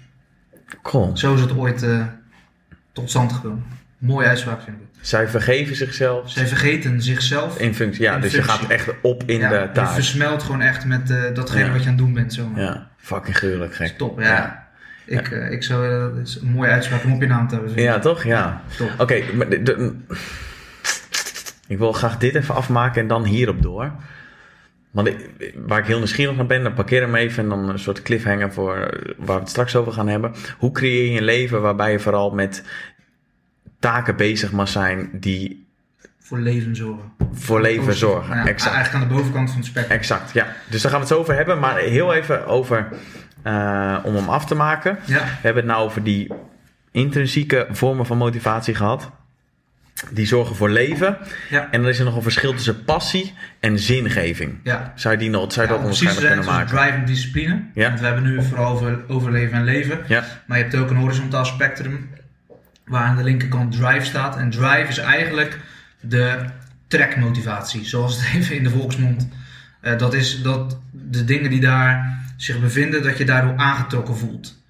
[0.82, 1.18] cool.
[1.18, 2.06] Zo is het ooit eh,
[2.94, 3.64] tot stand gekomen.
[4.06, 4.84] Mooie uitspraak vind ik.
[5.02, 7.60] Zij vergeven zichzelf Zij vergeten zichzelf.
[7.60, 8.02] in functie.
[8.04, 9.90] Ja, In dus je gaat echt op in ja, de Je taak.
[9.90, 11.72] versmelt gewoon echt met eh, datgene Ja.
[11.72, 12.40] wat je aan het doen bent.
[12.56, 13.98] Ja, fucking gruwelijk gek.
[13.98, 14.26] Top, ja.
[14.26, 14.64] Ja.
[15.20, 17.56] Ik, eh, ik zou, eh, dat is een mooie uitspraak om op je naam te
[17.56, 17.82] hebben.
[17.82, 18.24] Ja, toch?
[18.24, 18.62] Ja.
[18.98, 19.96] Oké, maar de- de-
[21.68, 23.92] ik wil graag dit even afmaken en dan hierop door.
[24.92, 27.80] Want ik- waar ik heel nieuwsgierig naar ben, dan parkeer hem even en dan een
[27.80, 28.76] soort cliffhanger voor
[29.18, 30.34] waar we het straks over gaan hebben.
[30.58, 32.64] Hoe creëer je een leven waarbij je vooral met
[33.86, 35.68] taken bezig mag zijn die
[36.20, 37.12] Voor leven zorgen.
[37.34, 38.36] voor leven zorgen?
[38.36, 38.76] Ja, Exact.
[38.76, 39.98] Eigenlijk aan de bovenkant van het spectrum.
[39.98, 40.48] Exact, ja.
[40.70, 42.88] Dus daar gaan we het zo over hebben, maar heel even over,
[43.44, 44.98] eh, om hem af te maken.
[45.06, 45.18] Ja.
[45.24, 46.32] We hebben het nou over die
[46.92, 49.12] intrinsieke vormen van motivatie gehad.
[50.12, 51.18] Die zorgen voor leven.
[51.50, 51.68] Ja.
[51.72, 54.60] En dan is er nog een verschil tussen passie en zingeving.
[54.64, 54.92] Ja.
[54.96, 56.78] Zou je die nog, zou je Ja, dat om precies te onderscheid zijn, kunnen maken?
[56.78, 57.62] drive en discipline.
[57.74, 57.88] Ja.
[57.88, 60.00] Want we hebben nu vooral over overleven en leven.
[60.08, 62.10] Ja, Maar je hebt ook een horizontaal spectrum.
[62.86, 64.38] Waar aan de linkerkant drive staat.
[64.38, 65.60] En drive is eigenlijk
[66.00, 66.46] de
[66.88, 67.86] trekmotivatie.
[67.86, 69.28] Zoals het even in de volksmond.
[69.82, 74.64] Eh, dat is dat de dingen die daar zich bevinden, dat je daardoor aangetrokken voelt.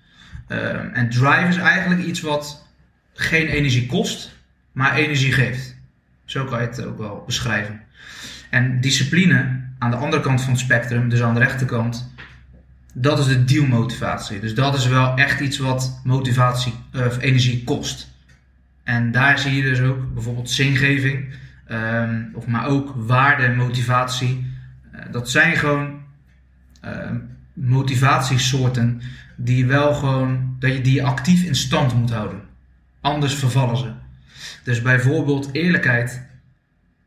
[0.47, 2.67] Eh, en drive is eigenlijk iets wat
[3.13, 4.31] geen energie kost,
[4.71, 5.75] maar energie geeft.
[6.25, 7.81] Zo kan je het ook wel beschrijven.
[8.49, 12.13] En discipline aan de andere kant van het spectrum, dus aan de rechterkant,
[12.97, 14.39] dat is de dealmotivatie.
[14.39, 18.13] Dus dat is wel echt iets wat motivatie eh, of energie kost.
[18.83, 21.33] En daar zie je dus ook bijvoorbeeld zingeving,
[21.67, 24.53] ehm, of maar ook waarde, motivatie.
[24.91, 26.03] Eh, dat zijn gewoon
[26.81, 27.17] ehm,
[27.53, 29.01] motivatiesoorten
[29.35, 32.41] die wel gewoon, dat je die actief in stand moet houden.
[33.01, 33.91] Anders vervallen ze.
[34.63, 36.27] Dus bijvoorbeeld eerlijkheid.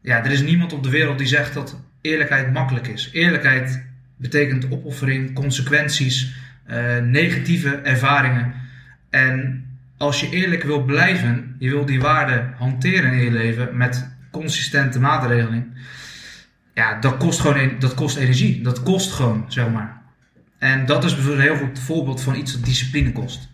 [0.01, 3.10] Ja, er is niemand op de wereld die zegt dat eerlijkheid makkelijk is.
[3.12, 3.88] Eerlijkheid
[4.19, 6.35] betekent opoffering, consequenties,
[6.65, 8.53] eh, negatieve ervaringen.
[9.11, 9.65] En
[9.97, 15.01] als je eerlijk wil blijven, je wil die waarden hanteren in je leven met consistente
[15.01, 15.66] maatregeling.
[16.74, 18.62] Ja, dat kost gewoon en- dat kost energie.
[18.62, 19.97] Dat kost gewoon, zeg maar.
[20.59, 23.49] En dat is bijvoorbeeld een heel goed voorbeeld van iets dat discipline kost.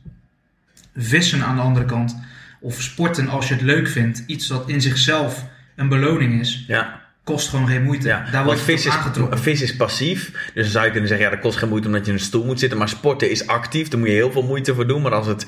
[0.96, 2.18] Vissen aan de andere kant,
[2.60, 5.46] of sporten als je het leuk vindt, iets dat in zichzelf
[5.76, 7.02] een beloning is, ja.
[7.24, 8.06] Kost gewoon geen moeite.
[8.08, 8.24] ja.
[8.30, 8.94] Daar wordt vis is,
[9.30, 10.30] vis is passief.
[10.54, 12.24] Dus dan zou je kunnen zeggen, ja, dat kost geen moeite omdat je in een
[12.24, 12.78] stoel moet zitten.
[12.78, 15.02] Maar sporten is actief, daar moet je heel veel moeite voor doen.
[15.02, 15.46] Maar als het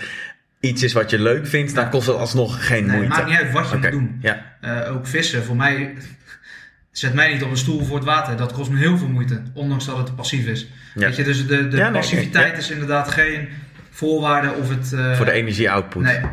[0.60, 3.16] iets is wat je leuk vindt, dan kost het alsnog geen Nee, het moeite.
[3.16, 4.18] maakt niet uit wat je moet doen.
[4.20, 5.94] Ja, Eh, ook vissen, voor mij,
[6.92, 8.36] zet mij niet op een stoel voor het water.
[8.36, 10.68] Dat kost me heel veel moeite, ondanks dat het passief is.
[10.94, 11.06] Ja.
[11.06, 13.48] Weet je, dus de, de Ja, passiviteit is inderdaad geen
[13.90, 14.92] voorwaarde of het...
[14.92, 16.02] eh, Voor de energie-output.
[16.02, 16.16] Nee.
[16.16, 16.26] Eh,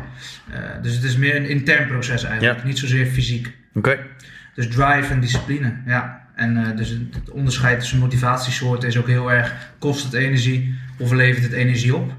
[0.82, 3.52] dus het is meer een intern proces eigenlijk, niet zozeer fysiek.
[3.74, 3.98] Oké.
[4.54, 6.22] Dus drive en discipline, ja.
[6.34, 11.12] En eh, dus het onderscheid tussen motivatiesoorten is ook heel erg, kost het energie of
[11.12, 12.12] levert het energie op?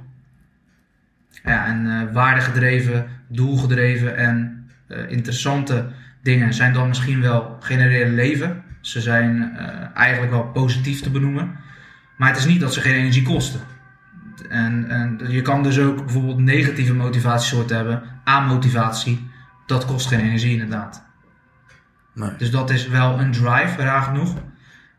[1.44, 5.86] Ja, en eh waardegedreven, doelgedreven en eh, interessante
[6.22, 8.64] dingen zijn dan misschien wel genereren leven.
[8.82, 9.58] Ze zijn
[9.94, 11.56] eigenlijk wel positief te benoemen.
[12.18, 13.60] Maar het is niet dat ze geen energie kosten.
[14.50, 19.30] En, en je kan dus ook bijvoorbeeld negatieve motivatiesoorten hebben, amotivatie.
[19.66, 21.05] Dat kost geen energie inderdaad.
[22.16, 22.30] Nee.
[22.38, 24.36] Dus dat is wel een drive, raar genoeg.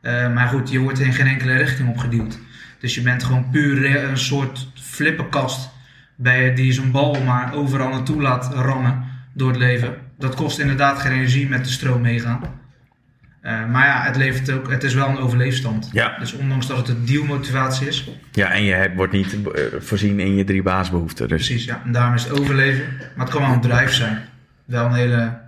[0.01, 2.38] Eh, maar goed, je wordt in geen enkele richting opgeduwd.
[2.78, 5.70] Dus je bent gewoon puur een soort flippenkast
[6.16, 9.94] bij die zo'n bal maar overal naartoe laat rammen door het leven.
[10.18, 12.40] Dat kost inderdaad geen energie met de stroom meegaan.
[13.40, 15.90] Eh, maar ja, het, levert ook, het is wel een overleefstand.
[15.93, 16.18] Ja.
[16.18, 20.36] Dus ondanks dat het een dealmotivatie is, Ja, en je wordt niet eh, voorzien in
[20.36, 21.28] je drie baasbehoeften.
[21.28, 21.82] Dus precies, ja.
[21.84, 22.84] En daarom is het overleven.
[23.16, 24.18] Maar het kan wel een drive zijn.
[24.64, 25.38] Wel een hele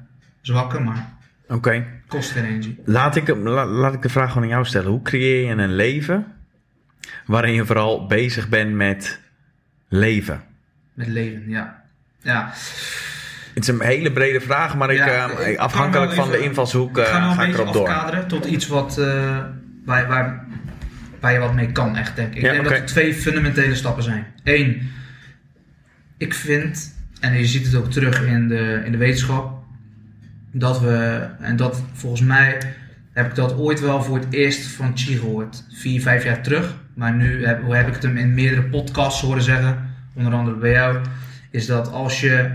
[0.40, 1.18] zwakke, maar
[1.49, 1.85] oké.
[2.07, 2.79] kost geen energie.
[2.85, 4.91] Laat, ik, la- laat ik de vraag gewoon aan jou stellen.
[4.91, 6.27] Hoe creëer je een leven
[7.27, 9.20] waarin je vooral bezig bent met
[9.89, 10.43] leven?
[10.95, 11.83] Met leven, ja.
[12.23, 12.51] Ja,
[13.55, 16.99] Het is een hele brede vraag, maar ik, Ja, eh, ik afhankelijk van de invalshoek
[16.99, 17.89] Ik eh, ga nog ga ik erop door.
[17.89, 19.39] afkaderen tot iets wat, eh,
[19.85, 20.47] waar, waar,
[21.20, 22.37] waar je wat mee kan, echt denk ik.
[22.37, 24.27] Ik Ja, denk dat er twee fundamentele stappen zijn.
[24.45, 24.91] Eén,
[26.16, 29.58] ik vind, en je ziet het ook terug in de, in de wetenschap,
[30.59, 32.59] dat we, en dat volgens mij
[33.13, 35.65] heb ik dat ooit wel voor het eerst van Chi gehoord.
[35.73, 36.75] Vier, vijf jaar terug.
[36.95, 40.57] Maar nu heb, hoe heb ik het hem in meerdere podcasts horen zeggen, onder andere
[40.57, 40.99] bij jou,
[41.51, 42.51] is dat als je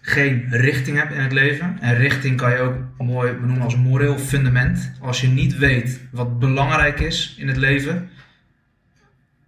[0.00, 1.78] geen richting hebt in het leven.
[1.80, 4.92] En richting kan je ook mooi benoemen als moreel fundament.
[5.00, 8.08] Als je niet weet wat belangrijk is in het leven,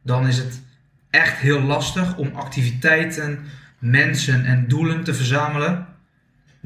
[0.02, 0.62] dan is het
[1.10, 3.38] echt heel lastig om activiteiten,
[3.78, 5.86] mensen en doelen te verzamelen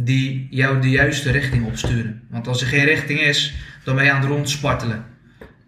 [0.00, 2.22] die jou de juiste richting opsturen.
[2.30, 3.54] Want als er geen richting is,
[3.84, 5.04] dan ben je aan het rondspartelen.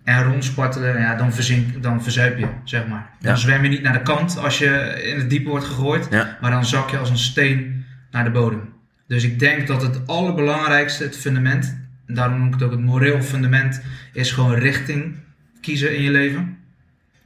[0.04, 3.10] En rondspartelen, ja, dan, verzink, dan verzuip je, zeg maar.
[3.20, 3.38] Dan Ja.
[3.38, 6.06] zwem je niet naar de kant als je in het diepe wordt gegooid.
[6.10, 6.38] Ja.
[6.40, 8.68] Maar dan zak je als een steen naar de bodem.
[9.06, 12.80] Dus ik denk dat het allerbelangrijkste, het fundament, en daarom noem ik het ook het
[12.80, 13.82] moreel fundament,
[14.12, 15.14] is gewoon richting
[15.60, 16.56] kiezen in je leven.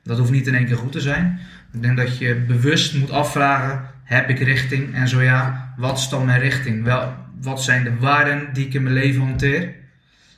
[0.02, 1.38] Dat hoeft niet in één keer goed te zijn.
[1.72, 4.94] Ik denk dat je bewust moet afvragen, heb ik richting?
[4.94, 6.84] En zo ja, wat is dan mijn richting?
[6.84, 9.62] Wel, wat zijn de waarden die ik in mijn leven hanteer?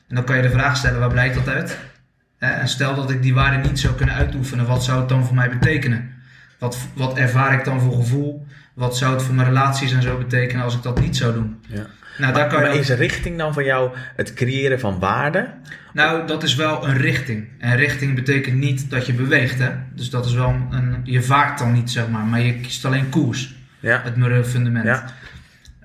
[0.09, 1.79] En dan kan je de vraag stellen, waar blijkt dat uit?
[2.39, 5.35] En stel dat ik die waarden niet zou kunnen uitoefenen, wat zou het dan voor
[5.35, 6.15] mij betekenen?
[6.59, 8.47] Wat, wat ervaar ik dan voor gevoel?
[8.75, 11.61] Wat zou het voor mijn relaties en zo betekenen als ik dat niet zou doen?
[11.67, 11.87] Ja.
[12.19, 15.49] Nou, daar kan je Maar is richting dan van jou het creëren van waarde?
[15.93, 17.49] nou, dat is wel een richting.
[17.59, 19.71] En richting betekent niet dat je beweegt, hè?
[19.95, 21.01] Dus dat is wel een.
[21.05, 23.55] Je vaart dan niet, zeg maar, maar je kiest alleen koers.
[23.81, 24.03] Ja.
[24.05, 24.85] Het fundament.
[24.85, 25.05] Ja.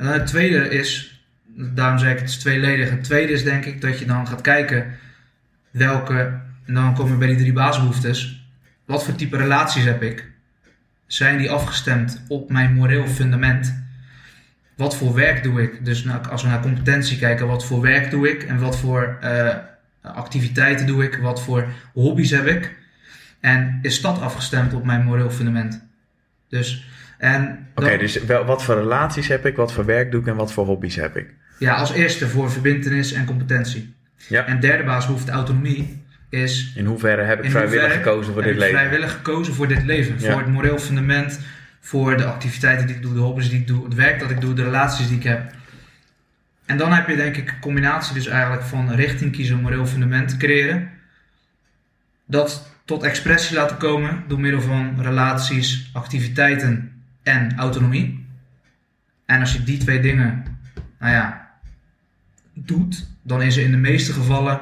[0.01, 1.21] En dan het tweede is,
[1.55, 2.89] daarom zeg ik het is tweeledig.
[2.89, 4.97] Het tweede is denk ik dat je dan gaat kijken
[5.71, 8.45] welke, en dan komen we bij die drie basisbehoeftes.
[8.85, 10.31] Wat voor type relaties heb ik?
[11.07, 13.83] Zijn die afgestemd op mijn moreel fundament?
[14.75, 15.85] Wat voor werk doe ik?
[15.85, 18.43] Dus nou, als we naar competentie kijken, wat voor werk doe ik?
[18.43, 19.55] En wat voor eh,
[20.01, 21.15] activiteiten doe ik?
[21.15, 22.77] Wat voor hobby's heb ik?
[23.39, 25.83] En is dat afgestemd op mijn moreel fundament?
[26.49, 26.85] Dus,
[27.21, 30.35] en Oké, dus wel, wat voor relaties heb ik, wat voor werk doe ik en
[30.35, 31.33] wat voor hobby's heb ik?
[31.57, 33.93] Ja, als eerste voor verbindenis en competentie.
[34.27, 34.45] Ja.
[34.45, 38.61] En derde basisbehoefte, autonomie, is In hoeverre heb ik vrijwillig hoeverre gekozen voor heb dit
[38.61, 38.79] ik leven?
[38.79, 40.15] vrijwillig gekozen voor dit leven.
[40.17, 40.31] Ja.
[40.31, 41.39] Voor het moreel fundament,
[41.79, 44.41] voor de activiteiten die ik doe, de hobby's die ik doe, het werk dat ik
[44.41, 45.51] doe, de relaties die ik heb.
[46.65, 50.37] En dan heb je denk ik een combinatie dus eigenlijk van richting kiezen, moreel fundament
[50.37, 50.89] creëren.
[52.25, 56.90] Dat tot expressie laten komen door middel van relaties, activiteiten
[57.23, 58.25] en autonomie.
[59.25, 60.43] En als je die twee dingen,
[60.99, 61.49] nou ja,
[62.53, 64.59] doet, dan is er in de meeste gevallen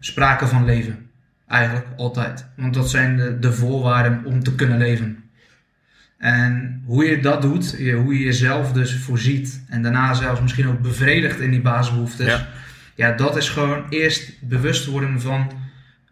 [0.00, 1.10] sprake van leven.
[1.48, 2.46] Eigenlijk altijd.
[2.56, 5.24] Want dat zijn de, de voorwaarden om te kunnen leven.
[6.18, 10.68] En hoe je dat doet, je- hoe je jezelf dus voorziet en daarna zelfs misschien
[10.68, 12.26] ook bevredigt in die basisbehoeftes.
[12.26, 12.46] Ja.
[12.94, 13.12] Ja.
[13.12, 15.50] dat is gewoon eerst bewust worden van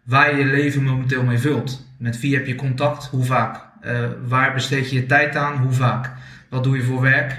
[0.03, 1.87] waar je je leven momenteel mee vult.
[1.97, 3.64] Met wie heb je contact, hoe vaak?
[3.85, 6.11] Eh, waar besteed je je tijd aan, hoe vaak?
[6.49, 7.35] Wat doe je voor werk?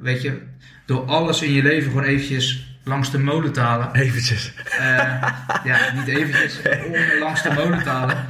[0.00, 0.38] Weet je,
[0.86, 3.94] door alles in je leven gewoon eventjes langs de molen te halen.
[3.94, 4.52] Eventjes.
[4.78, 5.22] Eh,
[5.64, 8.26] ja, niet eventjes, om langs de molen te halen.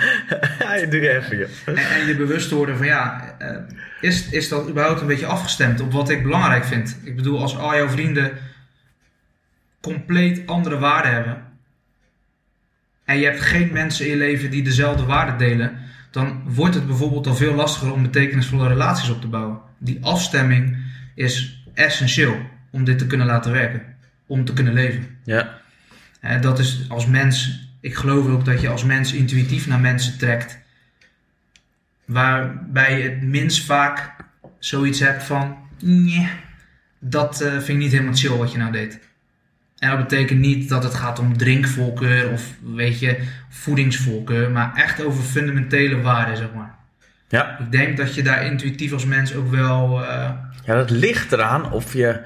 [0.59, 1.49] Ja, doe je even.
[1.77, 3.57] en je bewust te worden van ja, eh,
[4.01, 6.97] is, is dat überhaupt een beetje afgestemd op wat ik belangrijk vind?
[7.05, 8.33] Ik bedoel, als al jouw vrienden
[9.81, 11.43] compleet andere waarden hebben.
[13.05, 15.87] En je hebt geen mensen in je leven die dezelfde waarden delen.
[16.11, 19.59] Dan wordt het bijvoorbeeld al veel lastiger om betekenisvolle relaties op te bouwen.
[19.79, 20.77] Die afstemming
[21.15, 22.37] is essentieel
[22.71, 23.83] om dit te kunnen laten werken,
[24.27, 25.19] om te kunnen leven.
[25.25, 25.61] Ja.
[26.21, 30.19] En dat is als mens, ik geloof ook dat je als mens intuïtief naar mensen
[30.19, 30.59] trekt,
[32.05, 34.15] waarbij je het minst vaak
[34.59, 36.29] zoiets hebt van, nee,
[36.99, 38.99] dat eh, vind ik niet helemaal chill wat je nou deed.
[39.79, 42.43] En dat betekent niet dat het gaat om drinkvolkeur of
[42.75, 43.17] weet je,
[43.49, 46.75] voedingsvolkeur, maar echt over fundamentele waarden, zeg maar.
[47.29, 47.59] Ja.
[47.59, 50.05] Ik denk dat je daar intuïtief als mens ook wel.
[50.05, 50.31] eh,
[50.65, 52.21] ja, dat ligt eraan of je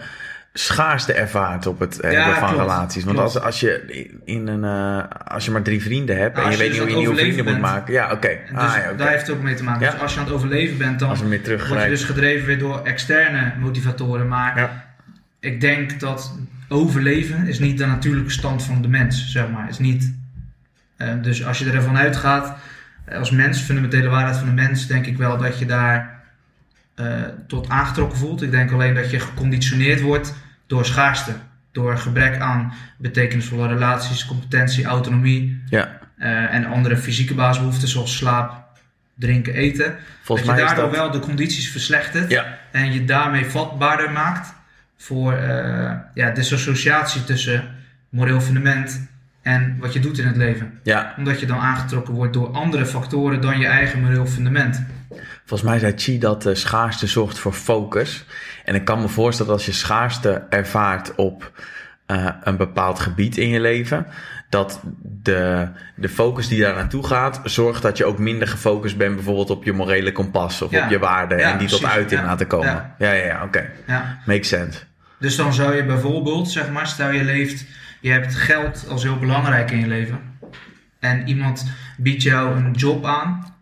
[0.55, 3.05] schaarste ervaart op het hebben Ja, van klopt, relaties.
[3.05, 3.35] Want klopt.
[3.35, 3.85] als, als, je
[4.24, 6.89] in een, eh, als je maar drie vrienden hebt en je weet niet dus hoe
[6.91, 7.93] je nieuwe vrienden moet maken.
[7.93, 8.29] Ja, oké.
[8.51, 9.85] dus Ah, ja, daar heeft het ook mee te maken.
[9.87, 9.91] Ja.
[9.91, 11.09] Dus als je aan het overleven bent, dan
[11.69, 14.29] word je dus gedreven weer door externe motivatoren.
[14.29, 14.91] Maar Ja.
[15.43, 16.39] Ik denk dat
[16.69, 19.69] overleven is niet de natuurlijke stand van de mens, zeg maar.
[19.69, 20.14] Is niet,
[20.97, 22.56] eh, dus als je ervan uitgaat,
[23.05, 26.20] eh, als mens, fundamentele waarheid van de mens, denk ik wel dat je daar
[26.94, 28.43] eh, tot aangetrokken voelt.
[28.43, 30.35] Ik denk alleen dat je geconditioneerd wordt
[30.66, 31.32] door schaarste.
[31.73, 36.01] Door gebrek aan betekenisvolle relaties, competentie, autonomie ja.
[36.51, 38.64] en andere fysieke basisbehoeften zoals slaap,
[39.14, 39.97] drinken, eten.
[40.23, 41.01] Volgens dat mij je daardoor dat...
[41.01, 42.59] wel de condities verslechtert Ja.
[42.73, 44.55] en je daarmee vatbaarder maakt
[45.03, 47.65] voor eh ja, disassociatie tussen
[48.09, 49.11] moreel fundament
[49.43, 50.79] en wat je doet in het leven.
[50.83, 54.83] ja, Omdat je dan aangetrokken wordt door andere factoren dan je eigen moreel fundament.
[55.47, 58.24] volgens mij zei Chi dat de schaarste zorgt voor focus.
[58.65, 61.53] En ik kan me voorstellen dat als je schaarste ervaart op
[62.07, 64.07] eh, een bepaald gebied in je leven,
[64.49, 69.15] dat de, de focus die daar naartoe gaat, zorgt dat je ook minder gefocust bent
[69.15, 70.85] bijvoorbeeld op je morele kompas of Ja.
[70.85, 71.97] op je waarden Ja, en die tot precies.
[71.97, 72.27] uiting Ja.
[72.27, 72.66] laten komen.
[72.66, 72.95] Ja.
[72.99, 73.70] Ja, ja, oké.
[73.87, 74.19] Ja.
[74.27, 74.79] Makes sense.
[75.23, 77.66] Dus dan zou je bijvoorbeeld, zeg maar, stel je leeft,
[78.01, 80.20] je hebt geld als heel belangrijk in je leven.
[80.99, 81.66] En iemand
[81.97, 83.55] biedt jou een job aan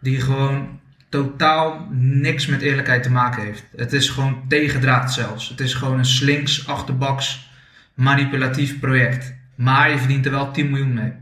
[0.00, 3.64] die gewoon totaal niks met eerlijkheid te maken heeft.
[3.76, 5.48] Het is gewoon tegendraad zelfs.
[5.48, 7.50] Het is gewoon een slinks, achterbaks,
[7.94, 9.34] manipulatief project.
[9.54, 11.12] Maar je verdient er wel 10 miljoen mee.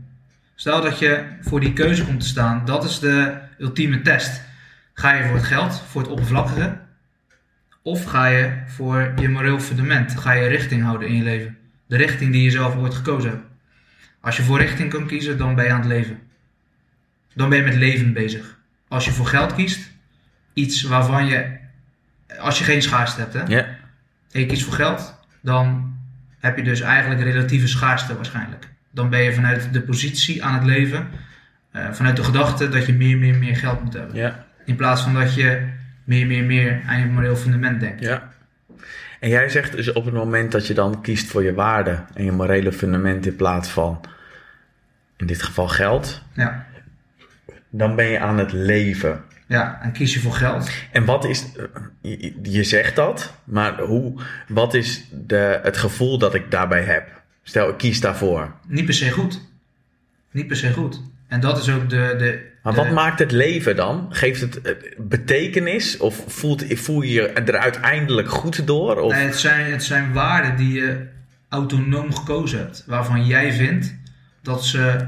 [0.55, 4.41] Stel dat je voor die keuze komt te staan, dat is de ultieme test.
[4.93, 6.77] Ga je voor het geld, voor het oppervlakkige,
[7.87, 10.19] of ga je voor je moreel fundament?
[10.19, 11.57] Ga je richting houden in je leven?
[11.87, 13.43] De richting die je zelf ooit gekozen hebt.
[14.21, 16.19] Als je voor richting kan kiezen, dan ben je aan het leven.
[17.33, 18.57] Dan ben je met leven bezig.
[18.87, 19.91] Als je voor geld kiest,
[20.53, 21.57] iets waarvan je,
[22.39, 23.65] als je geen schaarste hebt, hè, Ja,
[24.31, 25.95] en je kiest voor geld, dan
[26.39, 28.67] heb je dus eigenlijk relatieve schaarste waarschijnlijk.
[28.91, 31.07] Dan ben je vanuit de positie aan het leven,
[31.71, 34.15] eh, vanuit de gedachte dat je meer, meer, meer geld moet hebben.
[34.15, 35.75] ja, In plaats van dat je
[36.07, 38.01] meer, meer, meer aan je moreel fundament denkt.
[38.01, 38.35] ja.
[39.19, 42.23] En jij zegt dus op het moment dat je dan kiest voor je waarden en
[42.25, 44.01] je morele fundament in plaats van,
[45.17, 46.65] in dit geval geld, Ja.
[47.69, 49.23] dan ben je aan het leven.
[49.47, 50.69] Ja, en kies je voor geld.
[50.91, 51.45] En wat is,
[52.01, 57.21] je, je zegt dat, maar hoe, wat is de, het gevoel dat ik daarbij heb?
[57.43, 58.51] Stel, ik kies daarvoor.
[58.67, 59.41] Niet per se goed.
[60.31, 61.01] Niet per se goed.
[61.27, 62.15] En dat is ook de.
[62.17, 64.07] de Maar wat maakt het leven dan?
[64.09, 65.97] Geeft het eh, betekenis?
[65.97, 68.99] Of voelt, voel je je er uiteindelijk goed door?
[68.99, 71.05] Of, Nee, het, zijn, het zijn waarden die je
[71.49, 72.83] autonoom gekozen hebt.
[72.87, 73.95] Waarvan jij vindt
[74.41, 75.05] dat ze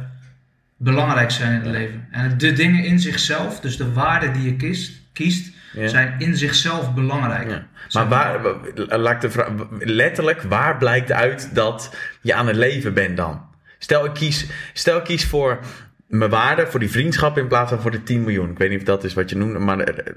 [0.77, 2.07] belangrijk zijn in het leven.
[2.11, 5.88] En de dingen in zichzelf, dus de waarden die je kiest, kiest Ja.
[5.88, 7.49] zijn in zichzelf belangrijk.
[7.49, 7.68] Ja.
[7.91, 9.48] Maar waar, wa- laat ik de vraag,
[9.80, 13.41] letterlijk, waar blijkt uit dat je aan het leven bent dan?
[13.80, 15.60] Stel ik kies, stel ik kies voor
[16.10, 18.49] mijn waarde, voor die vriendschap in plaats van voor de 10 miljoen.
[18.49, 20.14] Ik weet niet of dat is wat je noemt, maar eh,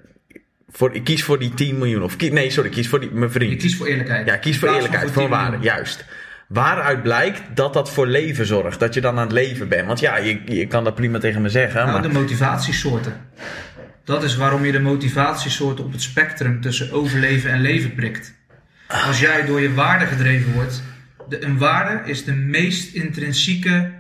[0.69, 2.03] voor, ik kies voor die 10 miljoen.
[2.03, 3.61] Of, nee, sorry, ik kies voor die, mijn Je vriend.
[3.61, 4.27] kiest voor eerlijkheid.
[4.27, 5.75] Ja, kies In voor eerlijkheid, voor 10 waarde, miljoen.
[5.75, 6.05] juist.
[6.49, 8.81] Waaruit blijkt dat dat voor leven zorgt?
[8.81, 9.87] Dat je dan aan het leven bent?
[9.87, 11.81] Want ja, je, je kan dat prima tegen me zeggen.
[11.81, 13.13] Nou, maar, de motivatiesoorten.
[14.05, 18.35] Dat is waarom je de motivatiesoorten op het spectrum tussen overleven en leven prikt.
[19.07, 20.83] Als jij door je waarde gedreven wordt,
[21.29, 23.91] de, een waarde is de meest intrinsieke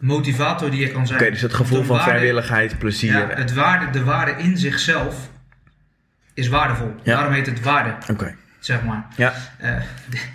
[0.00, 1.20] motivator die je kan zijn.
[1.20, 3.12] Oké, dus het gevoel van waarde- vrijwilligheid, plezier.
[3.12, 5.16] Ja, het waarde, de waarde in zichzelf
[6.34, 6.94] is waardevol.
[7.02, 7.14] Ja.
[7.14, 8.34] Daarom heet het waarde, Oké.
[8.58, 9.06] zeg maar.
[9.16, 9.32] Ja.
[9.58, 9.70] Eh,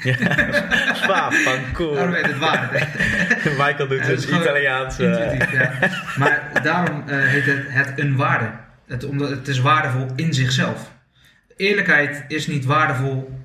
[0.04, 0.16] ja.
[1.04, 1.94] Zwaar, van cool.
[1.94, 2.88] daarom heet het waarde.
[3.64, 4.98] Michael doet gewoon Italiaans.
[4.98, 5.34] ja.
[6.18, 8.50] Maar daarom eh, heet het, het een waarde.
[8.88, 10.92] Het, omdat het is waardevol in zichzelf.
[11.58, 13.40] Eerlijkheid is niet waardevol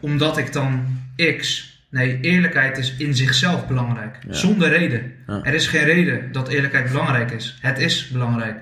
[0.00, 0.98] omdat ik dan
[1.38, 1.70] X.
[1.92, 4.16] Nee, eerlijkheid is in zichzelf belangrijk.
[4.26, 4.32] Ja.
[4.32, 5.12] Zonder reden.
[5.26, 5.40] Ja.
[5.42, 7.58] Er is geen reden dat eerlijkheid belangrijk is.
[7.60, 8.58] Het is belangrijk.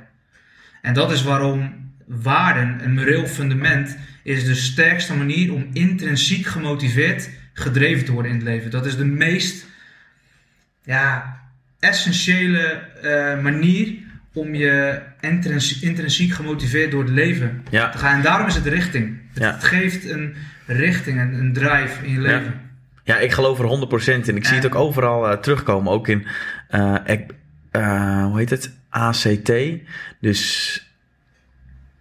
[0.82, 7.30] En dat is waarom waarden, een moreel fundament, is de sterkste manier om intrinsiek gemotiveerd
[7.52, 8.70] gedreven te worden in het leven.
[8.70, 9.66] Dat is de meest
[10.84, 11.40] ja,
[11.78, 12.62] essentiële
[13.02, 13.94] eh, manier
[14.32, 17.88] om je intrinsiek, intrinsiek gemotiveerd door het leven Ja.
[17.90, 18.16] te gaan.
[18.16, 19.18] En daarom is het richting.
[19.34, 20.34] Het, geeft een
[20.66, 22.68] richting, een, een drive in je leven.
[23.10, 23.64] Ja, ik geloof er
[24.22, 24.36] 100% in.
[24.36, 25.92] Ik zie het ook overal eh, terugkomen.
[25.92, 26.26] Ook in,
[26.68, 28.70] eh, hoe heet het?
[28.88, 29.52] ACT.
[30.20, 30.74] Dus,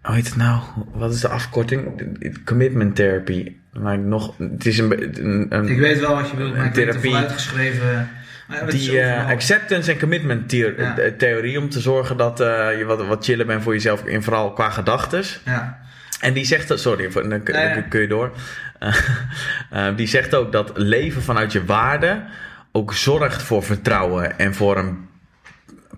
[0.02, 0.61] hoe heet het nou?
[0.94, 2.03] Wat is de afkorting?
[2.45, 3.53] Commitment therapy.
[3.73, 6.73] Maar nog, het is een, een, een Ik weet wel wat je wilt, maar ik
[6.73, 7.11] Therapie.
[7.11, 10.95] Maar het is die acceptance en commitment Ja.
[11.18, 12.38] theorie om te zorgen dat
[12.77, 15.41] je wat, wat chiller bent voor jezelf en vooral qua gedachtes.
[15.45, 15.80] Ja.
[16.19, 17.44] En die zegt, sorry, voor- dan
[17.90, 18.31] kun je door.
[18.80, 18.95] Eh,
[19.88, 22.23] eh, die zegt ook dat leven vanuit je waarde
[22.72, 25.07] ook zorgt voor vertrouwen en voor een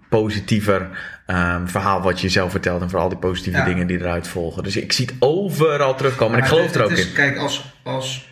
[0.10, 0.90] positiever
[1.26, 3.66] ehm, verhaal wat je zelf vertelt en voor al die positieve Ja.
[3.66, 4.64] dingen die eruit volgen.
[4.64, 7.14] Dus ik zie het overal terugkomen en ik geloof het- er ook het is, in.
[7.14, 8.30] Kijk, als, als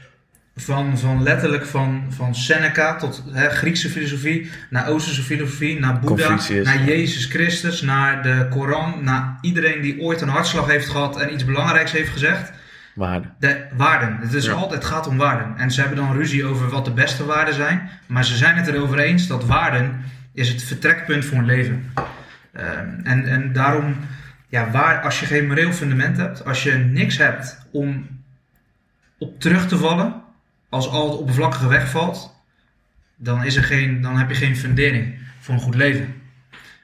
[0.55, 6.27] van, van letterlijk van, van Seneca tot hè, Griekse filosofie, naar Oosterse filosofie, naar Boeddha,
[6.27, 6.65] Confucius.
[6.65, 11.34] naar Jezus Christus, naar de Koran, naar iedereen die ooit een hartslag heeft gehad en
[11.34, 12.51] iets belangrijks heeft gezegd.
[12.99, 13.27] Waarde.
[13.39, 14.17] De waarden.
[14.21, 14.51] Het, is Ja.
[14.51, 15.57] altijd, gaat om waarden.
[15.57, 17.89] En ze hebben dan ruzie over wat de beste waarden zijn.
[18.05, 20.01] Maar ze zijn het erover eens dat waarden
[20.34, 21.91] is het vertrekpunt voor een leven.
[22.53, 23.95] Ehm, en, en daarom,
[24.47, 28.07] ja, waar, als je geen moreel fundament hebt, als je niks hebt om
[29.17, 30.13] op terug te vallen,
[30.69, 32.35] als al het oppervlakkige wegvalt,
[33.15, 36.18] dan, is er geen, dan heb je geen fundering voor een goed leven.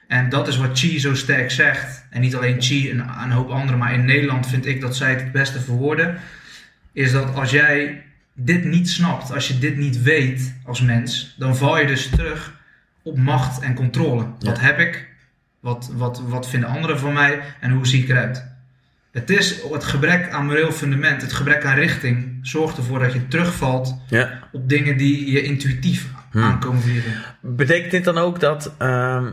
[0.06, 2.04] En dat is wat Chi zo sterk zegt.
[2.10, 5.10] En niet alleen Chi, een, een hoop anderen, maar in Nederland vind ik dat zij
[5.10, 6.18] het het beste verwoorden.
[6.92, 8.02] Is dat als jij
[8.34, 12.54] dit niet snapt, als je dit niet weet als mens, dan val je dus terug
[13.02, 14.26] op macht en controle.
[14.40, 15.08] Wat heb ik?
[15.60, 17.40] Wat, wat, wat vinden anderen van mij?
[17.60, 18.44] En hoe zie ik eruit?
[19.12, 23.28] Het is het gebrek aan moreel fundament, het gebrek aan richting, zorgt ervoor dat je
[23.28, 24.38] terugvalt Ja.
[24.52, 26.44] op dingen die je intuïtief Hmm.
[26.44, 27.12] aankomen vliegen.
[27.40, 29.32] Betekent dit dan ook dat ehm,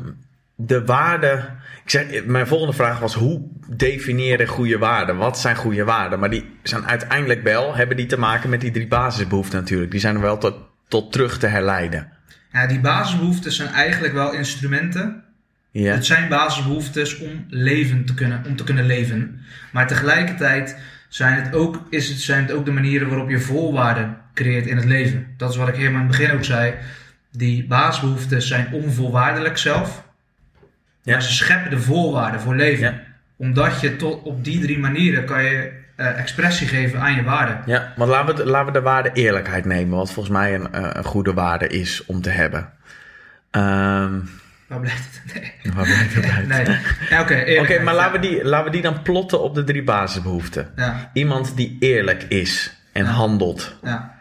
[0.55, 1.49] de waarde.
[1.83, 5.17] Ik zeg, mijn volgende vraag was: hoe definiëren goede waarden?
[5.17, 6.19] Wat zijn goede waarden?
[6.19, 9.91] Maar die zijn uiteindelijk wel, hebben die te maken met die drie basisbehoeften natuurlijk.
[9.91, 10.55] Die zijn er wel tot,
[10.87, 12.11] tot terug te herleiden.
[12.51, 15.23] Ja, die basisbehoeftes zijn eigenlijk wel instrumenten.
[15.71, 15.93] Ja.
[15.93, 19.41] Het zijn basisbehoeftes om, leven te kunnen, om te kunnen leven.
[19.71, 20.77] Maar tegelijkertijd
[21.09, 24.75] zijn het, ook, is het, zijn het ook de manieren waarop je voorwaarden creëert in
[24.75, 25.27] het leven.
[25.37, 26.73] Dat is wat ik helemaal in het begin ook zei.
[27.31, 30.03] Die basisbehoeftes zijn onvoorwaardelijk zelf.
[31.03, 31.11] Ja.
[31.13, 33.01] Maar ze scheppen de voorwaarden voor leven.
[33.35, 37.61] Omdat je tot op die drie manieren kan je eh, expressie geven aan je waarden.
[37.65, 40.73] Ja, want laten we, de- laten we de waarde eerlijkheid nemen, wat volgens mij een,
[40.73, 42.69] eh, een goede waarde is om te hebben.
[43.51, 44.19] Ehm
[44.67, 45.33] Waar blijft het?
[45.63, 45.73] Nee.
[45.73, 46.47] waar blijft het uit?
[46.47, 46.77] nee.
[47.09, 47.99] Ja, Oké, maar ja.
[47.99, 50.69] laten we, die, laten we die dan plotten op de drie basisbehoeften.
[50.75, 53.75] Ja, Iemand die eerlijk is en handelt.
[53.83, 54.12] ja.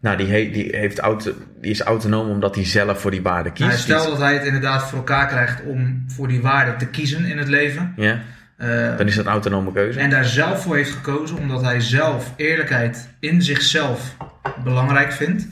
[0.00, 3.52] Nou, die, he- die, heeft auto, die is autonoom omdat hij zelf voor die waarde
[3.52, 3.68] kiest.
[3.68, 7.24] Nou, stel dat hij het inderdaad voor elkaar krijgt om voor die waarden te kiezen
[7.24, 7.92] in het leven.
[7.96, 8.18] Ja,
[8.56, 9.98] Eh, dan is dat een autonome keuze.
[10.00, 14.16] en daar zelf voor heeft gekozen omdat hij zelf eerlijkheid in zichzelf
[14.64, 15.46] belangrijk vindt.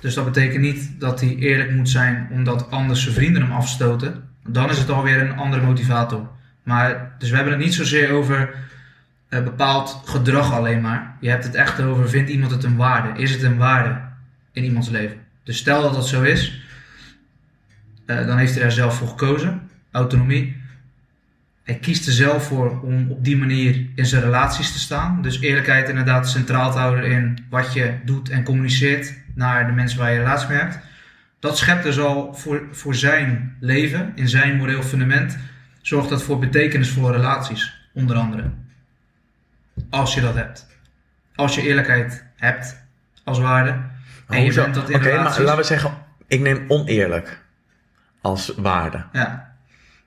[0.00, 4.24] Dus dat betekent niet dat hij eerlijk moet zijn omdat anders zijn vrienden hem afstoten.
[4.48, 6.28] Dan is het alweer een andere motivator.
[6.62, 8.54] Maar, dus we hebben het niet zozeer over
[9.36, 11.16] eh, bepaald gedrag alleen maar.
[11.20, 13.20] Je hebt het echt over, vindt iemand het een waarde?
[13.20, 14.00] Is het een waarde
[14.52, 15.16] in iemands leven?
[15.42, 16.62] Dus stel dat dat zo is,
[18.06, 19.60] eh, dan heeft hij daar zelf voor gekozen.
[19.90, 20.64] Autonomie.
[21.62, 25.22] Hij kiest er zelf voor om op die manier in zijn relaties te staan.
[25.22, 29.98] Dus eerlijkheid inderdaad centraal te houden in wat je doet en communiceert naar de mensen
[29.98, 30.78] waar je een relatie mee hebt.
[31.38, 35.38] Dat schept dus al voor, voor zijn leven, in zijn moreel fundament,
[35.82, 38.50] zorgt dat voor betekenisvolle relaties, onder andere.
[39.90, 40.66] Als je dat hebt.
[41.34, 42.76] Als je eerlijkheid hebt
[43.24, 43.76] als waarde.
[44.28, 45.90] En je bent dat in Oké, maar laten we zeggen,
[46.26, 47.42] ik neem oneerlijk
[48.20, 49.04] als waarde.
[49.12, 49.54] Ja.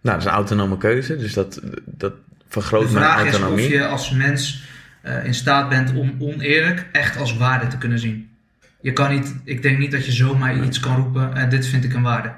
[0.02, 2.14] Nou, dat is een autonome keuze, dus dat, dat
[2.48, 3.66] vergroot De mijn vraag is autonomie.
[3.66, 4.64] of je als mens
[5.02, 8.30] eh, in staat bent om oneerlijk echt als waarde te kunnen zien.
[8.82, 11.84] Je kan niet, ik denk niet dat je zomaar iets kan roepen en dit vind
[11.84, 12.32] ik een waarde.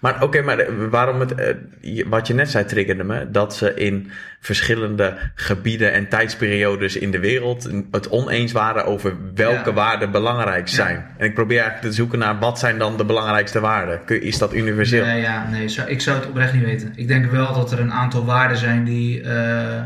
[0.00, 3.74] Maar oké, maar eh, waarom het, eh, wat je net zei triggerde me, dat ze
[3.74, 4.10] in
[4.40, 9.74] verschillende gebieden en tijdsperiodes in de wereld het oneens waren over welke Ja.
[9.74, 11.06] waarden belangrijk zijn.
[11.16, 14.22] En ik probeer eigenlijk te zoeken naar wat zijn dan de belangrijkste waarden.
[14.22, 15.04] Is dat universeel?
[15.04, 16.92] Nee, ja, nee, ik zou het oprecht niet weten.
[16.96, 19.82] Ik denk wel dat er een aantal waarden zijn die, eh,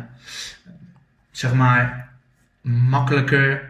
[1.31, 2.09] zeg maar,
[2.61, 3.63] makkelijker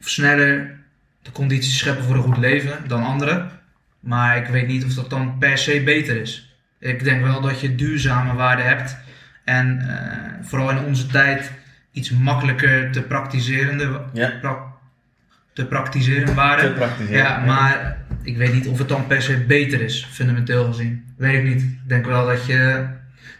[0.00, 0.74] of sneller
[1.22, 3.46] de condities scheppen voor een goed leven dan andere.
[4.06, 6.56] Maar ik weet niet of dat dan per se beter is.
[6.78, 8.96] Ik denk wel dat je duurzame waarden hebt.
[9.44, 11.52] En eh, vooral in onze tijd
[11.92, 14.32] iets makkelijker te praktiserende, Ja.
[14.40, 14.72] pra-
[15.52, 16.66] te praktiseren waarden.
[16.66, 20.64] Te praktiseren, Ja, maar ik weet niet of het dan per se beter is, fundamenteel
[20.66, 21.04] gezien.
[21.16, 21.62] Weet ik niet.
[21.62, 22.86] Ik denk wel dat je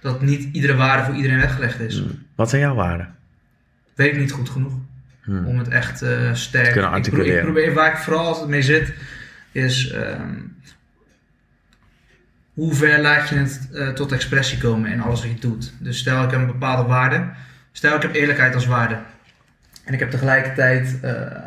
[0.01, 1.98] Dat niet iedere waarde voor iedereen weggelegd is.
[1.98, 2.22] Hmm.
[2.34, 3.14] Wat zijn jouw waarden?
[3.94, 4.72] Weet ik niet goed genoeg.
[5.22, 5.47] Hmm.
[5.47, 6.72] Om het echt eh, sterk...
[6.72, 7.43] kunnen ik, articuleren.
[7.43, 8.93] probeer, ik probeer, waar ik vooral mee zit,
[9.56, 9.90] is...
[9.90, 10.38] ehm,
[12.52, 15.72] hoe ver laat je het eh, tot expressie komen in alles wat je doet?
[15.78, 17.30] Dus stel ik heb een bepaalde waarde.
[17.72, 19.02] Stel ik heb eerlijkheid als waarde.
[19.84, 21.00] En ik heb tegelijkertijd...
[21.02, 21.42] eh,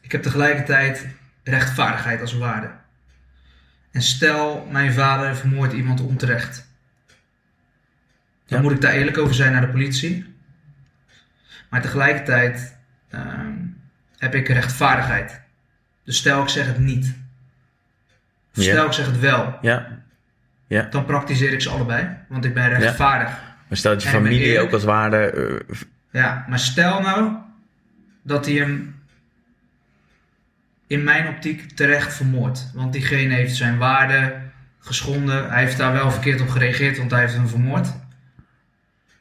[0.00, 1.06] ik heb tegelijkertijd
[1.44, 2.70] rechtvaardigheid als waarde.
[3.90, 6.66] En stel, mijn vader vermoordt iemand onterecht.
[8.46, 8.60] Dan Ja.
[8.64, 10.34] moet ik daar eerlijk over zijn naar de politie.
[11.70, 12.76] Maar tegelijkertijd
[13.10, 13.65] ehm,
[14.18, 15.40] heb ik rechtvaardigheid.
[16.04, 17.14] Dus stel ik zeg het niet.
[18.56, 18.70] Of Ja.
[18.72, 19.58] stel ik zeg het wel.
[19.62, 22.08] Ja, Dan praktiseer ik ze allebei.
[22.28, 23.28] Want ik ben rechtvaardig.
[23.68, 25.16] maar stel dat je En familie ook als waarde...
[25.70, 25.76] eh,
[26.10, 27.32] Ja, maar stel nou
[28.22, 29.00] dat hij hem
[30.86, 32.70] in mijn optiek terecht vermoordt.
[32.74, 34.40] Want diegene heeft zijn waarde
[34.78, 35.50] geschonden.
[35.50, 37.88] Hij heeft daar wel verkeerd op gereageerd, want hij heeft hem vermoord.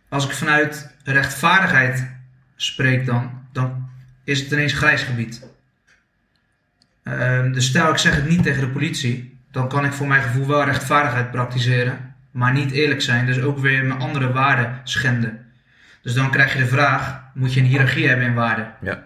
[0.10, 2.08] Als ik vanuit rechtvaardigheid
[2.56, 3.85] spreek dan, dan
[4.26, 5.46] is het ineens grijs gebied.
[7.04, 10.22] Ehm, dus stel ik zeg het niet tegen de politie, dan kan ik voor mijn
[10.22, 13.26] gevoel wel rechtvaardigheid praktiseren, maar niet eerlijk zijn.
[13.26, 15.46] Dus ook weer mijn andere waarden schenden.
[16.02, 18.74] Dus dan krijg je de vraag, moet je een hiërarchie hebben in waarden?
[18.82, 19.04] ja.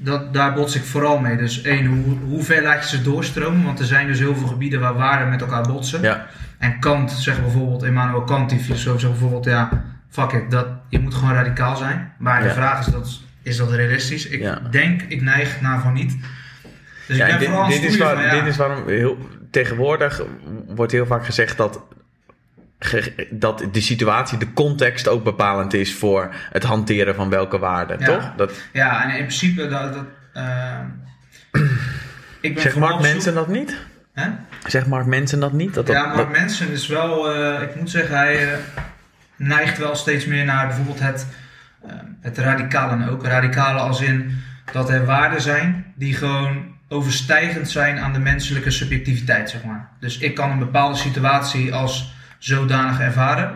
[0.00, 1.36] Dat, daar bots ik vooral mee.
[1.36, 3.64] Dus één, hoe, hoe ver laat je ze doorstromen?
[3.64, 6.02] Want er zijn dus heel veel gebieden waar waarden met elkaar botsen.
[6.02, 6.26] ja.
[6.58, 10.98] En Kant zegt bijvoorbeeld, Immanuel Kant, die filosoof, zegt bijvoorbeeld, ja, fuck it, dat, je
[10.98, 12.12] moet gewoon radicaal zijn.
[12.18, 14.26] Maar de vraag is, dat, is dat realistisch?
[14.26, 14.60] Ik Ja.
[14.70, 16.16] denk, ik neig naar van niet.
[17.06, 18.88] Dus Ja, ik ben dit, vooral dit, is stoeien waar, van, ja, dit is waarom
[18.88, 19.18] heel,
[19.50, 20.22] tegenwoordig
[20.66, 21.80] wordt heel vaak gezegd dat,
[22.78, 27.98] ge- dat de situatie, de context ook bepalend is voor het hanteren van welke waarden,
[27.98, 28.06] Ja.
[28.06, 28.32] toch?
[28.36, 30.78] Dat, ja, en in principe, dat, dat, eh,
[32.40, 33.76] ik ben vooral Mark Mensen dat niet?
[34.14, 34.28] Hè?
[34.66, 35.74] Zegt Mark Mensen dat niet?
[35.74, 38.58] Dat, dat, Ja, maar dat- mensen is wel, eh, ik moet zeggen, hij eh,
[39.36, 41.26] neigt wel steeds meer naar bijvoorbeeld het,
[42.20, 43.24] het radicale ook.
[43.26, 44.40] Radicale als in
[44.72, 49.88] dat er waarden zijn die gewoon overstijgend zijn aan de menselijke subjectiviteit, zeg maar.
[50.00, 53.54] Dus ik kan een bepaalde situatie als zodanig ervaren.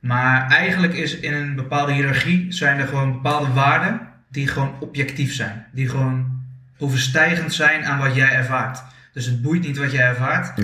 [0.00, 5.34] Maar eigenlijk is in een bepaalde hiërarchie zijn er gewoon bepaalde waarden die gewoon objectief
[5.34, 5.66] zijn.
[5.72, 6.40] Die gewoon
[6.78, 8.82] overstijgend zijn aan wat jij ervaart.
[9.12, 10.58] Dus het boeit niet wat jij ervaart.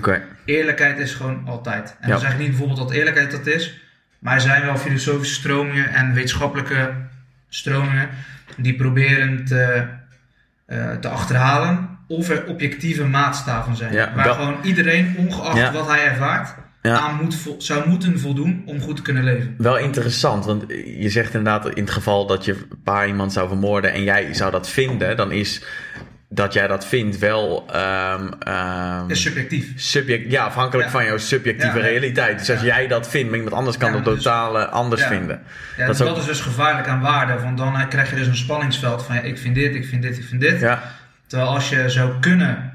[0.44, 1.96] Eerlijkheid is gewoon altijd.
[2.00, 2.12] En Ja.
[2.12, 3.80] dan zeg ik niet bijvoorbeeld dat eerlijkheid dat is.
[4.18, 6.90] Maar er zijn wel filosofische stromingen en wetenschappelijke
[7.48, 8.08] stromingen
[8.56, 9.84] die proberen te,
[10.66, 13.92] eh, te achterhalen of er objectieve maatstaven zijn.
[13.92, 15.72] Ja, waar dat- gewoon iedereen, ongeacht Ja.
[15.72, 16.98] wat hij ervaart, Ja.
[16.98, 19.54] aan moet zou moeten voldoen om goed te kunnen leven.
[19.58, 20.64] wel interessant, want
[20.98, 24.34] je zegt inderdaad in het geval dat je een paar iemand zou vermoorden en jij
[24.34, 25.64] zou dat vinden, dan is
[26.30, 29.72] dat jij dat vindt wel ehm, ehm, Is subjectief.
[29.76, 30.92] subject, ja, afhankelijk Ja.
[30.94, 31.82] van jouw subjectieve Ja.
[31.84, 32.38] realiteit.
[32.38, 35.42] Dus als jij dat vindt, maar iemand anders kan het dus- totaal anders vinden.
[35.76, 37.40] Dat dat, is ook- is dus gevaarlijk aan waarde.
[37.42, 40.02] Want dan eh, krijg je dus een spanningsveld van ja, ik vind dit, ik vind
[40.02, 40.60] dit, ik vind dit.
[40.60, 40.82] Ja,
[41.26, 42.72] Terwijl als je zou kunnen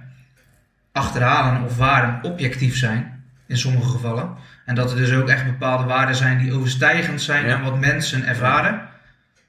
[0.92, 4.30] achterhalen of waarden objectief zijn, in sommige gevallen,
[4.66, 8.26] en dat er dus ook echt bepaalde waarden zijn die overstijgend zijn aan wat mensen
[8.28, 8.82] ervaren,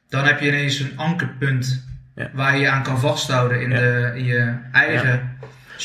[0.09, 1.85] dan heb je ineens een ankerpunt
[2.15, 2.31] Ja.
[2.33, 3.77] waar je je aan kan vasthouden in, Ja.
[3.79, 5.33] de, in je eigen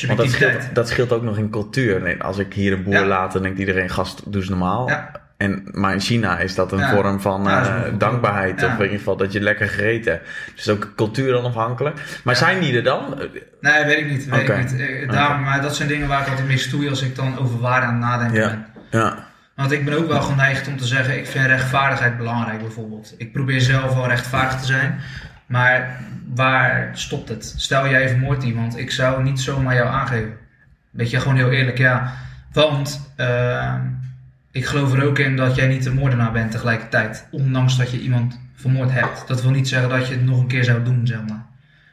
[0.06, 2.00] want dat scheelt, dat scheelt ook nog in cultuur.
[2.00, 4.90] Nee, Als ik hier een boer laat, dan denkt iedereen, gast, doe eens normaal.
[5.36, 8.62] En, maar in China is dat een vorm van eh, dankbaarheid.
[8.64, 10.28] Of in ieder geval dat je lekker gegeten hebt.
[10.54, 12.00] Dus ook cultuur dan afhankelijk.
[12.24, 13.14] Maar zijn die er dan?
[13.60, 14.26] Nee, weet ik niet.
[14.28, 14.80] Weet ik niet.
[14.80, 17.60] Eh, Daarom, Maar dat zijn dingen waar ik altijd mee stoei als ik dan over
[17.60, 18.48] waarde aan het nadenken Ja.
[18.48, 18.66] ben.
[19.00, 19.26] Ja.
[19.54, 23.14] Want ik ben ook wel geneigd om te zeggen, ik vind rechtvaardigheid belangrijk bijvoorbeeld.
[23.18, 25.00] Ik probeer zelf wel rechtvaardig te zijn,
[25.50, 26.00] maar
[26.34, 27.54] waar stopt het?
[27.56, 30.32] Stel jij vermoordt iemand, ik zou niet zomaar jou aangeven.
[30.90, 32.12] Weet je, gewoon heel eerlijk, ja.
[32.52, 33.80] Want ehm,
[34.50, 37.26] ik geloof er ook in dat jij niet de moordenaar bent tegelijkertijd.
[37.30, 39.28] Ondanks dat je iemand vermoord hebt.
[39.28, 41.46] Dat wil niet zeggen dat je het nog een keer zou doen, zeg maar.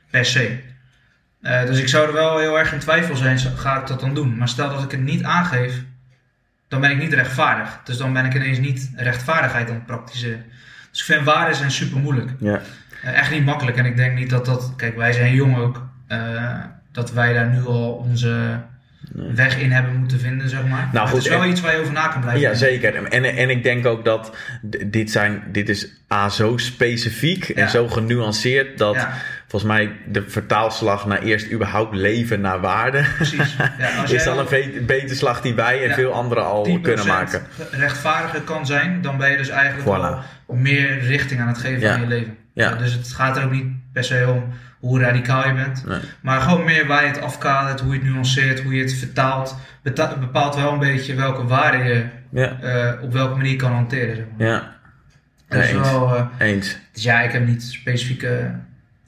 [0.09, 0.59] Per se.
[1.41, 4.13] Eh, dus ik zou er wel heel erg in twijfel zijn, ga ik dat dan
[4.13, 4.37] doen?
[4.37, 5.83] Maar stel dat ik het niet aangeef,
[6.67, 7.79] dan ben ik niet rechtvaardig.
[7.83, 10.45] Dus dan ben ik ineens niet rechtvaardigheid aan het praktiseren.
[10.91, 12.31] Dus ik vind waarden zijn super moeilijk.
[12.39, 12.61] Ja.
[13.03, 13.77] Eh, echt niet makkelijk.
[13.77, 14.73] En ik denk niet dat dat...
[14.77, 15.85] Kijk, wij zijn jong ook.
[16.07, 16.53] eh,
[16.91, 18.59] dat wij daar nu al onze
[19.11, 20.89] weg in hebben moeten vinden, zeg maar.
[20.93, 23.05] Maar goed, het is wel en- iets waar je over na kan blijven Ja, zeker.
[23.05, 24.35] En, en ik denk ook dat
[24.85, 29.13] dit, zijn, dit is A, zo specifiek en zo genuanceerd dat Ja.
[29.47, 33.55] volgens mij de vertaalslag naar eerst überhaupt leven naar waarde Precies.
[33.79, 36.81] Ja, als is al een ve- betere slag die wij en veel anderen al 10%
[36.81, 37.41] kunnen maken.
[37.71, 40.25] rechtvaardiger kan zijn, dan ben je dus eigenlijk Voilà.
[40.47, 42.37] al meer richting aan het geven aan je leven.
[42.63, 42.75] Ja.
[42.75, 44.43] Dus het gaat er ook niet per se om
[44.79, 45.85] hoe radicaal je bent.
[45.85, 45.99] Nee.
[46.21, 49.57] Maar gewoon meer waar je het afkadert, hoe je het nuanceert, hoe je het vertaalt.
[50.19, 54.15] Bepaalt wel een beetje welke waarde je Ja, eh, op welke manier kan hanteren.
[54.15, 54.47] Zeg maar.
[54.47, 54.75] ja.
[55.47, 55.91] Dat is Nee, eens.
[55.91, 56.77] wel, eh, Eens.
[56.93, 58.55] dus ja, ik heb niet specifieke.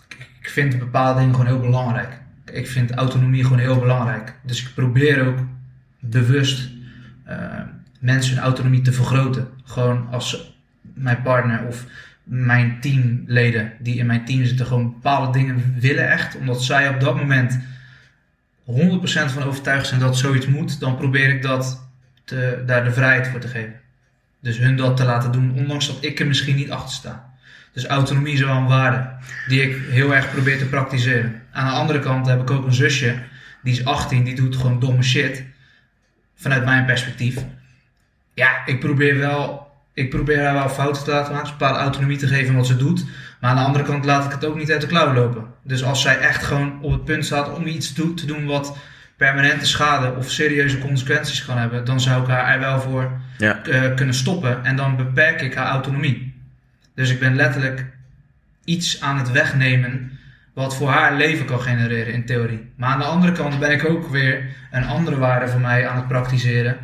[0.08, 2.20] Ik, ik vind bepaalde dingen gewoon heel belangrijk.
[2.52, 4.34] Ik vind autonomie gewoon heel belangrijk.
[4.44, 5.38] Dus ik probeer ook
[6.00, 6.70] bewust
[7.26, 7.38] eh,
[8.00, 9.48] mensen hun autonomie te vergroten.
[9.64, 11.86] Gewoon als mijn partner of
[12.30, 16.36] mijn teamleden die in mijn team zitten, gewoon bepaalde dingen willen echt.
[16.36, 17.60] Omdat zij op dat moment
[18.66, 18.72] 100%
[19.04, 21.88] van overtuigd zijn dat zoiets moet, dan probeer ik dat
[22.24, 23.80] te, daar de vrijheid voor te geven.
[24.42, 27.34] Dus hun dat te laten doen, ondanks dat ik er misschien niet achter sta.
[27.74, 29.10] Dus autonomie is wel een waarde
[29.48, 31.42] die ik heel erg probeer te praktiseren.
[31.52, 33.16] Aan de andere kant heb ik ook een zusje,
[33.64, 35.44] die is 18, die doet gewoon domme shit.
[36.36, 37.46] Vanuit mijn perspectief.
[38.34, 39.69] Ja, ik probeer wel,
[40.00, 42.68] ik probeer haar wel fouten te laten maken, een bepaalde autonomie te geven in wat
[42.68, 43.06] ze doet.
[43.40, 45.46] Maar aan de andere kant laat ik het ook niet uit de klauwen lopen.
[45.64, 48.78] Dus als zij echt gewoon op het punt staat om iets te doen wat
[49.18, 53.64] permanente schade of serieuze consequenties kan hebben, dan zou ik haar er wel voor Ja,
[53.64, 56.34] eh, kunnen stoppen en dan beperk ik haar autonomie.
[56.96, 57.86] Dus ik ben letterlijk
[58.64, 60.20] iets aan het wegnemen
[60.54, 62.72] wat voor haar leven kan genereren in theorie.
[62.76, 65.96] Maar aan de andere kant ben ik ook weer een andere waarde voor mij aan
[65.96, 66.78] het praktiseren.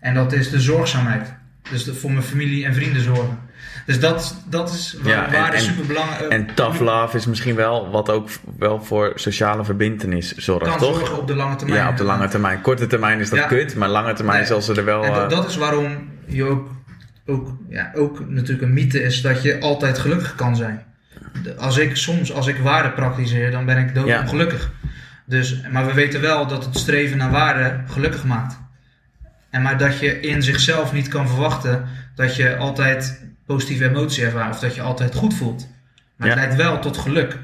[0.00, 1.34] En dat is de zorgzaamheid.
[1.70, 3.38] Dus de- voor mijn familie en vrienden zorgen.
[3.86, 6.30] Dus dat, dat is waar, Ja, en- super belangrijk.
[6.30, 8.28] en tough love is misschien wel wat ook
[8.58, 10.96] wel voor sociale verbindenis zorgt, kan toch?
[10.98, 11.80] zorgen op de lange termijn.
[11.82, 12.60] Ja, op de lange termijn.
[12.60, 13.46] Korte termijn is dat Ja.
[13.46, 14.46] kut, maar lange termijn Nee.
[14.46, 15.04] zal ze er wel...
[15.04, 16.68] En dat, eh, dat is waarom je ook,
[17.26, 20.82] ook, ja, ook natuurlijk een mythe is dat je altijd gelukkig kan zijn.
[21.58, 24.20] Als ik soms, als ik waarde praktiseer, dan ben ik dood Ja.
[24.20, 24.70] ongelukkig.
[25.26, 28.58] Dus, maar we weten wel dat het streven naar waarde gelukkig maakt.
[29.50, 34.54] En maar dat je in zichzelf niet kan verwachten dat je altijd positieve emotie ervaart
[34.54, 35.68] of dat je altijd goed voelt.
[36.16, 37.38] Maar het leidt wel tot geluk.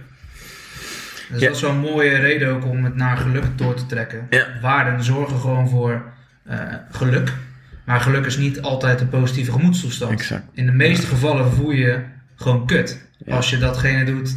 [1.31, 1.47] Dus Ja.
[1.47, 4.27] dat is wel een mooie reden ook om het naar geluk door te trekken.
[4.31, 4.47] Ja.
[4.61, 6.03] Waarden zorgen gewoon voor
[6.45, 6.59] eh,
[6.91, 7.33] geluk.
[7.85, 10.13] Maar geluk is niet altijd een positieve gemoedstoestand.
[10.13, 10.43] Exact.
[10.53, 12.01] In de meeste gevallen voel je je
[12.37, 13.07] gewoon kut.
[13.29, 14.37] Als je datgene doet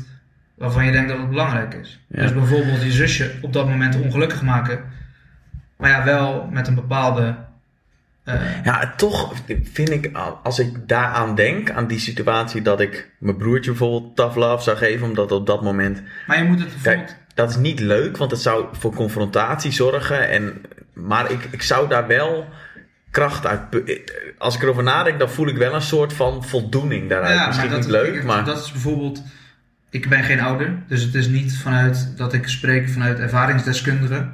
[0.55, 1.99] waarvan je denkt dat het belangrijk is.
[2.07, 4.79] Dus bijvoorbeeld je zusje op dat moment ongelukkig maken.
[5.77, 7.35] Maar ja, wel met een bepaalde...
[8.29, 9.33] eh, Ja, toch
[9.63, 10.11] vind ik,
[10.43, 14.77] als ik daaraan denk, aan die situatie dat ik mijn broertje bijvoorbeeld tough love zou
[14.77, 16.01] geven, omdat op dat moment...
[16.27, 17.05] maar je moet het bijvoorbeeld...
[17.05, 20.29] Kijk, dat is niet leuk, want het zou voor confrontatie zorgen.
[20.29, 20.61] En,
[20.93, 22.47] maar ik, ik zou daar wel
[23.11, 23.61] kracht uit...
[24.37, 27.47] Als ik erover nadenk, dan voel ik wel een soort van voldoening daaruit.
[27.47, 28.45] Misschien niet leuk, maar...
[28.45, 29.23] Dat is bijvoorbeeld...
[29.89, 34.29] Ik ben geen ouder, dus het is niet vanuit dat ik spreek vanuit ervaringsdeskundige.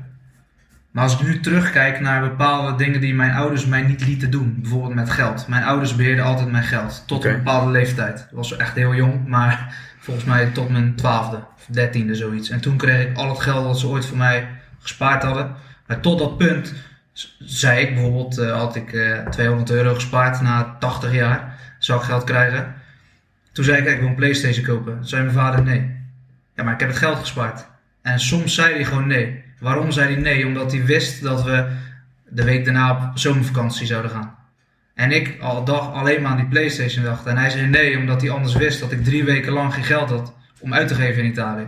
[0.96, 4.58] Maar als ik nu terugkijk naar bepaalde dingen die mijn ouders mij niet lieten doen,
[4.62, 5.48] bijvoorbeeld met geld.
[5.48, 8.20] Mijn ouders beheerden altijd mijn geld, tot een bepaalde leeftijd.
[8.20, 12.50] Ik was echt heel jong, maar volgens mij tot mijn twaalfde of dertiende zoiets.
[12.50, 14.48] En toen kreeg ik al het geld dat ze ooit voor mij
[14.80, 15.56] gespaard hadden.
[15.88, 16.74] Maar tot dat punt
[17.40, 22.06] zei ik bijvoorbeeld, eh, had ik eh 200 euro gespaard na 80 jaar, zou ik
[22.06, 22.74] geld krijgen.
[23.52, 24.96] Toen zei ik, kijk, ik wil een Playstation kopen.
[24.96, 25.96] Toen zei mijn vader nee.
[26.56, 27.68] Ja, maar ik heb het geld gespaard.
[28.02, 29.45] En soms zei hij gewoon nee.
[29.66, 30.46] Waarom zei hij nee?
[30.46, 31.68] Omdat hij wist dat we
[32.30, 34.36] de week daarna op zomervakantie zouden gaan.
[34.94, 37.26] En ik al dag alleen maar aan die Playstation dacht.
[37.26, 40.10] En hij zei nee, omdat hij anders wist dat ik drie weken lang geen geld
[40.10, 41.68] had om uit te geven in Italië.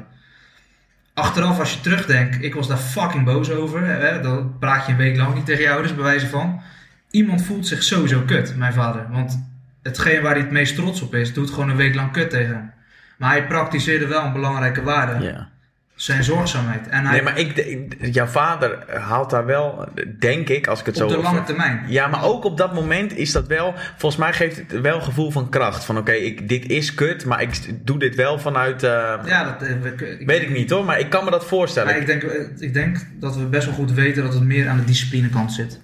[1.14, 3.86] Achteraf, als je terugdenkt, ik was daar fucking boos over.
[3.86, 4.22] Hè?
[4.22, 6.62] Dan praat je een week lang niet tegen je ouders, bij wijze van.
[7.10, 9.08] Iemand voelt zich sowieso kut, mijn vader.
[9.12, 9.50] Want
[9.84, 12.56] hetgeen waar hij het meest trots op is, doet gewoon een week lang kut tegen
[12.56, 12.72] hem.
[13.18, 15.26] Maar hij praktiseerde wel een belangrijke waarde.
[15.26, 15.56] Ja.
[15.98, 16.88] Zijn zorgzaamheid.
[16.88, 19.88] En hij, Nee, maar ik, ik- jouw vader haalt daar wel,
[20.20, 21.16] denk ik, als ik het op zo...
[21.16, 21.84] de lange termijn.
[21.88, 23.74] Ja, maar ook op dat moment is dat wel...
[23.98, 25.84] Volgens mij geeft het wel gevoel van kracht.
[25.86, 28.84] Van oké, ik dit is kut, maar ik doe dit wel vanuit...
[28.84, 28.90] eh,
[29.26, 29.86] Ja, dat, eh,
[30.20, 31.90] ik, Weet ik niet hoor, maar ik kan me dat voorstellen.
[31.92, 34.68] maar ik, denk, eh, ik denk dat we best wel goed weten dat het meer
[34.68, 35.82] aan de disciplinekant zit.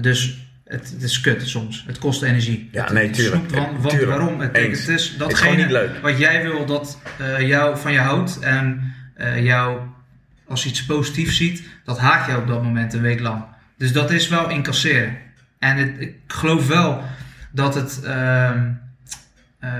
[0.00, 1.84] Dus het, het is kut soms.
[1.86, 2.68] Het kost energie.
[2.72, 3.50] Ja, Het- nee, tuurlijk.
[3.50, 4.10] want Tuurlijk.
[4.10, 4.40] waarom?
[4.40, 5.90] Het, het is datgene gewoon niet leuk.
[6.02, 6.98] wat jij wil dat
[7.38, 8.92] jou, van je houdt en
[9.24, 9.78] eh, jou
[10.48, 13.44] als je iets positiefs ziet, dat haat je op dat moment een week lang.
[13.76, 15.16] Dus dat is wel incasseren.
[15.58, 17.02] En het, ik geloof wel
[17.52, 18.70] dat het ehm,
[19.58, 19.72] eh,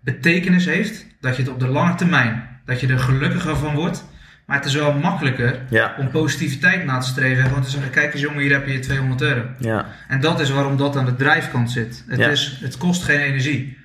[0.00, 4.04] betekenis heeft, dat je het op de lange termijn, dat je er gelukkiger van wordt.
[4.46, 7.90] Maar het is wel makkelijker Ja, om positiviteit na te streven en gewoon te zeggen,
[7.90, 9.44] kijk eens jongen, hier heb je je 200 euro.
[9.58, 12.04] ja, En dat is waarom dat aan de drijfkant zit.
[12.08, 12.28] Het, Ja.
[12.28, 13.78] is, het kost geen energie.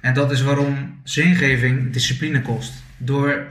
[0.00, 2.72] En dat is waarom zingeving discipline kost.
[2.96, 3.46] Door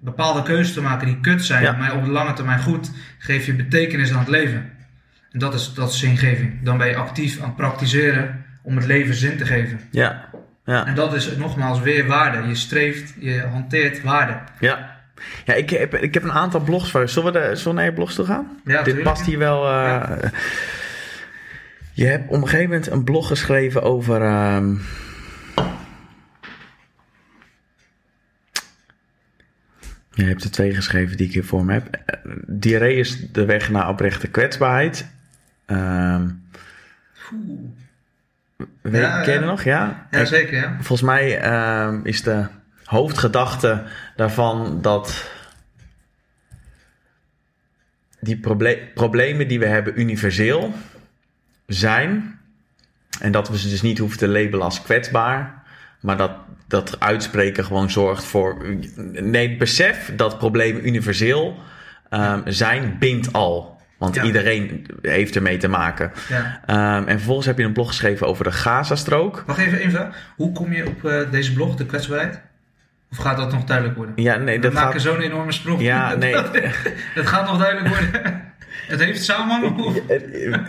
[0.00, 1.72] bepaalde keuzes te maken die kut zijn, Ja.
[1.72, 4.70] maar op de lange termijn goed, geef je betekenis aan het leven.
[5.32, 6.62] En dat is, dat is zingeving.
[6.62, 9.80] Dan ben je actief aan het praktiseren om het leven zin te geven.
[9.90, 10.28] ja.
[10.64, 10.86] Ja.
[10.86, 12.48] En dat is nogmaals weer waarde.
[12.48, 14.38] Je streeft, je hanteert waarde.
[14.60, 14.96] Ja.
[15.44, 17.08] Ja, ik heb, ik heb een aantal blogs voor.
[17.08, 18.46] Zullen we, de, zullen we naar je blogs toe gaan?
[18.64, 19.04] Ja, Dit tuurlijk.
[19.04, 19.68] past hier wel.
[19.70, 20.02] eh,
[21.92, 24.22] Je hebt op een gegeven moment een blog geschreven over.
[24.22, 24.74] ehm,
[30.16, 31.94] Je hebt er twee geschreven die ik hier voor me heb.
[32.06, 35.06] Eh, Diarree is de weg naar oprechte kwetsbaarheid.
[37.32, 37.70] Oeh.
[38.80, 39.46] weet, Ja, ken je ja.
[39.46, 39.62] nog?
[39.62, 40.06] Ja?
[40.10, 40.74] Ja, zeker, ja.
[40.74, 42.46] Volgens mij ehm, is de
[42.84, 43.82] hoofdgedachte
[44.16, 45.30] daarvan dat
[48.20, 50.74] die proble- problemen die we hebben universeel
[51.66, 52.38] zijn.
[53.20, 55.62] En dat we ze dus niet hoeven te labelen als kwetsbaar.
[56.00, 56.32] Maar dat,
[56.68, 58.64] dat uitspreken gewoon zorgt voor.
[59.12, 61.56] Nee, besef dat problemen universeel
[62.10, 63.74] ehm, zijn, bindt al.
[63.98, 64.22] Want Ja.
[64.24, 66.12] iedereen heeft ermee te maken.
[66.28, 66.60] ja.
[66.66, 69.42] Ehm, en vervolgens heb je een blog geschreven over de Gazastrook.
[69.46, 70.16] Wacht even, één vraag.
[70.36, 72.40] Hoe kom je op eh, deze blog, de kwetsbaarheid?
[73.10, 74.14] Of gaat dat nog duidelijk worden?
[74.22, 75.00] Ja, nee, We dat maken gaat...
[75.02, 75.80] zo'n enorme sprong.
[75.80, 76.32] Ja, nee.
[77.14, 78.10] dat gaat nog duidelijk worden.
[78.86, 79.78] Het heeft samenhang.
[79.84, 79.96] of-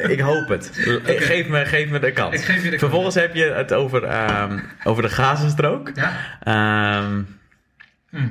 [0.10, 0.72] Ik hoop het.
[1.06, 2.36] Geef, me, geef me de kans.
[2.36, 2.80] Ik geef je de kans.
[2.82, 5.92] Vervolgens heb je het over, ehm, over de Gazastrook.
[5.96, 6.12] Ja?
[6.44, 7.22] Ehm,
[8.10, 8.28] Hm.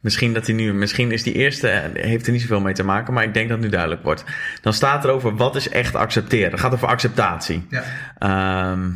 [0.00, 3.14] misschien, dat hij nu, misschien is die eerste, heeft er niet zoveel mee te maken,
[3.14, 4.24] maar ik denk dat het nu duidelijk wordt.
[4.62, 6.50] Dan staat er over wat is echt accepteren.
[6.50, 7.66] Het gaat over acceptatie.
[7.70, 7.82] Ja.
[8.18, 8.88] Ehm,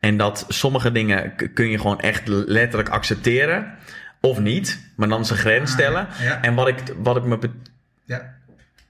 [0.00, 3.74] en dat sommige dingen kun je gewoon echt letterlijk accepteren.
[4.26, 6.06] Of niet, maar dan zijn grens Ah, stellen.
[6.22, 6.42] ja.
[6.42, 7.38] En wat ik, wat ik me
[8.04, 8.34] Ja.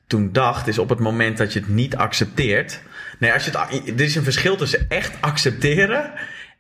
[0.07, 2.81] toen dacht, is op het moment dat je het niet accepteert.
[3.19, 6.11] Nee, als je het, er is een verschil tussen echt accepteren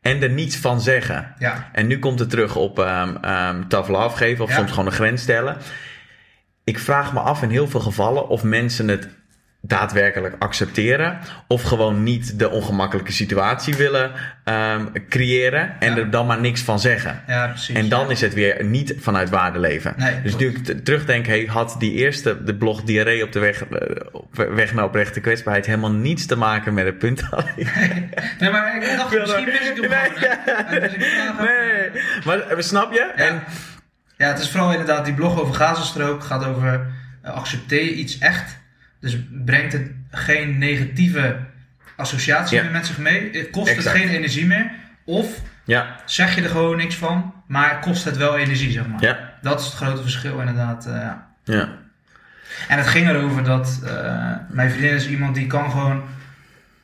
[0.00, 1.34] en er niets van zeggen.
[1.38, 1.68] Ja.
[1.72, 4.92] En nu komt het terug op ehm ehm tough love geven of soms gewoon een
[4.92, 5.56] grens stellen.
[6.64, 9.08] Ik vraag me af in heel veel gevallen of mensen het
[9.66, 11.18] daadwerkelijk accepteren
[11.48, 14.10] of gewoon niet de ongemakkelijke situatie willen
[14.44, 15.96] ehm, creëren en Ja.
[15.96, 17.22] er dan maar niks van zeggen.
[17.26, 17.76] Ja, precies.
[17.76, 19.94] En dan is het weer niet vanuit waarde leven.
[19.96, 23.64] Nee, dus nu ik terugdenk, hey, had die eerste, de blog Diarree op de weg,
[23.64, 27.22] eh, op weg naar oprechte kwetsbaarheid, helemaal niets te maken met het punt.
[28.40, 29.90] Nee, maar ik dacht, misschien mis ik hem
[30.70, 30.80] Nee.
[30.80, 30.96] Dus
[31.38, 33.12] nee, maar eh, snap je?
[33.16, 33.24] Ja.
[33.24, 33.42] En,
[34.16, 36.86] Ja, het is vooral inderdaad die blog over Gazastrook gaat over
[37.22, 38.58] eh, accepteer je iets echt.
[39.10, 41.36] Dus brengt het geen negatieve
[41.96, 42.62] associatie Ja.
[42.62, 43.30] meer met zich mee.
[43.32, 43.96] Het kost Exact.
[43.96, 44.70] het geen energie meer.
[45.04, 49.02] Of ja, zeg je er gewoon niks van, maar kost het wel energie, zeg maar.
[49.02, 50.86] ja, Dat is het grote verschil inderdaad.
[50.86, 51.26] eh, ja.
[51.44, 51.68] ja.
[52.68, 56.02] En het ging erover dat eh, mijn vriendin is iemand die kan gewoon...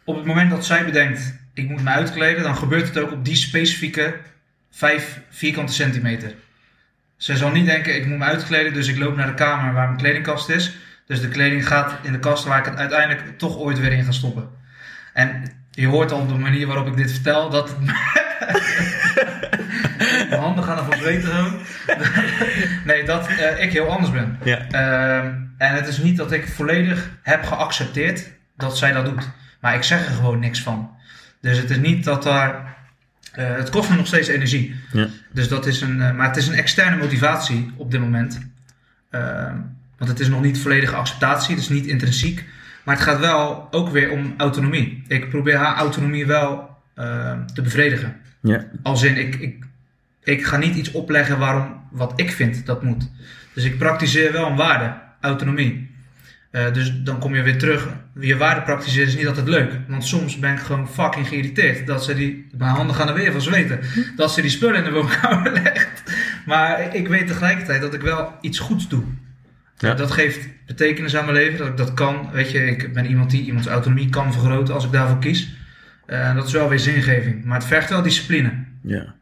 [0.05, 3.24] Op het moment dat zij bedenkt, ik moet me uitkleden, dan gebeurt het ook op
[3.24, 4.15] die specifieke
[4.70, 6.35] 5 vierkante centimeter.
[7.16, 9.86] Ze zal niet denken, ik moet me uitkleden, dus ik loop naar de kamer waar
[9.86, 10.77] mijn kledingkast is.
[11.13, 14.05] Dus de kleding gaat in de kast waar ik het uiteindelijk toch ooit weer in
[14.05, 14.49] ga stoppen.
[15.13, 17.77] En je hoort al op de manier waarop ik dit vertel, dat...
[20.29, 21.51] Mijn handen gaan ervan zo.
[22.85, 24.39] nee, dat eh, ik heel anders ben.
[24.45, 24.59] ja.
[24.71, 29.31] Ehm, en het is niet dat ik volledig heb geaccepteerd dat zij dat doet.
[29.61, 30.91] Maar ik zeg er gewoon niks van.
[31.41, 32.77] Dus het is niet dat daar.
[33.33, 34.77] eh, het kost me nog steeds energie.
[34.93, 35.07] Ja.
[35.33, 36.03] Dus dat is een.
[36.03, 38.51] eh, maar het is een externe motivatie op dit moment.
[40.03, 42.45] Want het is nog niet volledige acceptatie, dus niet intrinsiek.
[42.85, 45.03] Maar het gaat wel ook weer om autonomie.
[45.09, 48.16] Ik probeer haar autonomie wel ehm, te bevredigen.
[48.41, 48.65] ja.
[48.83, 49.65] Als in, ik, ik,
[50.23, 53.11] ik ga niet iets opleggen waarom, wat ik vind dat moet.
[53.55, 55.91] Dus ik praktiseer wel een waarde, autonomie.
[56.51, 57.89] Eh, dus dan kom je weer terug.
[58.20, 59.73] Je waarde praktiseren is niet altijd leuk.
[59.89, 61.87] Want soms ben ik gewoon fucking geïrriteerd.
[61.87, 63.81] Dat ze die, mijn handen gaan er weer van zweten.
[64.16, 66.03] Dat ze die spullen in de woonkamer legt.
[66.47, 69.05] Maar ik weet tegelijkertijd dat ik wel iets goeds doe.
[69.83, 69.95] Ja.
[69.95, 71.59] Dat geeft betekenis aan mijn leven.
[71.59, 72.31] Dat ik dat kan.
[72.33, 75.49] Weet je, ik ben iemand die iemands autonomie kan vergroten als ik daarvoor kies.
[76.07, 77.45] Eh, dat is wel weer zingeving.
[77.45, 78.53] Maar het vergt wel discipline.
[78.83, 79.15] ja.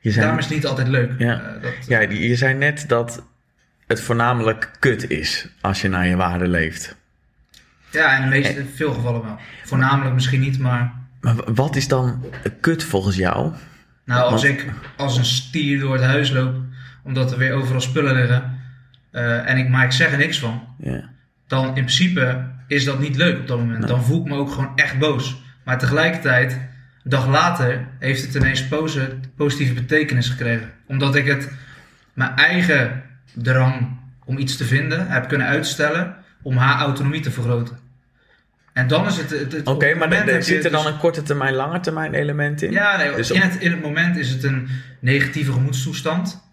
[0.00, 1.12] Je zei, Daarom is het niet altijd leuk.
[1.18, 1.40] Ja.
[1.40, 3.22] Eh, dat, ja, je zei net dat
[3.86, 6.96] het voornamelijk kut is als je naar je waarde leeft.
[7.90, 9.38] ja, in de meeste, veel gevallen wel.
[9.64, 10.92] Voornamelijk misschien niet, maar...
[11.20, 12.24] Maar wat is dan
[12.60, 13.52] kut volgens jou?
[14.04, 14.66] Nou, als Want- ik
[14.96, 16.56] als een stier door het huis loop,
[17.06, 18.58] omdat er weer overal spullen liggen,
[19.10, 21.04] eh, en ik, maar ik zeg er niks van, Ja.
[21.46, 23.78] dan in principe is dat niet leuk op dat moment.
[23.78, 23.88] Nee.
[23.88, 25.42] Dan voel ik me ook gewoon echt boos.
[25.64, 30.70] Maar tegelijkertijd, een dag later, heeft het ineens posi- positieve betekenis gekregen.
[30.86, 31.50] Omdat ik het,
[32.12, 33.02] mijn eigen
[33.34, 37.78] drang om iets te vinden, heb kunnen uitstellen om haar autonomie te vergroten.
[38.72, 39.30] En dan is het...
[39.30, 42.62] het, het- Oké, maar je zit er dan dus- een korte termijn, lange termijn element
[42.62, 42.70] in?
[42.72, 44.68] Ja, nee, Dus in, op- het, in het moment is het een
[45.00, 46.44] negatieve gemoedstoestand.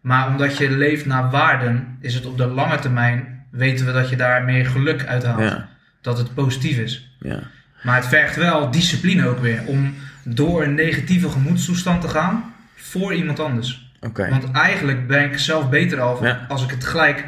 [0.00, 4.08] Maar omdat je leeft naar waarden, is het op de lange termijn, weten we dat
[4.08, 5.40] je daar meer geluk uit haalt.
[5.50, 5.68] Ja.
[6.00, 7.16] dat het positief is.
[7.20, 7.38] Ja.
[7.82, 9.94] Maar het vergt wel discipline ook weer om
[10.24, 13.92] door een negatieve gemoedstoestand te gaan voor iemand anders.
[14.14, 16.44] Want eigenlijk ben ik zelf beter af Ja.
[16.48, 17.24] als ik het gelijk,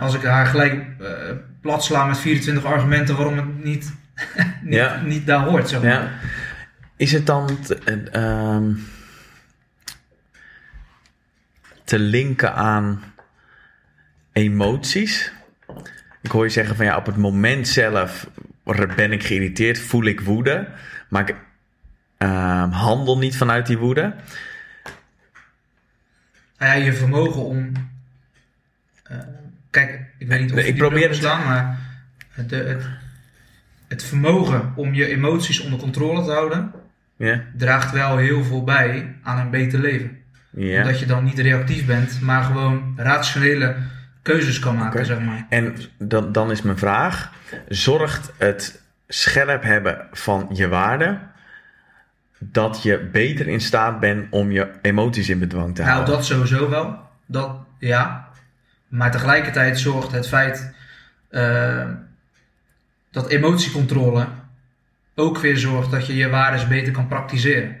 [0.00, 1.06] als ik haar gelijk eh
[1.60, 3.94] plat sla met 24 argumenten waarom het niet,
[4.62, 5.68] niet, niet daar hoort.
[5.68, 5.90] Zeg maar.
[5.90, 6.08] Ja.
[6.96, 8.70] Is het dan eh, ehm,
[11.92, 13.02] te linken aan
[14.32, 15.32] emoties?
[16.20, 18.30] Ik hoor je zeggen van ja, op het moment zelf
[18.96, 20.68] ben ik geïrriteerd, voel ik woede,
[21.08, 21.36] maar ik
[22.18, 24.14] ehm, handel niet vanuit die woede.
[26.58, 27.72] Nou ja, je vermogen om.
[29.04, 29.18] eh,
[29.70, 31.78] kijk, ik weet niet of Nee, je ik probeer het- slaan, maar
[32.30, 32.84] het, het,
[33.88, 36.72] het vermogen om je emoties onder controle te houden,
[37.56, 40.21] draagt wel heel veel bij aan een beter leven.
[40.52, 40.78] Ja.
[40.80, 43.76] Omdat je dan niet reactief bent, maar gewoon rationele
[44.22, 45.46] keuzes kan maken, zeg maar.
[45.48, 47.32] En dan, dan is mijn vraag:
[47.68, 51.18] zorgt het scherp hebben van je waarde
[52.38, 56.14] dat je beter in staat bent om je emoties in bedwang te Nou, houden?
[56.14, 56.98] dat sowieso wel.
[57.26, 58.28] Dat, ja.
[58.88, 60.74] Maar tegelijkertijd zorgt het feit
[61.28, 61.88] eh,
[63.10, 64.26] dat emotiecontrole
[65.14, 67.76] ook weer zorgt dat je je waardes beter kan praktiseren.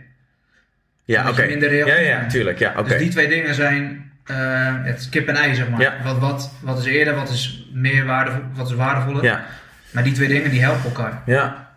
[1.12, 1.46] Ja, oké.
[1.46, 2.58] minder Ja, ja, tuurlijk.
[2.58, 2.88] Ja, oké.
[2.88, 4.36] Dus die twee dingen zijn eh,
[4.82, 5.80] het kip en ei, zeg maar.
[5.80, 5.94] Ja.
[6.04, 9.24] Wat, wat, wat is eerder, wat is meer waardevol, wat is waardevoller.
[9.24, 9.44] Ja,
[9.90, 11.22] Maar die twee dingen die helpen elkaar.
[11.26, 11.68] ja,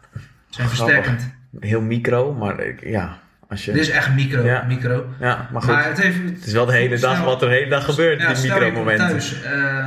[0.49, 0.78] Zijn Grappig.
[0.78, 1.34] versterkend.
[1.60, 3.18] heel micro, maar ja,
[3.49, 3.72] als je.
[3.72, 4.44] Dit is echt micro.
[4.45, 4.64] Ja.
[4.68, 5.06] micro.
[5.20, 5.72] ja, maar goed.
[5.74, 7.86] Maar het heeft, het is wel de hele dag Snel- wat er de hele dag
[7.86, 9.07] gebeurt, Ja, die micromomenten.
[9.07, 9.86] thuis eh,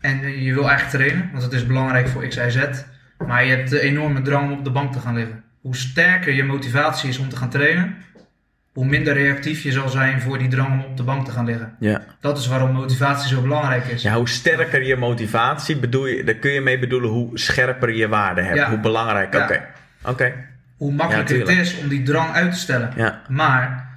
[0.00, 2.58] en je wil eigenlijk trainen, want het is belangrijk voor X, Y, Z.
[3.26, 5.42] Maar je hebt de enorme drang om op de bank te gaan liggen.
[5.60, 7.94] Hoe sterker je motivatie is om te gaan trainen,
[8.78, 11.44] hoe minder reactief je zal zijn voor die drang om op de bank te gaan
[11.44, 11.74] liggen.
[11.78, 12.04] Ja.
[12.20, 14.02] Dat is waarom motivatie zo belangrijk is.
[14.02, 18.08] ja, hoe sterker je motivatie, bedoel je, daar kun je mee bedoelen hoe scherper je
[18.08, 18.56] waarde hebt.
[18.56, 18.68] Ja.
[18.68, 19.32] Hoe belangrijk.
[19.32, 19.42] Ja.
[19.42, 19.64] Oké.
[20.02, 20.32] Oké.
[20.76, 22.92] Hoe makkelijker het is om die drang uit te stellen.
[22.96, 23.22] Ja.
[23.28, 23.88] Maar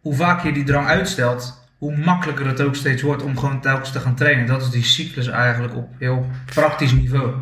[0.00, 3.92] hoe vaker je die drang uitstelt, hoe makkelijker het ook steeds wordt om gewoon telkens
[3.92, 4.46] te gaan trainen.
[4.46, 7.34] Dat is die cyclus eigenlijk op heel praktisch niveau.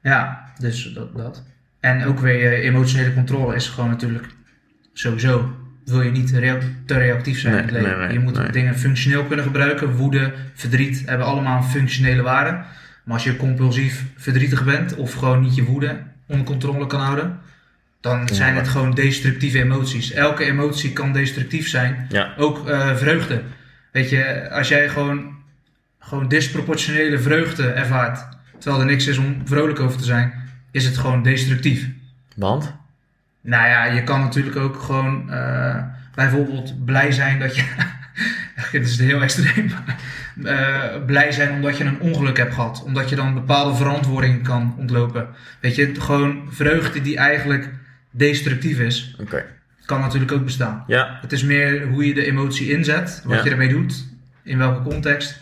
[0.00, 1.16] Ja, dus dat.
[1.16, 1.53] dat.
[1.84, 4.26] En ook weer je emotionele controle is gewoon natuurlijk
[4.92, 5.56] sowieso.
[5.84, 7.98] Wil je niet rea- te reactief zijn Nee, in het leven.
[7.98, 9.90] nee, nee, je moet dingen functioneel kunnen gebruiken.
[9.96, 12.50] Woede, verdriet hebben allemaal een functionele waarde.
[13.04, 15.96] Maar als je compulsief verdrietig bent of gewoon niet je woede
[16.26, 17.38] onder controle kan houden,
[18.00, 20.12] dan zijn het gewoon destructieve emoties.
[20.12, 22.06] Elke emotie kan destructief zijn.
[22.08, 22.34] Ja.
[22.36, 23.42] Ook eh, vreugde.
[23.92, 25.34] Weet je, als jij gewoon,
[25.98, 28.26] gewoon disproportionele vreugde ervaart,
[28.58, 30.42] terwijl er niks is om vrolijk over te zijn,
[30.74, 31.88] is het gewoon destructief.
[32.36, 32.74] Want?
[33.40, 35.82] Nou ja, je kan natuurlijk ook gewoon eh,
[36.14, 37.64] bijvoorbeeld blij zijn dat je.
[38.72, 39.70] Dit is heel extreem.
[40.44, 42.82] eh, blij zijn omdat je een ongeluk hebt gehad.
[42.84, 45.28] Omdat je dan bepaalde verantwoording kan ontlopen.
[45.60, 47.70] Weet je, gewoon vreugde die eigenlijk
[48.10, 49.44] destructief is, Oké.
[49.84, 50.84] kan natuurlijk ook bestaan.
[50.86, 51.18] Ja.
[51.20, 53.44] Het is meer hoe je de emotie inzet, wat Ja.
[53.44, 54.06] je ermee doet,
[54.42, 55.38] in welke context,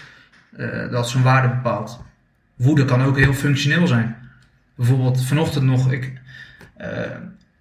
[0.56, 2.04] eh, dat zijn waarde bepaalt.
[2.56, 4.16] Woede kan ook heel functioneel zijn.
[4.74, 6.12] Bijvoorbeeld vanochtend nog, ik,
[6.76, 6.88] eh,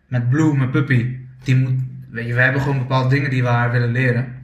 [0.08, 1.80] met Blue, mijn puppy, die moet,
[2.10, 4.40] weet je, we hebben gewoon bepaalde dingen die we haar willen leren.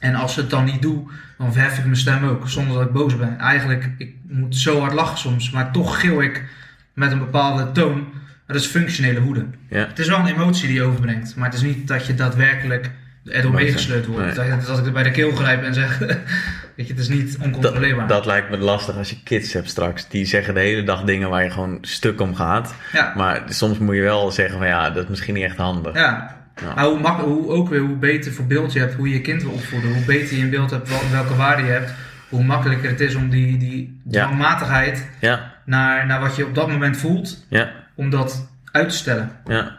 [0.00, 2.86] En als ze het dan niet doe, dan verhef ik mijn stem ook, zonder dat
[2.86, 3.38] ik boos ben.
[3.38, 6.44] Eigenlijk, ik moet zo hard lachen soms, maar toch gil ik
[6.92, 8.06] met een bepaalde toon.
[8.46, 9.46] Dat is functionele woede.
[9.68, 9.86] Ja.
[9.86, 12.90] Het is wel een emotie die je overbrengt, maar het is niet dat je daadwerkelijk
[13.24, 14.36] erdoor meegesleurd wordt.
[14.36, 14.50] Nee.
[14.50, 16.00] Dat, dat ik er bij de keel grijp en zeg,
[16.76, 18.06] weet je, het is niet Dat, oncontroleerbaar.
[18.08, 20.08] dat lijkt me lastig als je kids hebt straks.
[20.08, 22.74] Die zeggen de hele dag dingen waar je gewoon stuk om gaat.
[22.92, 25.94] ja, Maar soms moet je wel zeggen van ja, dat is misschien niet echt handig.
[25.94, 26.34] ja.
[26.62, 26.74] Ja.
[26.74, 29.20] Maar hoe, mak- hoe ook weer, hoe beter voor beeld je hebt, hoe je je
[29.20, 31.92] kind wil opvoeden, hoe beter je in beeld hebt wel- welke waarde je hebt,
[32.28, 36.68] hoe makkelijker het is om die, die dwangmatigheid Ja, naar, naar wat je op dat
[36.68, 39.30] moment voelt, ja, om dat uit te stellen.
[39.46, 39.76] ja.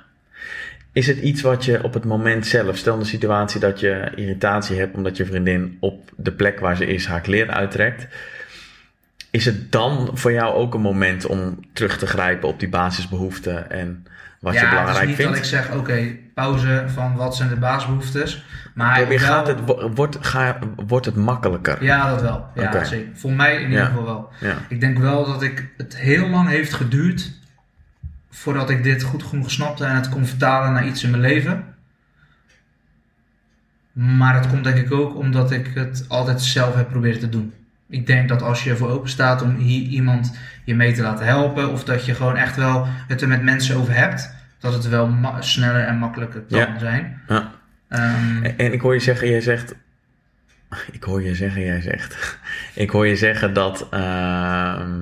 [0.98, 4.80] Is het iets wat je op het moment zelf, stel de situatie dat je irritatie
[4.80, 8.08] hebt omdat je vriendin op de plek waar ze is haar kleren uittrekt.
[9.32, 13.72] Is het dan voor jou ook een moment om terug te grijpen op die basisbehoeften
[13.72, 14.06] en
[14.40, 15.34] wat ja, je belangrijk het is niet vindt?
[15.34, 18.46] dat ik zeg, oké, pauze van wat zijn de basisbehoeftes.
[18.74, 21.84] Maar Probeer, wel- gaat het, wo- wordt, ga, wordt het makkelijker?
[21.84, 22.46] Ja, dat wel.
[22.56, 23.08] Ja, zeker.
[23.14, 23.86] Voor mij in ieder Ja.
[23.86, 24.30] geval wel.
[24.40, 24.56] Ja.
[24.70, 27.32] Ik denk wel dat ik het heel lang heeft geduurd
[28.38, 31.64] voordat ik dit goed genoeg snapte en het kon vertalen naar iets in mijn leven.
[33.92, 37.54] Maar dat komt denk ik ook omdat ik het altijd zelf heb proberen te doen.
[37.90, 41.26] Ik denk dat als je ervoor open staat om hier iemand je mee te laten
[41.26, 44.90] helpen, of dat je gewoon echt wel het er met mensen over hebt, dat het
[44.90, 46.80] wel sneller en makkelijker kan Ja.
[46.80, 47.22] zijn.
[47.28, 47.52] Ja.
[47.88, 49.76] Ehm, En, en ik hoor je zeggen, jij zegt
[50.92, 52.38] Ik hoor je zeggen, jij zegt.
[52.74, 53.88] Ik hoor je zeggen dat.
[53.92, 55.00] ehm,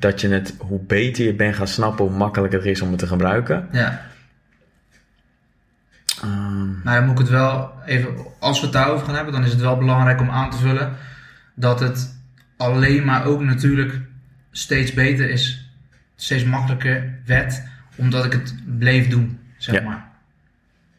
[0.00, 2.98] dat je het, hoe beter je bent gaan snappen, hoe makkelijker het is om het
[2.98, 3.68] te gebruiken.
[3.72, 4.08] Ja.
[6.84, 9.50] Nou, dan moet ik het wel even, als we het daarover gaan hebben, dan is
[9.52, 10.92] het wel belangrijk om aan te vullen
[11.54, 12.18] dat het
[12.56, 14.00] alleen maar ook natuurlijk
[14.50, 15.70] steeds beter is,
[16.16, 17.62] steeds makkelijker werd,
[17.96, 19.82] omdat ik het bleef doen, zeg Ja.
[19.82, 20.08] maar.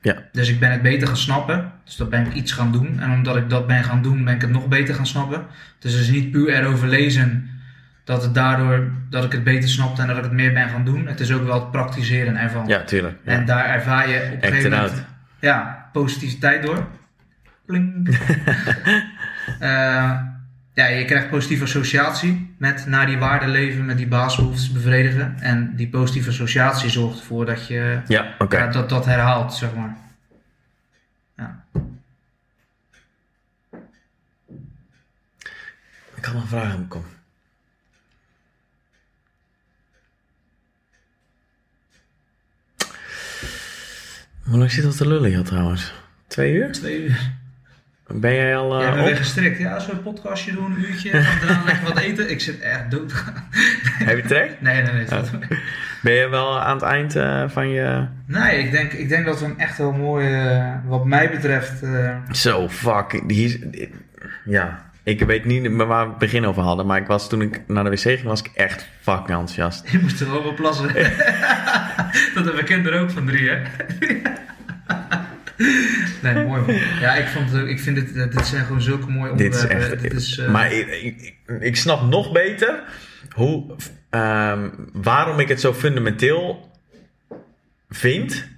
[0.01, 0.23] Ja.
[0.31, 2.99] Dus ik ben het beter gaan snappen, dus dat ben ik iets gaan doen.
[2.99, 5.45] En omdat ik dat ben gaan doen, ben ik het nog beter gaan snappen.
[5.79, 7.49] Dus het is niet puur erover lezen
[8.03, 10.85] dat het daardoor, dat ik het beter snapte en dat ik het meer ben gaan
[10.85, 11.07] doen.
[11.07, 12.67] Het is ook wel het praktiseren ervan.
[12.67, 13.17] ja, tuurlijk.
[13.23, 13.31] Ja.
[13.31, 15.03] En daar ervaar je op een Act gegeven moment out.
[15.39, 16.87] ja, positiviteit door.
[17.65, 18.07] Pling.
[19.59, 20.19] Eh,
[20.73, 25.35] ja, je krijgt positieve associatie met naar die waarden leven, met die basisbehoeftes bevredigen.
[25.39, 28.35] En die positieve associatie zorgt ervoor dat je Ja,
[28.71, 29.95] dat, dat herhaalt, zeg maar.
[31.37, 31.63] Ja.
[36.15, 37.03] Ik had een vraag aan kom.
[44.51, 45.93] Hoe lang zit dat te lullen hier trouwens?
[46.27, 46.71] Twee uur?
[46.71, 47.31] Twee uur.
[48.07, 49.59] Ben jij al Jij eh, bent weer gestrikt.
[49.59, 52.29] Ja, als we een podcastje doen, een uurtje, gaan we daarna lekker wat eten.
[52.31, 53.13] Ik zit echt dood.
[54.09, 54.61] Heb je trek?
[54.61, 55.05] Nee, nee, nee.
[55.05, 55.29] dat-
[56.01, 58.05] Ben je wel aan het eind eh, van je...
[58.25, 61.83] Nee, ik denk, ik denk dat we hem echt wel mooi, eh, wat mij betreft,
[61.83, 63.21] eh, Zo, fuck.
[63.27, 63.87] Hier, is-
[64.45, 66.85] ja, ik weet niet waar we het begin over hadden.
[66.85, 69.91] Maar ik was, toen ik naar de wc ging, was ik echt fucking enthousiast.
[69.91, 70.87] Je moest er wel op plassen.
[72.35, 73.61] dat hebben kinderen ook van drie, hè?
[76.21, 76.75] nee, mooi man.
[76.99, 79.93] Ja, ik, vond ik vind het, eh, dit zijn gewoon zulke mooie Dit is onderwerpen.
[79.93, 80.01] echt...
[80.01, 82.83] Dit is, eh, maar ik, ik, ik snap nog beter
[83.35, 83.75] hoe,
[84.09, 86.71] ehm, waarom ik het zo fundamenteel
[87.89, 88.49] vind.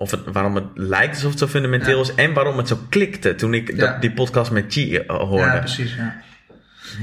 [0.00, 2.02] Of het, waarom het lijkt alsof het zo fundamenteel Ja.
[2.02, 2.14] is.
[2.14, 3.76] En waarom het zo klikte toen ik Ja.
[3.76, 5.44] dat, die podcast met Chi eh, hoorde.
[5.44, 6.14] Ja, precies, ja.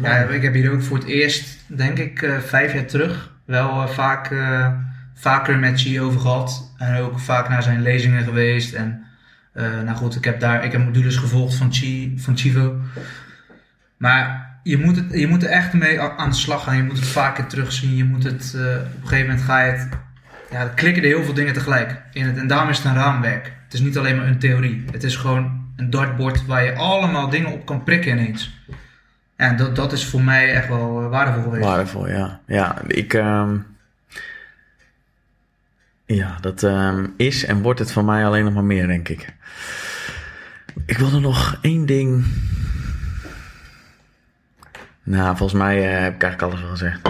[0.01, 0.17] ja.
[0.17, 3.87] Ik heb hier ook voor het eerst, denk ik, eh, vijf jaar terug wel eh,
[3.87, 4.35] vaak,
[5.13, 6.73] vaker met Chi over gehad.
[6.77, 8.73] En ook vaak naar zijn lezingen geweest.
[8.73, 9.03] En
[9.53, 12.75] nou goed, ik heb daar ik heb modules gevolgd van, Chi, van Chivo.
[13.97, 16.77] Maar je moet, het, je moet er echt mee aan de slag gaan.
[16.77, 17.95] Je moet het vaker terugzien.
[17.95, 18.61] Je moet het, op
[19.01, 19.89] een gegeven moment ga je het...
[20.51, 22.37] Ja, er klikken heel veel dingen tegelijk in het.
[22.37, 23.53] En daarom is het een raamwerk.
[23.63, 24.85] Het is niet alleen maar een theorie.
[24.91, 28.65] Het is gewoon een dartboard waar je allemaal dingen op kan prikken ineens.
[29.35, 31.65] En dat, dat is voor mij echt wel eh, waardevol geweest.
[31.65, 32.39] Waardevol, ja.
[32.45, 33.13] Ja, ik...
[33.13, 33.57] ehm,
[36.05, 39.33] ja, dat ehm, is en wordt het van mij alleen nog maar meer, denk ik.
[40.85, 42.25] Ik wilde nog één ding...
[45.03, 47.09] Nou, volgens mij eh, heb ik eigenlijk alles wel gezegd.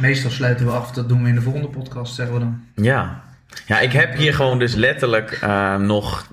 [0.00, 0.92] Meestal sluiten we af.
[0.92, 2.64] Dat doen we in de volgende podcast, zeggen we dan.
[2.74, 3.20] Ja.
[3.66, 6.26] Ja, ik heb hier gewoon dus letterlijk eh, nog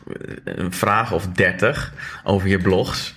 [0.44, 3.16] een vraag of dertig over je blogs.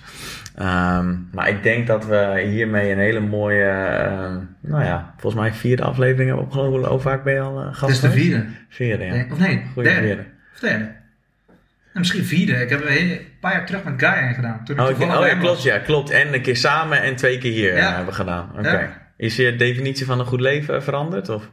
[0.55, 5.53] Ehm, maar ik denk dat we hiermee een hele mooie, eh, nou ja, volgens mij
[5.53, 6.89] vierde aflevering hebben opgelopen.
[6.89, 8.45] Hoe vaak ben je al eh, gast Het is de vierde.
[8.69, 9.11] Vierde, ja.
[9.13, 10.05] Nee, Of nee, Goeie derde.
[10.07, 10.25] vierde.
[10.53, 10.83] Of derde.
[10.83, 12.53] Nou, misschien vierde.
[12.53, 14.61] Ik heb een paar jaar terug met Guy gedaan.
[14.65, 16.09] Toen ik Oh, oh ja, klopt, ja, klopt.
[16.09, 17.87] En een keer samen en twee keer hier Ja.
[17.87, 18.49] hebben we gedaan.
[18.57, 18.69] Oké.
[18.79, 19.00] Ja.
[19.21, 21.29] Is je definitie van een goed leven veranderd?
[21.29, 21.51] Of?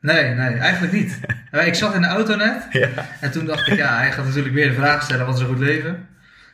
[0.00, 1.20] Nee, nee, eigenlijk niet.
[1.66, 2.66] Ik zat in de auto net.
[2.70, 2.88] Ja.
[3.20, 5.46] En toen dacht ik, ja, hij gaat natuurlijk weer de vraag stellen, wat is een
[5.46, 6.08] goed leven?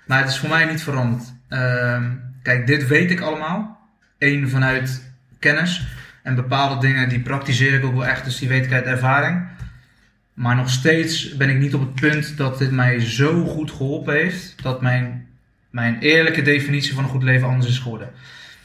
[0.06, 1.22] Maar het is voor mij niet veranderd.
[1.48, 2.04] Ehm,
[2.42, 3.88] kijk, dit weet ik allemaal.
[4.18, 5.86] Eén, vanuit kennis.
[6.22, 9.46] En bepaalde dingen, die praktiseer ik ook wel echt, dus die weet ik uit ervaring.
[10.34, 14.14] Maar nog steeds ben ik niet op het punt dat dit mij zo goed geholpen
[14.14, 15.26] heeft, dat mijn,
[15.70, 18.10] mijn eerlijke definitie van een goed leven anders is geworden.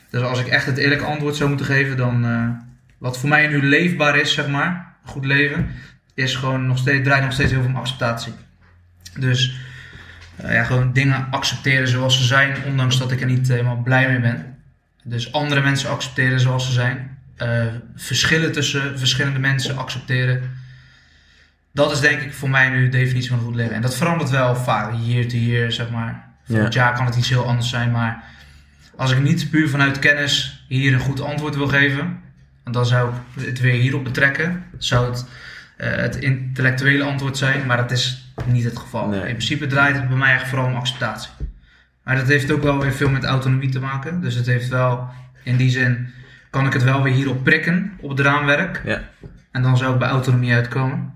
[0.09, 2.49] Dus als ik echt het eerlijke antwoord zou moeten geven, dan eh,
[2.97, 5.67] wat voor mij nu leefbaar is, zeg maar, goed leven,
[6.13, 8.33] is gewoon nog steeds, draait nog steeds heel veel om acceptatie.
[9.19, 9.59] Dus
[10.35, 14.07] eh, ja, gewoon dingen accepteren zoals ze zijn, ondanks dat ik er niet helemaal blij
[14.07, 14.57] mee ben.
[15.03, 17.17] Dus andere mensen accepteren zoals ze zijn.
[17.35, 17.65] Eh,
[17.95, 20.41] verschillen tussen verschillende mensen accepteren.
[21.71, 23.75] Dat is denk ik voor mij nu de definitie van goed leven.
[23.75, 26.27] En dat verandert wel vaak, year to year, zeg maar.
[26.47, 28.23] Volgend jaar kan het iets heel anders zijn, maar
[28.97, 32.19] als ik niet puur vanuit kennis hier een goed antwoord wil geven,
[32.63, 34.63] dan zou ik het weer hierop betrekken.
[34.77, 35.25] Zou het
[35.77, 39.07] eh, het intellectuele antwoord zijn, maar dat is niet het geval.
[39.07, 39.19] Nee.
[39.19, 41.31] In principe draait het bij mij echt vooral om acceptatie.
[42.03, 44.21] Maar dat heeft ook wel weer veel met autonomie te maken.
[44.21, 45.09] Dus het heeft wel,
[45.43, 46.07] in die zin,
[46.49, 48.81] kan ik het wel weer hierop prikken, op het raamwerk.
[48.85, 49.01] Ja.
[49.51, 51.13] En dan zou ik bij autonomie uitkomen.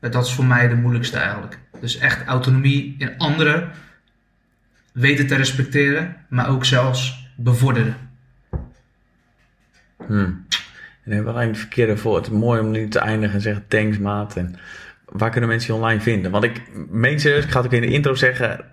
[0.00, 1.58] Eh, Dat is voor mij de moeilijkste eigenlijk.
[1.80, 3.70] Dus echt autonomie in anderen
[4.92, 7.96] weten te respecteren, maar ook zelfs bevorderen.
[10.06, 10.46] Hmm.
[11.04, 12.16] En hebben we alleen het verkeerde voor.
[12.16, 14.36] Het is mooi om nu te eindigen en zeggen thanks maat.
[14.36, 14.56] En
[15.04, 16.30] waar kunnen mensen je online vinden?
[16.30, 16.60] Want ik
[16.90, 18.64] meen serieus, ik ga het ook in de intro zeggen.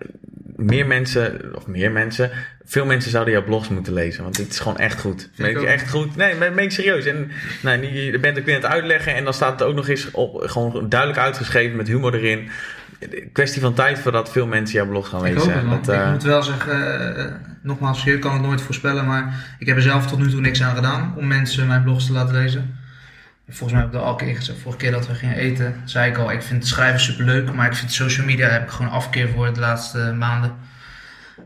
[0.56, 2.30] meer mensen, of meer mensen,
[2.64, 4.22] veel mensen zouden jouw blogs moeten lezen.
[4.22, 5.22] Want het is gewoon echt goed.
[5.22, 5.64] Ik Meen ik ook.
[5.64, 6.16] echt goed.
[6.16, 7.04] Nee, maar meen ik serieus.
[7.04, 7.30] En
[7.62, 10.10] nou, je bent ook weer aan het uitleggen en dan staat het ook nog eens
[10.10, 12.48] op, gewoon duidelijk uitgeschreven met humor erin.
[13.32, 15.52] Kwestie van tijd voordat veel mensen jouw blog gaan Ik lezen.
[15.52, 17.24] hoop het, want Dat, eh, ik moet wel zeggen, eh,
[17.62, 20.62] nogmaals, je kan het nooit voorspellen, maar ik heb er zelf tot nu toe niks
[20.62, 22.78] aan gedaan om mensen mijn blogs te laten lezen.
[23.48, 25.74] Volgens mij heb ik dat al een keer gezegd, vorige keer dat we gingen eten,
[25.84, 28.92] zei ik al, ik vind schrijven superleuk, maar ik vind social media heb ik gewoon
[28.92, 30.52] afkeer voor de laatste maanden.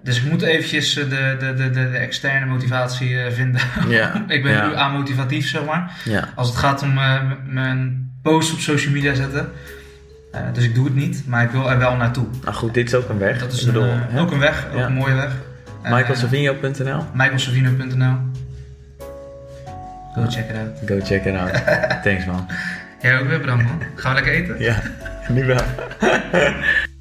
[0.02, 3.60] Dus ik moet eventjes eh, de, de, de, de, externe motivatie eh, vinden.
[3.88, 5.92] ja, ik ben ja, nu amotivatief, zeg maar.
[6.04, 6.28] ja.
[6.34, 9.52] Als het gaat om eh, mijn post op social media zetten.
[10.52, 12.26] Dus ik doe het niet, maar ik wil er wel naartoe.
[12.42, 13.38] Nou goed, dit is ook een weg.
[13.38, 15.32] Dat is bedoel, een, eh, ook een weg, ook een mooie weg.
[15.84, 18.16] Eh, michaelsavino.nl michaelsavino.nl
[20.14, 20.88] Go check it out.
[20.88, 21.52] Go check it out.
[22.04, 22.46] Thanks man.
[23.02, 23.82] Jij ook weer bedankt man.
[23.94, 24.58] Gaan we lekker eten?
[24.58, 24.82] Ja,
[25.28, 25.60] nu wel.